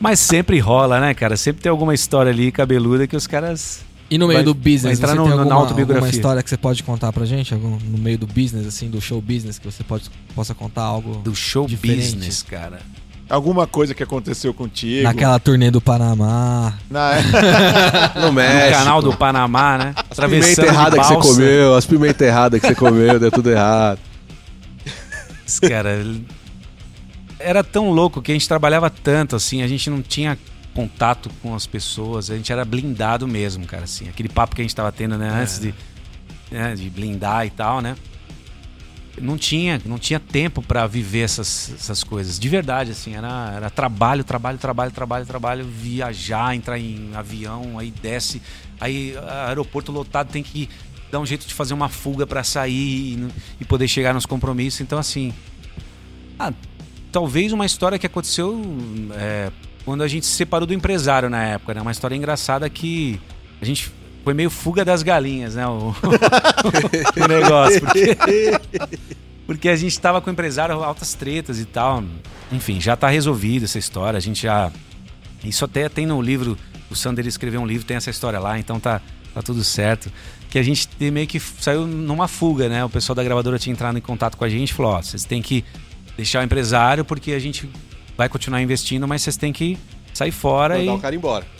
[0.00, 1.36] Mas sempre rola, né, cara?
[1.36, 3.80] Sempre tem alguma história ali cabeluda que os caras
[4.10, 5.94] E no meio Vai- do business, entrar você no- tem na alguma, autobiografia.
[5.96, 7.54] alguma história que você pode contar pra gente?
[7.54, 11.16] Algum, no meio do business, assim, do show business, que você pode, possa contar algo
[11.22, 12.14] do show Diferente.
[12.14, 12.80] business, cara.
[13.28, 15.02] Alguma coisa que aconteceu contigo.
[15.04, 16.74] naquela turnê do Panamá?
[16.90, 17.12] Na...
[18.20, 18.78] No No México.
[18.78, 19.94] canal do Panamá, né?
[20.10, 23.98] As pimenta errada que você comeu, as pimenta errada que você comeu, deu tudo errado.
[25.68, 26.26] Cara, ele-
[27.38, 30.38] era tão louco que a gente trabalhava tanto, assim, a gente não tinha
[30.74, 34.08] contato com as pessoas, a gente era blindado mesmo, cara, assim.
[34.08, 35.74] Aquele papo que a gente tava tendo, né, antes de,
[36.50, 37.94] né, de blindar e tal, né?
[39.20, 42.38] Não tinha, não tinha tempo pra viver essas, essas coisas.
[42.38, 47.92] De verdade, assim, era, era trabalho, trabalho, trabalho, trabalho, trabalho, viajar, entrar em avião, aí
[48.02, 48.42] desce,
[48.80, 49.14] aí
[49.46, 50.68] aeroporto lotado tem que
[51.12, 53.28] dar um jeito de fazer uma fuga pra sair e,
[53.60, 54.80] e poder chegar nos compromissos.
[54.80, 55.32] Então, assim,
[56.38, 56.52] ah,
[57.12, 58.60] talvez uma história que aconteceu
[59.16, 59.52] é,
[59.84, 61.80] quando a gente se separou do empresário na época, né?
[61.80, 63.20] Uma história engraçada que
[63.60, 63.92] a gente
[64.24, 65.64] foi meio fuga das galinhas, né?
[65.68, 67.80] O, o negócio.
[67.82, 68.16] Porque,
[69.46, 72.02] porque a gente tava com o empresário, altas tretas e tal.
[72.50, 74.16] Enfim, já tá resolvido essa história.
[74.16, 74.72] A gente já.
[75.44, 76.56] Isso até tem no livro.
[76.90, 79.00] O Sander escreveu um livro, tem essa história lá, então tá,
[79.34, 80.10] tá tudo certo.
[80.48, 82.84] Que a gente meio que saiu numa fuga, né?
[82.84, 85.24] O pessoal da gravadora tinha entrado em contato com a gente e falou: ó, vocês
[85.24, 85.64] têm que
[86.16, 87.68] deixar o empresário porque a gente
[88.16, 89.76] vai continuar investindo, mas vocês têm que
[90.14, 91.53] sair fora e, Mandar o cara embora.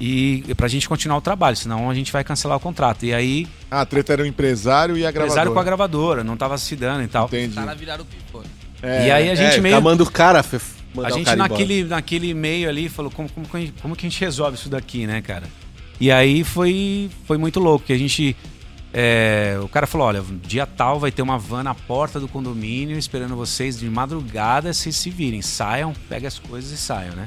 [0.00, 3.04] E pra gente continuar o trabalho, senão a gente vai cancelar o contrato.
[3.06, 5.26] E aí, Ah, a treta era o empresário e a o gravadora.
[5.26, 7.26] empresário com a gravadora, não tava se dando e tal.
[7.26, 7.54] Entendi.
[7.74, 8.46] viraram pipoca.
[8.82, 9.74] É, e aí a gente é, meio.
[9.76, 10.42] Tá manda o cara
[11.08, 11.50] A o gente cara embora.
[11.50, 14.56] naquele, naquele meio ali falou, como, como, que a gente- como que a gente resolve
[14.56, 15.44] isso daqui, né, cara?
[16.00, 18.36] E aí foi, foi muito louco, que a gente...
[18.92, 22.96] é, o cara falou, olha, dia tal vai ter uma van na porta do condomínio
[22.98, 27.26] esperando vocês de madrugada, vocês se virem, saiam, peguem as coisas e saiam, né?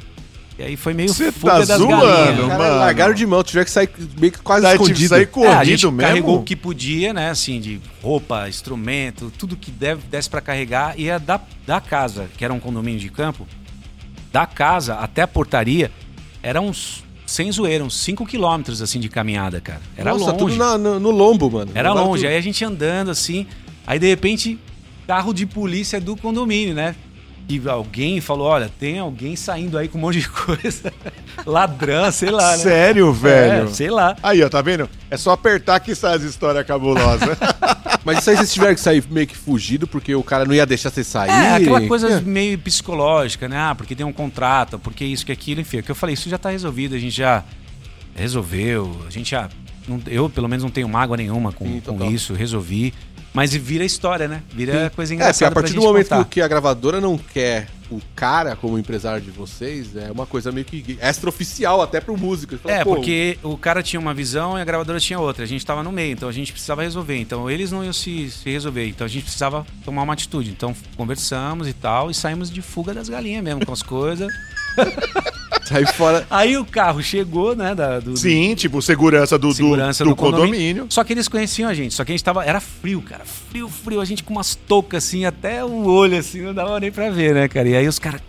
[0.60, 2.48] E aí foi meio Você fuga tá das zoando, galinhas.
[2.48, 2.76] Cara, mano.
[2.78, 3.90] largaram de mão, tiver que sair
[4.20, 5.10] meio que quase Daí tive que escondido.
[5.10, 5.98] sair É, a corrido gente mesmo.
[6.00, 7.30] carregou o que podia, né?
[7.30, 10.96] Assim, de roupa, instrumento, tudo que deve, desse pra carregar.
[11.00, 13.48] E a da, da casa, que era um condomínio de campo,
[14.32, 15.92] da casa até a portaria,
[16.42, 19.82] era uns, sem zoeira, uns 5 quilômetros assim de caminhada, cara.
[19.96, 20.38] Era Nossa, longe.
[20.40, 21.72] tudo na- no, no lombo, mano.
[21.76, 22.24] Era longe.
[22.24, 23.46] tudo- Aí a gente andando assim,
[23.86, 24.58] aí de repente,
[25.06, 26.96] carro de polícia do condomínio, né?
[27.49, 30.91] E alguém falou: olha, tem alguém saindo aí com um monte de coisa.
[31.45, 32.57] Ladrão, sei lá, né?
[32.57, 33.69] Sério, velho?
[33.69, 34.15] É, sei lá.
[34.22, 34.90] Aí, ó, tá vendo?
[35.10, 37.38] É só apertar que sai as histórias cabulosas.
[38.03, 40.65] Mas isso aí vocês tiveram que sair meio que fugido, porque o cara não ia
[40.65, 41.30] deixar você sair.
[41.30, 42.22] É, aquela coisa É.
[42.22, 43.57] meio psicológica, né?
[43.57, 45.78] Ah, porque tem um contrato, porque isso, que aquilo, enfim.
[45.78, 47.44] É que eu falei, isso já tá resolvido, a gente já
[48.15, 49.49] resolveu, a gente já.
[49.88, 52.94] não- eu, pelo menos, não tenho mágoa nenhuma com, Sim, com isso, resolvi.
[53.38, 54.41] Mas vira história, né?
[54.51, 55.51] Vira coisa É, porque engraçada.
[55.51, 56.26] a partir do momento contar.
[56.26, 60.65] que a gravadora não quer o cara como empresário de vocês, é uma coisa meio
[60.65, 62.57] que extraoficial até pro músico.
[62.57, 65.43] Fala, É, porque o cara tinha uma visão e a gravadora tinha outra.
[65.43, 67.15] A gente tava no meio, então a gente precisava resolver.
[67.15, 68.88] Então eles não iam se, se resolver.
[68.88, 70.49] Então a gente precisava tomar uma atitude.
[70.49, 74.34] Então conversamos e tal, e saímos de fuga das galinhas mesmo com as coisas.
[75.68, 76.26] Sai fora.
[76.30, 77.76] Aí o carro chegou, né?
[77.76, 80.88] Da, do, Sim, tipo, segurança do, segurança do, do, condomínio.
[80.90, 82.45] Só que eles conheciam a gente, só que a gente tava.
[82.45, 83.26] Era frio, cara.
[83.26, 83.99] Frio, frio.
[83.99, 87.36] A gente com umas toucas assim, até o olho assim, não dava nem pra ver,
[87.36, 87.68] né, cara?
[87.68, 88.22] E aí os caras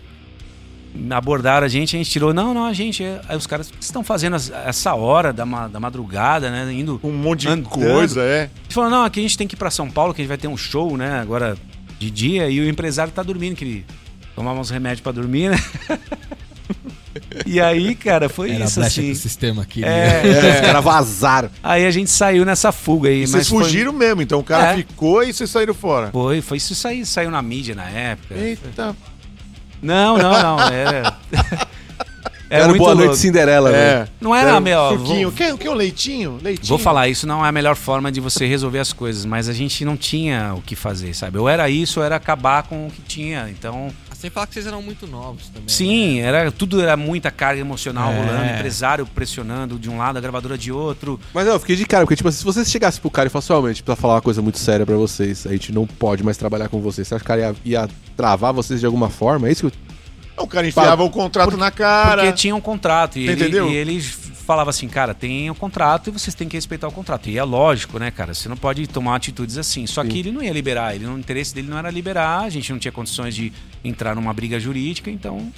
[1.11, 2.33] abordaram a gente, a gente tirou.
[2.33, 3.03] Não, não, a gente.
[3.03, 4.35] é- Aí os caras, estão fazendo
[4.65, 6.71] essa hora da, ma- da madrugada, né?
[6.73, 6.99] Indo.
[7.01, 7.69] Um monte de Andando.
[7.69, 8.43] coisa, é.
[8.53, 10.23] A gente falou, não, aqui a gente tem que ir pra São Paulo, que a
[10.23, 11.19] gente vai ter um show, né?
[11.21, 11.55] Agora
[11.97, 13.85] de dia, e o empresário tá dormindo, que ele
[14.35, 15.57] tomava uns remédios pra dormir, né?
[17.45, 19.09] e aí, cara, foi Era a isso, assim.
[19.11, 19.83] do sistema aqui.
[19.83, 21.49] É, É, os caras vazaram.
[21.63, 23.17] Aí a gente saiu nessa fuga aí.
[23.17, 24.77] E mas vocês foi- fugiram mesmo, então o cara É.
[24.77, 26.09] ficou e vocês saíram fora.
[26.11, 28.35] Foi, foi isso aí, saiu na mídia na época.
[28.35, 28.95] Eita.
[29.81, 30.59] Não, não, não.
[30.69, 31.17] Era.
[32.51, 33.21] Era, muito Boa Noite louco.
[33.21, 33.71] Cinderela, É.
[33.99, 34.09] velho.
[34.19, 34.97] Não era, Era meu.
[34.97, 35.29] Suquinho.
[35.29, 36.39] Vou, Quer, quer um leitinho?
[36.41, 36.67] Leitinho.
[36.67, 39.53] vou falar, isso não é a melhor forma de você resolver as coisas, mas a
[39.53, 41.37] gente não tinha o que fazer, sabe?
[41.37, 43.47] Ou era isso, ou era acabar com o que tinha.
[43.51, 45.61] Então, Sem falar que vocês eram muito novos também.
[45.61, 45.67] né?
[45.69, 48.17] sim, era tudo era muita carga emocional É.
[48.17, 51.17] rolando, empresário pressionando de um lado, a gravadora de outro.
[51.33, 53.65] Mas eu fiquei de cara, porque tipo, se você chegasse pro cara e falasse, ó,
[53.65, 56.35] a gente precisa falar uma coisa muito séria pra vocês, a gente não pode mais
[56.35, 59.47] trabalhar com vocês, você acha que o cara ia, ia travar vocês de alguma forma?
[59.47, 60.43] É isso que eu...
[60.43, 62.23] O cara enfiava o contrato na cara.
[62.23, 63.19] Porque tinha um contrato.
[63.19, 63.69] E ele, Entendeu?
[63.69, 64.01] e ele
[64.49, 67.29] falava assim, cara, tem o contrato e vocês têm que respeitar o contrato.
[67.29, 68.33] E é lógico, né, cara?
[68.33, 69.85] Você não pode tomar atitudes assim.
[69.85, 70.95] Só que ele não ia liberar.
[70.95, 72.45] Ele, o interesse dele não era liberar.
[72.45, 73.53] A gente não tinha condições de
[73.83, 75.11] entrar numa briga jurídica.
[75.11, 75.53] Então,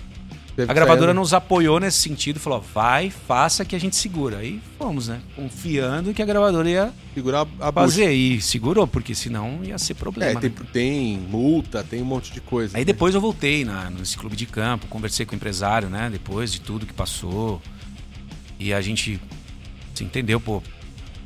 [0.58, 2.38] a gravadora sair, nos apoiou nesse sentido.
[2.38, 4.40] Falou, vai, faça que a gente segura.
[4.40, 5.22] Aí fomos, né?
[5.38, 7.72] Confiando que a gravadora ia Segurar a bucha.
[7.72, 8.12] fazer.
[8.12, 10.42] E segurou, porque senão ia ser É, problema.
[10.42, 10.56] tem, né?
[10.74, 12.78] tem multa, tem um monte de coisa.
[12.78, 16.10] Aí depois eu voltei na, nesse clube de campo, conversei com o empresário, né?
[16.12, 17.62] Depois de tudo que passou.
[18.62, 19.20] E a gente
[19.94, 20.62] se entendeu, pô.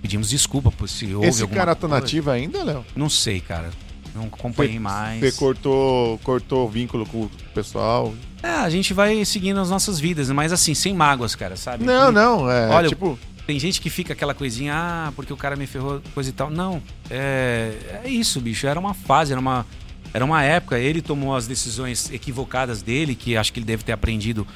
[0.02, 2.02] Pedimos desculpa por se houve Esse alguma cara tá coisa.
[2.02, 2.86] nativo ainda, Léo?
[2.95, 3.72] Não sei, cara.
[4.14, 5.20] Não acompanhei mais.
[5.20, 8.14] Você cortou, cortou o vínculo com o pessoal?
[8.41, 11.84] É, a gente vai seguindo as nossas vidas, mas assim, sem mágoas, cara, sabe?
[11.84, 12.49] Não, Que- não.
[12.49, 13.18] É Olha, tipo.
[13.48, 16.49] Tem gente que fica aquela coisinha, ah, porque o cara me ferrou, coisa e tal.
[16.49, 16.82] Não,
[17.12, 18.66] é, é isso, bicho.
[18.66, 19.66] Era uma fase, era uma,
[20.14, 20.80] era uma época.
[20.80, 24.48] Ele tomou as decisões equivocadas dele, que acho que ele deve ter aprendido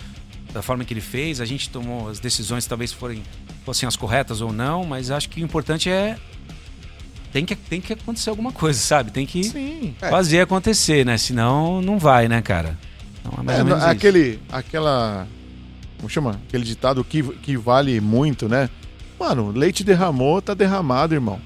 [0.53, 1.39] da forma que ele fez.
[1.41, 3.23] A gente tomou as decisões, talvez forem,
[3.65, 6.17] fossem as corretas ou não, mas acho que o importante é.
[7.31, 9.11] Tem que, tem que acontecer alguma coisa, sabe?
[9.11, 9.93] Tem que Sim.
[9.99, 11.15] fazer acontecer, né?
[11.15, 12.75] Senão não vai, né, cara?
[13.21, 13.89] Então é mais É, ou menos isso.
[13.91, 14.39] aquele.
[14.51, 15.27] Aquela.
[15.97, 16.39] Como chama?
[16.47, 18.67] Aquele ditado que, que vale muito, né?
[19.19, 21.39] Mano, leite derramou, tá derramado, irmão.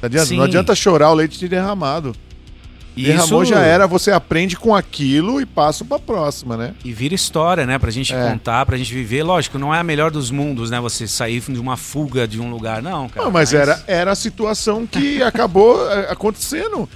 [0.00, 0.36] Não adianta, Sim.
[0.36, 2.14] não adianta chorar o leite derramado.
[3.00, 6.74] E Derramou isso- já era, você aprende com aquilo e passa pra próxima, né?
[6.84, 7.78] E vira história, né?
[7.78, 8.30] Pra gente É.
[8.30, 9.22] contar, pra gente viver.
[9.22, 10.80] Lógico, não é a melhor dos mundos, né?
[10.80, 13.24] Você sair de uma fuga de um lugar, não, cara.
[13.24, 16.88] Não, mas era, era a situação que acabou é, acontecendo.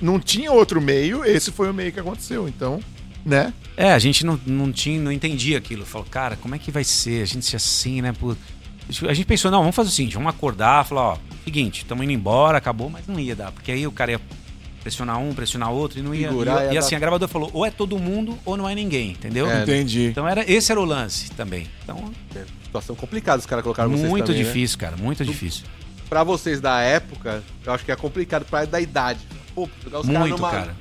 [0.00, 2.48] Não tinha outro meio, esse foi o meio que aconteceu.
[2.48, 2.80] Então,
[3.24, 3.52] né?
[3.76, 5.84] É, a gente não, não tinha, não entendia aquilo.
[5.84, 7.22] Falou, cara, como é que vai ser?
[7.22, 8.12] A gente se assim, né?
[8.12, 8.34] Pô,
[9.08, 12.12] A gente pensou, não, vamos fazer o seguinte, vamos acordar, falar, ó, seguinte, estamos indo
[12.12, 14.20] embora, acabou, mas não ia dar, porque aí o cara ia
[14.86, 16.28] pressionar um, pressionar outro e não ia.
[16.28, 18.74] Segurar, e, e dar- assim, a gravadora falou, ou é todo mundo ou não é
[18.74, 19.50] ninguém, entendeu?
[19.50, 20.06] É, Entendi.
[20.06, 21.66] Então era, esse era o lance também.
[21.82, 24.38] Então, É, situação complicada os caras colocaram vocês muito né?
[24.38, 25.64] difícil, cara, muito difícil.
[26.08, 29.18] Pra vocês da época, eu acho que é complicado pra da idade.
[29.56, 30.76] Pô, jogar os caras Muito, numa- cara.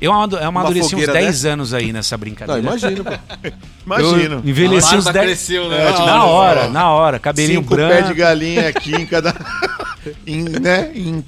[0.00, 2.60] Eu amadu- eu amadureci uns fogueira 10 anos aí nessa Não, brincadeira.
[2.60, 3.10] imagino, pô.
[3.86, 4.34] Imagino.
[4.44, 5.88] Eu envelheci A uns barba 10 cresceu, né?
[5.88, 7.18] É, tipo, Na hora, na hora.
[7.18, 7.94] Cabelinho Cinco branco.
[7.94, 9.34] pés de galinha aqui em cada.
[10.26, 10.90] Em, né?
[10.94, 11.22] Em...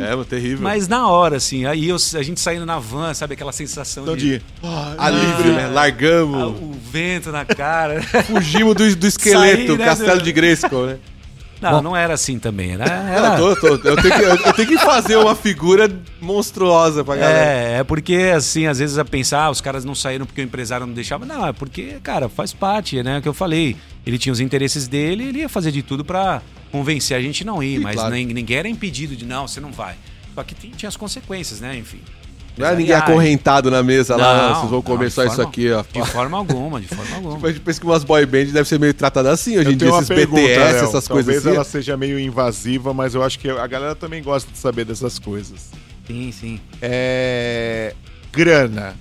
[0.00, 0.58] É, terrível.
[0.60, 4.16] Mas na hora, assim, aí eu- a gente saindo na van, sabe aquela sensação Então,
[4.16, 4.38] de.
[4.38, 4.44] de...
[4.62, 5.66] Ah, Alívio, né?
[5.66, 8.02] Ah, Largamos, o vento na cara.
[8.24, 10.96] fugimos do, do esqueleto, Saí, né, castelo do- de Grayskull, né?
[11.60, 12.72] Não, não era assim também.
[12.72, 15.90] Era, Eu, era, tô, tô- eu, tenho que, eu, tenho que fazer uma figura
[16.20, 17.38] monstruosa pra galera.
[17.38, 20.44] É, é porque, assim, às vezes a pensar, ah, os caras não saíram porque o
[20.44, 21.24] empresário não deixava.
[21.26, 23.18] Não, é porque, cara, faz parte, né?
[23.18, 23.76] O que eu falei.
[24.06, 26.40] Ele tinha os interesses dele, ele ia fazer de tudo pra
[26.72, 28.14] convencer a gente não ir, mas claro.
[28.14, 29.96] ninguém era impedido de, não, você não vai.
[30.34, 31.76] Só que tinha as consequências, né?
[31.76, 32.00] Enfim.
[32.58, 35.84] Não é ninguém acorrentado na mesa lá, Não, vocês vão comer só isso aqui, ó.
[35.92, 37.48] De forma alguma, de forma alguma.
[37.48, 39.76] A gente pensa que umas boy bands devem ser meio tratadas assim hoje Eu em
[39.76, 40.84] dia, esses pergunta, BTS, Léo.
[40.84, 41.54] essas Talvez coisas assim.
[41.54, 45.18] ela seja meio invasiva, mas eu acho que a galera também gosta de saber dessas
[45.18, 45.70] coisas.
[46.06, 46.60] Sim, sim.
[46.82, 47.94] É...
[48.32, 48.96] Grana.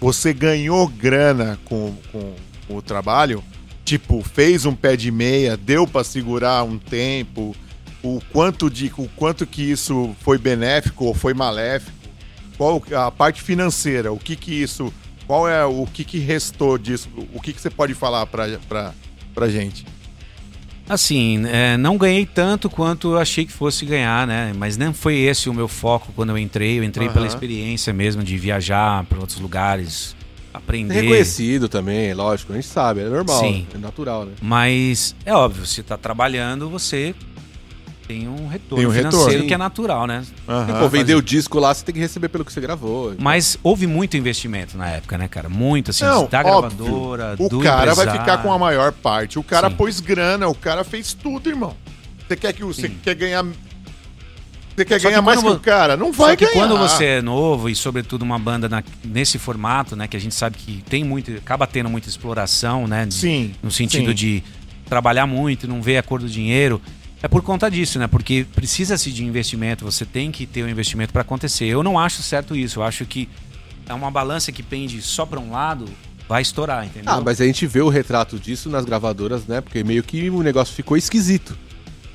[0.00, 2.34] Você ganhou grana com, com,
[2.68, 3.42] o trabalho?
[3.84, 7.54] Tipo, fez um pé de meia, deu pra segurar um tempo?
[8.02, 12.01] O quanto, de, o quanto que isso foi benéfico ou foi maléfico?
[12.56, 14.12] Qual a parte financeira?
[14.12, 14.92] O que que isso...
[15.26, 17.08] Qual é o que que restou disso?
[17.32, 18.92] O que que você pode falar pra, pra,
[19.32, 19.86] pra gente?
[20.88, 24.52] Assim, é, não ganhei tanto quanto eu achei que fosse ganhar, né?
[24.54, 26.78] Mas não foi esse o meu foco quando eu entrei.
[26.78, 27.14] Eu entrei Aham.
[27.14, 30.14] pela experiência mesmo de viajar para outros lugares,
[30.52, 30.92] É aprender.
[31.00, 33.66] reconhecido também, lógico, a gente sabe, é normal, Sim.
[33.74, 34.32] é natural, né?
[34.42, 37.14] Mas é óbvio, você tá trabalhando, você
[38.06, 39.10] tem um retorno Tem um retorno.
[39.12, 39.48] financeiro Sim.
[39.48, 40.22] que é natural, né?
[40.48, 40.78] Aham.
[40.80, 43.14] Pô, vender o disco lá, você tem que receber pelo que você gravou.
[43.18, 45.48] Mas houve muito investimento na época, né, cara?
[45.48, 46.78] Muito, assim, Não, da óbvio.
[46.84, 49.38] gravadora, O do cara vai ficar com a maior parte.
[49.38, 49.76] O cara Sim.
[49.76, 51.74] pôs grana, o cara fez tudo, irmão.
[52.28, 52.96] Você quer que o- você Sim.
[53.02, 53.44] quer ganhar
[54.74, 55.98] Você quer Só ganhar que mais que o cara?
[55.98, 56.54] Não Só vai que ganhar.
[56.66, 60.34] quando você é novo e sobretudo uma banda na- nesse formato, né, que a gente
[60.34, 63.54] sabe que tem muito, acaba tendo muita exploração, né, de- Sim.
[63.62, 64.14] no sentido sim.
[64.14, 64.42] de
[64.88, 66.80] trabalhar muito, e não ver a cor do dinheiro,
[67.22, 68.08] é por conta disso, né?
[68.08, 71.66] Porque precisa-se de investimento, você tem que ter o um investimento para acontecer.
[71.66, 73.28] Eu não acho certo isso, eu acho que
[73.88, 75.84] é uma balança que pende só para um lado,
[76.28, 77.12] vai estourar, entendeu?
[77.12, 79.60] Ah, mas a gente vê o retrato disso nas gravadoras, né?
[79.60, 81.56] Porque meio que o negócio ficou esquisito.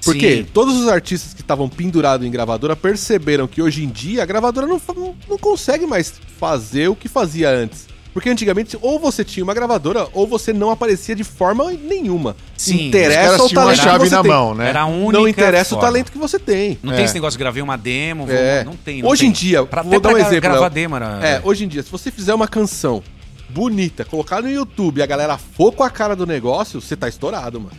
[0.03, 0.43] Porque Sim.
[0.53, 4.67] todos os artistas que estavam pendurados em gravadora perceberam que hoje em dia a gravadora
[4.67, 7.87] não, não, não consegue mais fazer o que fazia antes.
[8.17, 12.35] Porque antigamente ou você tinha uma gravadora ou você não aparecia de forma nenhuma.
[12.57, 14.31] Sim, interessa o talento chave que você na tem.
[14.31, 14.69] mão, né?
[14.69, 15.87] Era a única Não interessa o forma.
[15.87, 16.79] talento que você tem.
[16.81, 16.95] Não É.
[16.95, 18.63] tem esse negócio de gravei uma demo, vou- É.
[18.63, 19.03] não tem.
[19.03, 19.29] não Hoje tem.
[19.29, 20.69] em dia, pra, vou dar um exemplo, gravar Léo.
[20.71, 21.19] demo era...
[21.23, 23.03] É, hoje em dia, se você fizer uma canção
[23.49, 27.07] bonita, colocar no YouTube e a galera for com a cara do negócio, você tá
[27.07, 27.75] estourado, mano.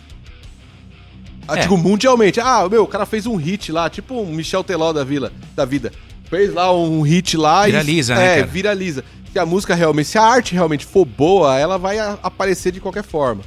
[1.48, 1.62] Ah, É.
[1.62, 2.38] Digo, mundialmente.
[2.40, 5.64] Ah, meu, o cara fez um hit lá, tipo um Michel Teló da, vila, da
[5.64, 5.90] vida.
[6.30, 8.16] Fez lá um hit lá Viraliza, e.
[8.18, 8.46] né, É, cara?
[8.46, 9.02] viraliza.
[9.38, 12.80] Se a música realmente, se a arte realmente for boa, ela vai a- aparecer de
[12.80, 13.44] qualquer forma.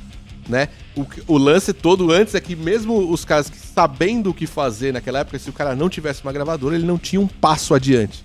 [0.48, 0.70] Né?
[0.96, 4.94] O, o lance todo antes é que mesmo os caras que sabendo o que fazer
[4.94, 8.24] naquela época, se o cara não tivesse uma gravadora, ele não tinha um passo adiante.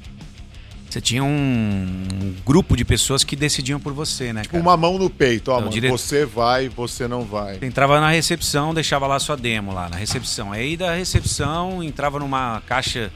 [0.89, 4.63] Você tinha um, grupo de pessoas que decidiam por você, né, cara?
[4.63, 5.69] Uma mão no peito, ó, mano.
[5.71, 7.59] dire- Você vai, você não vai.
[7.59, 10.53] Você entrava na recepção, deixava lá sua demo lá na recepção.
[10.53, 13.11] Aí da recepção entrava numa caixa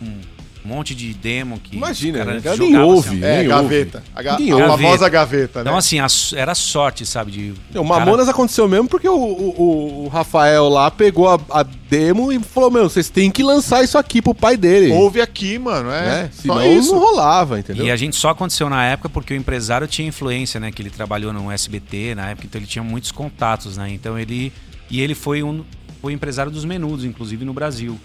[0.00, 0.20] um
[0.64, 2.26] monte de demo que Imagina, os né?
[2.26, 3.08] caras Cara, nem jogavam ouve.
[3.08, 3.24] assim.
[3.24, 3.98] É, Nem gaveta.
[3.98, 4.10] ouve.
[4.14, 4.82] A, ga- a ouve.
[4.82, 5.64] famosa gaveta, né?
[5.66, 9.14] Então assim, a era sorte, sabe, de O o cara- Mamonas aconteceu mesmo porque o,
[9.14, 13.84] o- o Rafael lá pegou a, a demo e falou: Meu, vocês têm que lançar
[13.84, 14.90] isso aqui pro pai dele.
[14.92, 15.90] Ouve aqui, mano.
[15.90, 16.30] É, né?
[16.32, 16.92] só Senão isso.
[16.94, 17.84] não rolava, entendeu?
[17.86, 20.72] E a gente só aconteceu na época porque o empresário tinha influência, né?
[20.72, 23.90] Que ele trabalhou no SBT na época, então ele tinha muitos contatos, né?
[23.90, 24.52] Então ele.
[24.90, 25.64] E ele foi um.
[26.00, 27.98] Foi empresário dos menudos, inclusive no Brasil.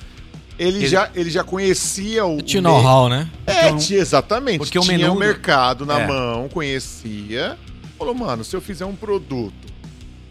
[0.60, 2.41] Ele, Ele- já, ele já conhecia o.
[2.41, 3.30] Tinha o know-how, né?
[3.48, 4.57] É, Porque o- tinha, exatamente.
[4.57, 6.07] porque o tinha o menudo- mercado na É.
[6.07, 7.57] mão, conhecia.
[7.98, 9.53] Falou, mano, se eu fizer um produto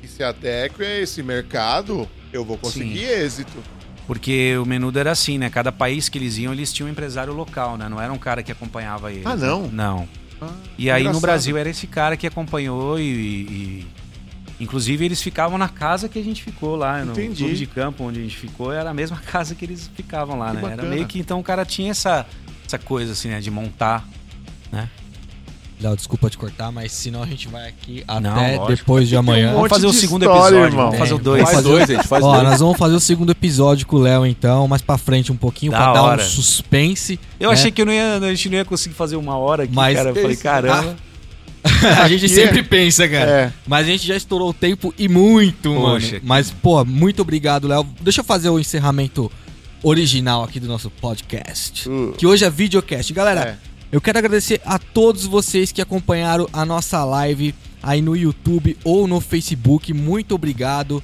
[0.02, 3.56] que se adeque a esse mercado, eu vou conseguir êxito.
[4.06, 5.50] Porque o menudo era assim, né?
[5.50, 7.88] Cada país que eles iam, eles tinham um empresário local, né?
[7.88, 9.26] Não era um cara que acompanhava eles.
[9.26, 9.46] Ah, né?
[9.46, 9.66] não?
[9.68, 10.08] Não.
[10.78, 11.20] E aí no engraçado.
[11.22, 13.86] Brasil era esse cara que acompanhou e, e-
[14.60, 17.42] inclusive eles ficavam na casa que a gente ficou lá no Entendi.
[17.44, 20.48] clube de campo onde a gente ficou era a mesma casa que eles ficavam lá,
[20.50, 20.58] Que né?
[20.62, 20.88] Era bacana.
[20.94, 22.26] meio que então o cara tinha essa
[22.66, 24.06] essa coisa assim, né, de montar,
[24.70, 24.88] né?
[25.80, 28.66] Léo, desculpa te cortar, mas senão a gente vai aqui Não, até lógico.
[28.66, 29.52] depois de amanhã.
[29.52, 30.84] um Vamos fazer o segundo história, episódio, irmão.
[30.86, 31.42] vamos fazer o É, dois.
[31.50, 32.48] Faz dois, gente, faz Ó, dois.
[32.48, 35.70] nós vamos fazer o segundo episódio com o Léo, então, mais pra frente um pouquinho,
[35.70, 36.20] Da pra dar hora.
[36.20, 37.20] um suspense.
[37.38, 37.54] Eu né?
[37.54, 39.96] achei que eu não ia, a gente não ia conseguir fazer uma hora aqui, Mas-
[39.96, 40.10] cara.
[40.10, 40.96] Eu falei, caramba.
[42.02, 43.30] a gente sempre é- pensa, cara.
[43.30, 43.52] É.
[43.66, 46.12] Mas a gente já estourou o tempo e muito, Poxa.
[46.14, 46.20] mano.
[46.24, 47.86] Mas, pô, muito obrigado, Léo.
[48.00, 49.30] Deixa eu fazer o encerramento
[49.82, 51.88] original aqui do nosso podcast.
[51.88, 52.12] Uh.
[52.16, 53.12] Que hoje é videocast.
[53.12, 53.56] Galera, É.
[53.92, 59.06] eu quero agradecer a todos vocês que acompanharam a nossa live aí no YouTube ou
[59.06, 59.92] no Facebook.
[59.92, 61.02] Muito obrigado.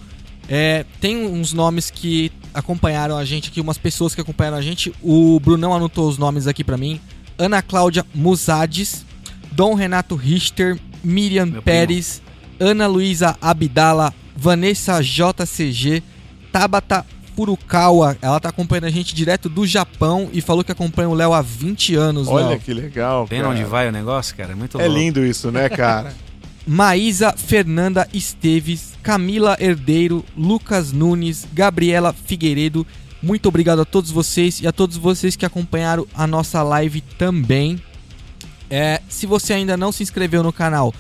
[0.49, 4.93] É, tem uns nomes que acompanharam a gente aqui, umas pessoas que acompanharam a gente.
[5.03, 7.01] O Brunão anotou os nomes aqui pra mim.
[7.39, 9.05] Ana Cláudia Musades,
[9.55, 12.23] Dom Renato Richter, Miriam Meu Pérez,
[12.59, 16.03] Ana Luísa Abdala, Vanessa JCG,
[16.53, 17.05] Tabata
[17.37, 18.17] Furukawa.
[18.23, 21.43] Ela tá acompanhando a gente direto do Japão e falou que acompanha o Léo há
[21.43, 22.61] 20 anos, Olha Léo.
[22.61, 23.27] que legal.
[23.27, 23.55] Vendo cara.
[23.55, 24.53] onde vai o negócio, cara?
[24.53, 24.99] É muito É louco.
[25.01, 26.15] lindo isso, né, cara?
[26.67, 32.87] Maísa Fernanda Esteves, Camila Herdeiro, Lucas Nunes, Gabriela Figueiredo.
[33.23, 37.79] Muito obrigado a todos vocês e a todos vocês que acompanharam a nossa live também.
[38.71, 40.93] É, se você ainda não se inscreveu no canal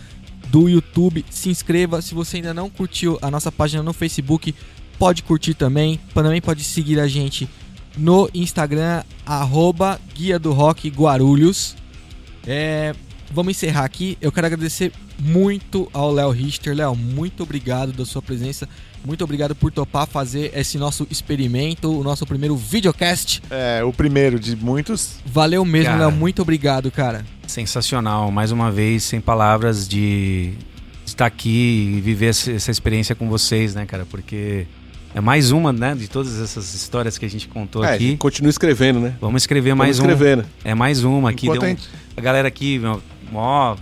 [0.49, 2.01] do YouTube, se inscreva.
[2.01, 4.55] Se você ainda não curtiu a nossa página no Facebook,
[4.99, 5.99] pode curtir também.
[6.13, 7.49] Também pode seguir a gente
[7.97, 11.77] no Instagram, arroba Guia do Rock Guarulhos.
[12.47, 12.95] É,
[13.33, 14.19] vamos encerrar aqui.
[14.21, 16.75] Eu quero agradecer muito ao Léo Richter.
[16.75, 18.69] Léo, muito obrigado da sua presença.
[19.05, 23.43] Muito obrigado por topar fazer esse nosso experimento, o nosso primeiro videocast.
[23.51, 25.17] É, o primeiro de muitos.
[25.27, 26.07] Valeu mesmo, Cara.
[26.07, 26.13] Léo.
[26.13, 27.25] Muito obrigado, cara.
[27.59, 28.33] Sensacional.
[28.33, 30.55] Mais uma vez, sem palavras de
[31.07, 34.05] estar aqui e viver essa experiência com vocês, né, cara?
[34.05, 34.67] Porque
[35.15, 38.17] é mais uma, né, de todas essas histórias que a gente contou É, aqui.
[38.17, 39.15] continua escrevendo, né?
[39.21, 40.45] Vamos escrever Vamos mais escrevendo.
[40.65, 41.43] É mais uma aqui.
[41.49, 43.01] Deu a um- gente- a galera aqui, meu,
[43.31, 43.77] mó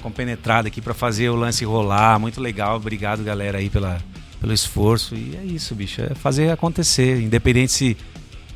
[0.00, 2.20] compenetrada aqui pra fazer o lance rolar.
[2.20, 2.76] Muito legal.
[2.76, 3.98] Obrigado, galera, aí pela,
[4.40, 5.16] pelo esforço.
[5.16, 6.00] E é isso, bicho.
[6.00, 7.20] É fazer acontecer.
[7.20, 7.96] Independente se,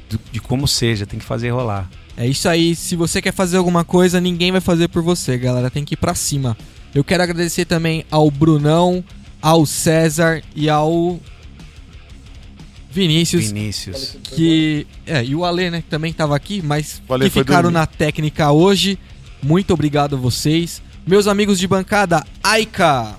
[0.09, 1.91] do- de como seja, tem que fazer rolar.
[2.21, 2.77] É isso aí.
[2.77, 5.71] Se você quer fazer alguma coisa, ninguém vai fazer por você, galera.
[5.71, 6.55] Tem que ir pra cima.
[6.95, 9.03] Eu quero agradecer também ao Brunão,
[9.41, 11.19] ao César e ao
[12.91, 13.47] Vinícius.
[13.47, 14.19] Vinícius.
[14.23, 18.53] que é e o Ale, né, que também tava aqui, mas que ficaram na técnica
[18.53, 18.99] hoje.
[19.43, 22.23] Muito obrigado a vocês, meus amigos de bancada.
[22.43, 23.17] Aika,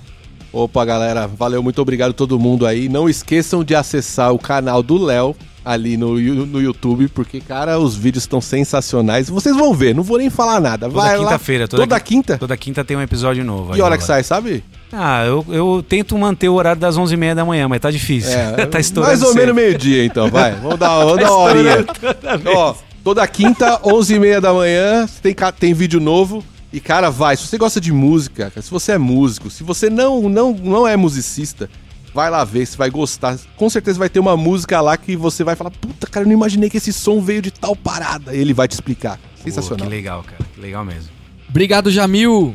[0.53, 2.87] Opa, galera, valeu, muito obrigado a todo mundo aí.
[2.87, 6.15] Não esqueçam de acessar o canal do Léo ali no,
[6.45, 9.29] no YouTube, porque, cara, os vídeos estão sensacionais.
[9.29, 10.87] Vocês vão ver, não vou nem falar nada.
[10.87, 11.67] Toda Vai quinta-feira.
[11.67, 12.37] Toda, Toda quinta?
[12.37, 13.73] Toda quinta tem um episódio novo.
[13.73, 14.63] Que hora que sai, sabe?
[14.91, 18.31] Ah, eu, eu tento manter o horário das 11h30 da manhã, mas tá difícil.
[18.69, 20.53] tá estourando É, mais ou menos meio-dia, então, vai.
[20.59, 21.85] Vamos dar, vamos dar uma horinha.
[22.55, 26.43] Ó, toda quinta, 11h30 da manhã, tem, tem vídeo novo.
[26.73, 27.35] E, cara, vai.
[27.35, 30.95] Se você gosta de música, se você é músico, se você não, não, não é
[30.95, 31.69] musicista,
[32.13, 33.37] vai lá ver, você vai gostar.
[33.55, 36.33] Com certeza vai ter uma música lá que você vai falar: Puta, cara, eu não
[36.33, 38.33] imaginei que esse som veio de tal parada.
[38.35, 39.17] E ele vai te explicar.
[39.17, 39.87] Pô, Sensacional.
[39.87, 40.43] que legal, cara.
[40.53, 41.09] Que legal mesmo.
[41.49, 42.53] obrigado Jamil.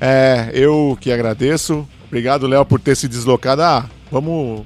[0.00, 1.86] É, eu que agradeço.
[2.06, 3.62] Obrigado, Léo, por ter se deslocado.
[3.62, 4.64] Ah, vamos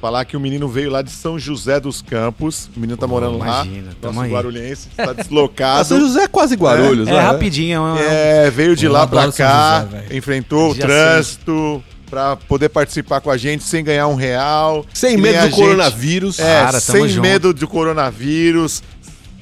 [0.00, 2.70] falar que o menino veio lá de São José dos Campos.
[2.76, 4.08] O menino tá Pô, morando imagina, lá.
[4.08, 4.30] Nosso aí.
[4.32, 4.88] guarulhense.
[4.96, 5.84] Está deslocado.
[5.88, 7.20] São José é quase Guarulhos, É, né?
[7.20, 7.76] rapidinho.
[7.76, 10.16] é um- É, veio de lá São cá, José, velho.
[10.16, 14.84] enfrentou o trânsito pra poder participar com a gente sem ganhar um real.
[14.92, 15.56] Sem medo a do gente.
[15.56, 16.38] coronavírus.
[16.38, 17.22] É, Cara, sem junto.
[17.22, 18.82] medo do coronavírus,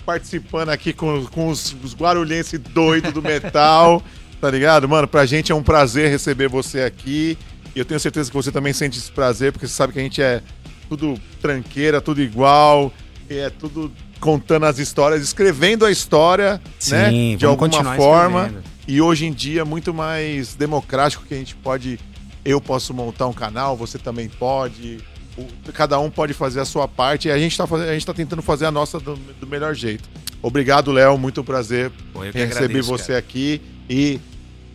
[0.05, 4.03] participando aqui com, com os, os guarulhenses doidos do metal,
[4.41, 4.89] tá ligado?
[4.89, 7.39] Mano, pra gente é um prazer receber você aqui.
[7.75, 10.03] E eu tenho certeza que você também sente esse prazer, porque você sabe que a
[10.03, 10.41] gente é
[10.89, 12.93] tudo tranqueira, tudo igual,
[13.29, 16.93] e é tudo contando as histórias, escrevendo a história, Sim,
[17.33, 17.37] né?
[17.37, 18.45] De alguma forma.
[18.47, 18.77] escrevendo.
[18.89, 21.99] E hoje em dia é muito mais democrático que a gente pode.
[22.47, 24.99] Eu posso montar um canal, você também pode.
[25.37, 28.15] o- cada um pode fazer a sua parte e a gente está a gente tá
[28.15, 30.09] tentando fazer a nossa do, do melhor jeito.
[30.43, 31.19] Obrigado, Léo.
[31.19, 33.19] Muito prazer em receber agradeço, você cara.
[33.19, 33.61] aqui.
[33.91, 34.21] E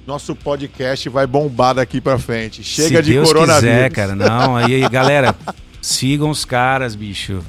[0.05, 2.63] nosso podcast vai bombar daqui pra frente.
[2.63, 3.75] Chega Se de Deus coronavírus.
[3.75, 4.15] quiser, cara.
[4.15, 5.33] Não, aí, galera,
[5.81, 7.41] sigam os caras, bicho.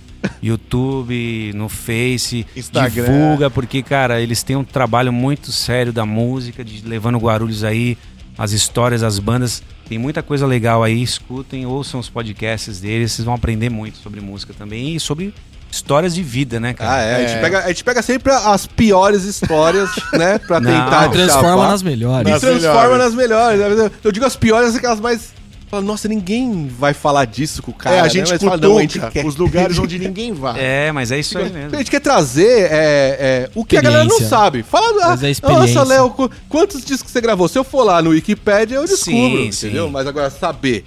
[0.57, 3.05] YouTube, no Face, Instagram.
[3.05, 7.99] divulga, porque, cara, eles têm um trabalho muito sério da música, de levando Guarulhos aí,
[8.39, 9.63] as histórias, as bandas.
[9.93, 14.23] Tem muita coisa legal aí, escutem, ouçam os podcasts deles, vocês vão aprender muito sobre
[14.23, 15.35] música também e sobre
[15.71, 16.95] histórias de vida, né, cara?
[16.95, 17.15] Ah, é.
[17.15, 17.29] A, É.
[17.29, 20.39] gente pega, a gente pega sempre as piores histórias, né?
[20.39, 20.71] Pra Não.
[20.73, 21.69] tentar Transforma chapar.
[21.69, 22.27] nas melhores.
[22.27, 23.05] E Nas transforma melhores.
[23.05, 23.93] nas melhores.
[24.03, 25.35] Eu digo as piores, aquelas mais.
[25.73, 27.97] Fala, Nossa, ninguém vai falar disso com o cara.
[27.97, 28.09] é, a né?
[28.11, 29.25] gente Mas cutuca fala, não, a gente quer.
[29.25, 30.61] os lugares onde ninguém vai.
[30.63, 31.79] É, mas é isso aí A mesmo.
[31.79, 34.63] gente quer trazer é, é, o que a galera não sabe.
[34.63, 35.75] Fala, ah, a experiência.
[35.77, 37.49] nossa, Léo, qu- quantos discos você gravou?
[37.49, 39.87] Se eu for lá no Wikipedia, eu descubro, Sim, entendeu?
[39.87, 39.91] sim.
[39.91, 40.85] Mas agora saber.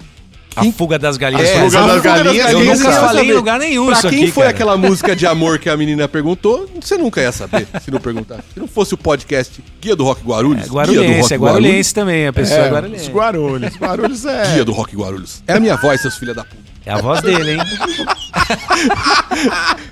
[0.56, 1.48] A fuga das galinhas.
[1.48, 1.86] É, fuga Sabe?
[1.88, 4.54] das galinhas, Eu nunca falei em lugar nenhum Pra isso quem aqui, foi cara.
[4.54, 8.40] aquela música de amor que a menina perguntou, você nunca ia saber se não perguntar.
[8.54, 10.64] Se não fosse o podcast Guia do Rock Guarulhos.
[10.64, 13.02] É Guia do guarulhense, Rock é guarulhense também, a pessoa é, É, guarulhense.
[13.04, 13.76] os Guarulhos.
[13.76, 14.52] Guarulhos é.
[14.54, 15.42] Guia do Rock Guarulhos.
[15.46, 16.64] É a minha voz, seus filha da puta.
[16.86, 17.58] É a voz dele, hein?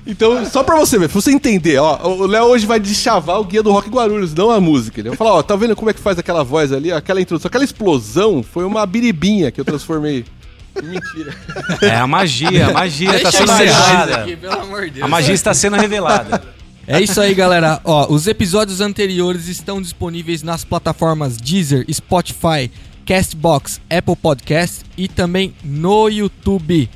[0.07, 3.43] Então, só pra você ver, pra você entender, ó, o Léo hoje vai deschavar o
[3.43, 4.99] guia do Rock Guarulhos, não a música.
[5.01, 6.91] Ele vai falar, ó, tá vendo como é que faz aquela voz ali?
[6.91, 10.23] Aquela introdução, aquela explosão foi uma biribinha que eu transformei
[10.83, 11.35] Mentira.
[11.81, 14.15] É a magia, a magia tá Deixa sendo revelada.
[14.17, 15.05] aqui, pelo amor de Deus.
[15.05, 16.43] A magia está sendo revelada.
[16.87, 17.81] É isso aí, galera.
[17.83, 22.69] Ó, os episódios anteriores estão disponíveis nas plataformas Deezer, Spotify,
[23.05, 26.89] Castbox, Apple Podcast e também no YouTube.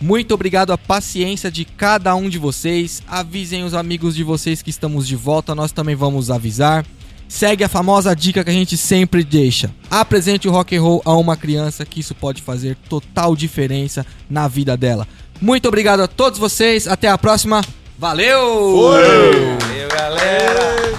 [0.00, 3.02] Muito obrigado à paciência de cada um de vocês.
[3.06, 6.86] Avisem os amigos de vocês que estamos de volta, nós também vamos avisar.
[7.30, 9.70] Segue a famosa dica que a gente sempre deixa.
[9.88, 14.48] Apresente o rock and roll a uma criança que isso pode fazer total diferença na
[14.48, 15.06] vida dela.
[15.40, 16.88] Muito obrigado a todos vocês.
[16.88, 17.62] Até a próxima.
[17.96, 18.82] Valeu!
[18.82, 20.98] Valeu, galera!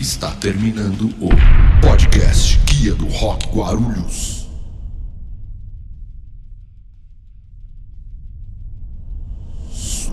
[0.00, 1.28] Está terminando o
[1.82, 4.37] podcast Guia do Rock Guarulhos.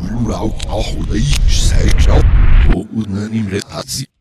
[0.03, 0.81] rural ao
[1.97, 2.13] 招？
[2.73, 4.14] 我不 sete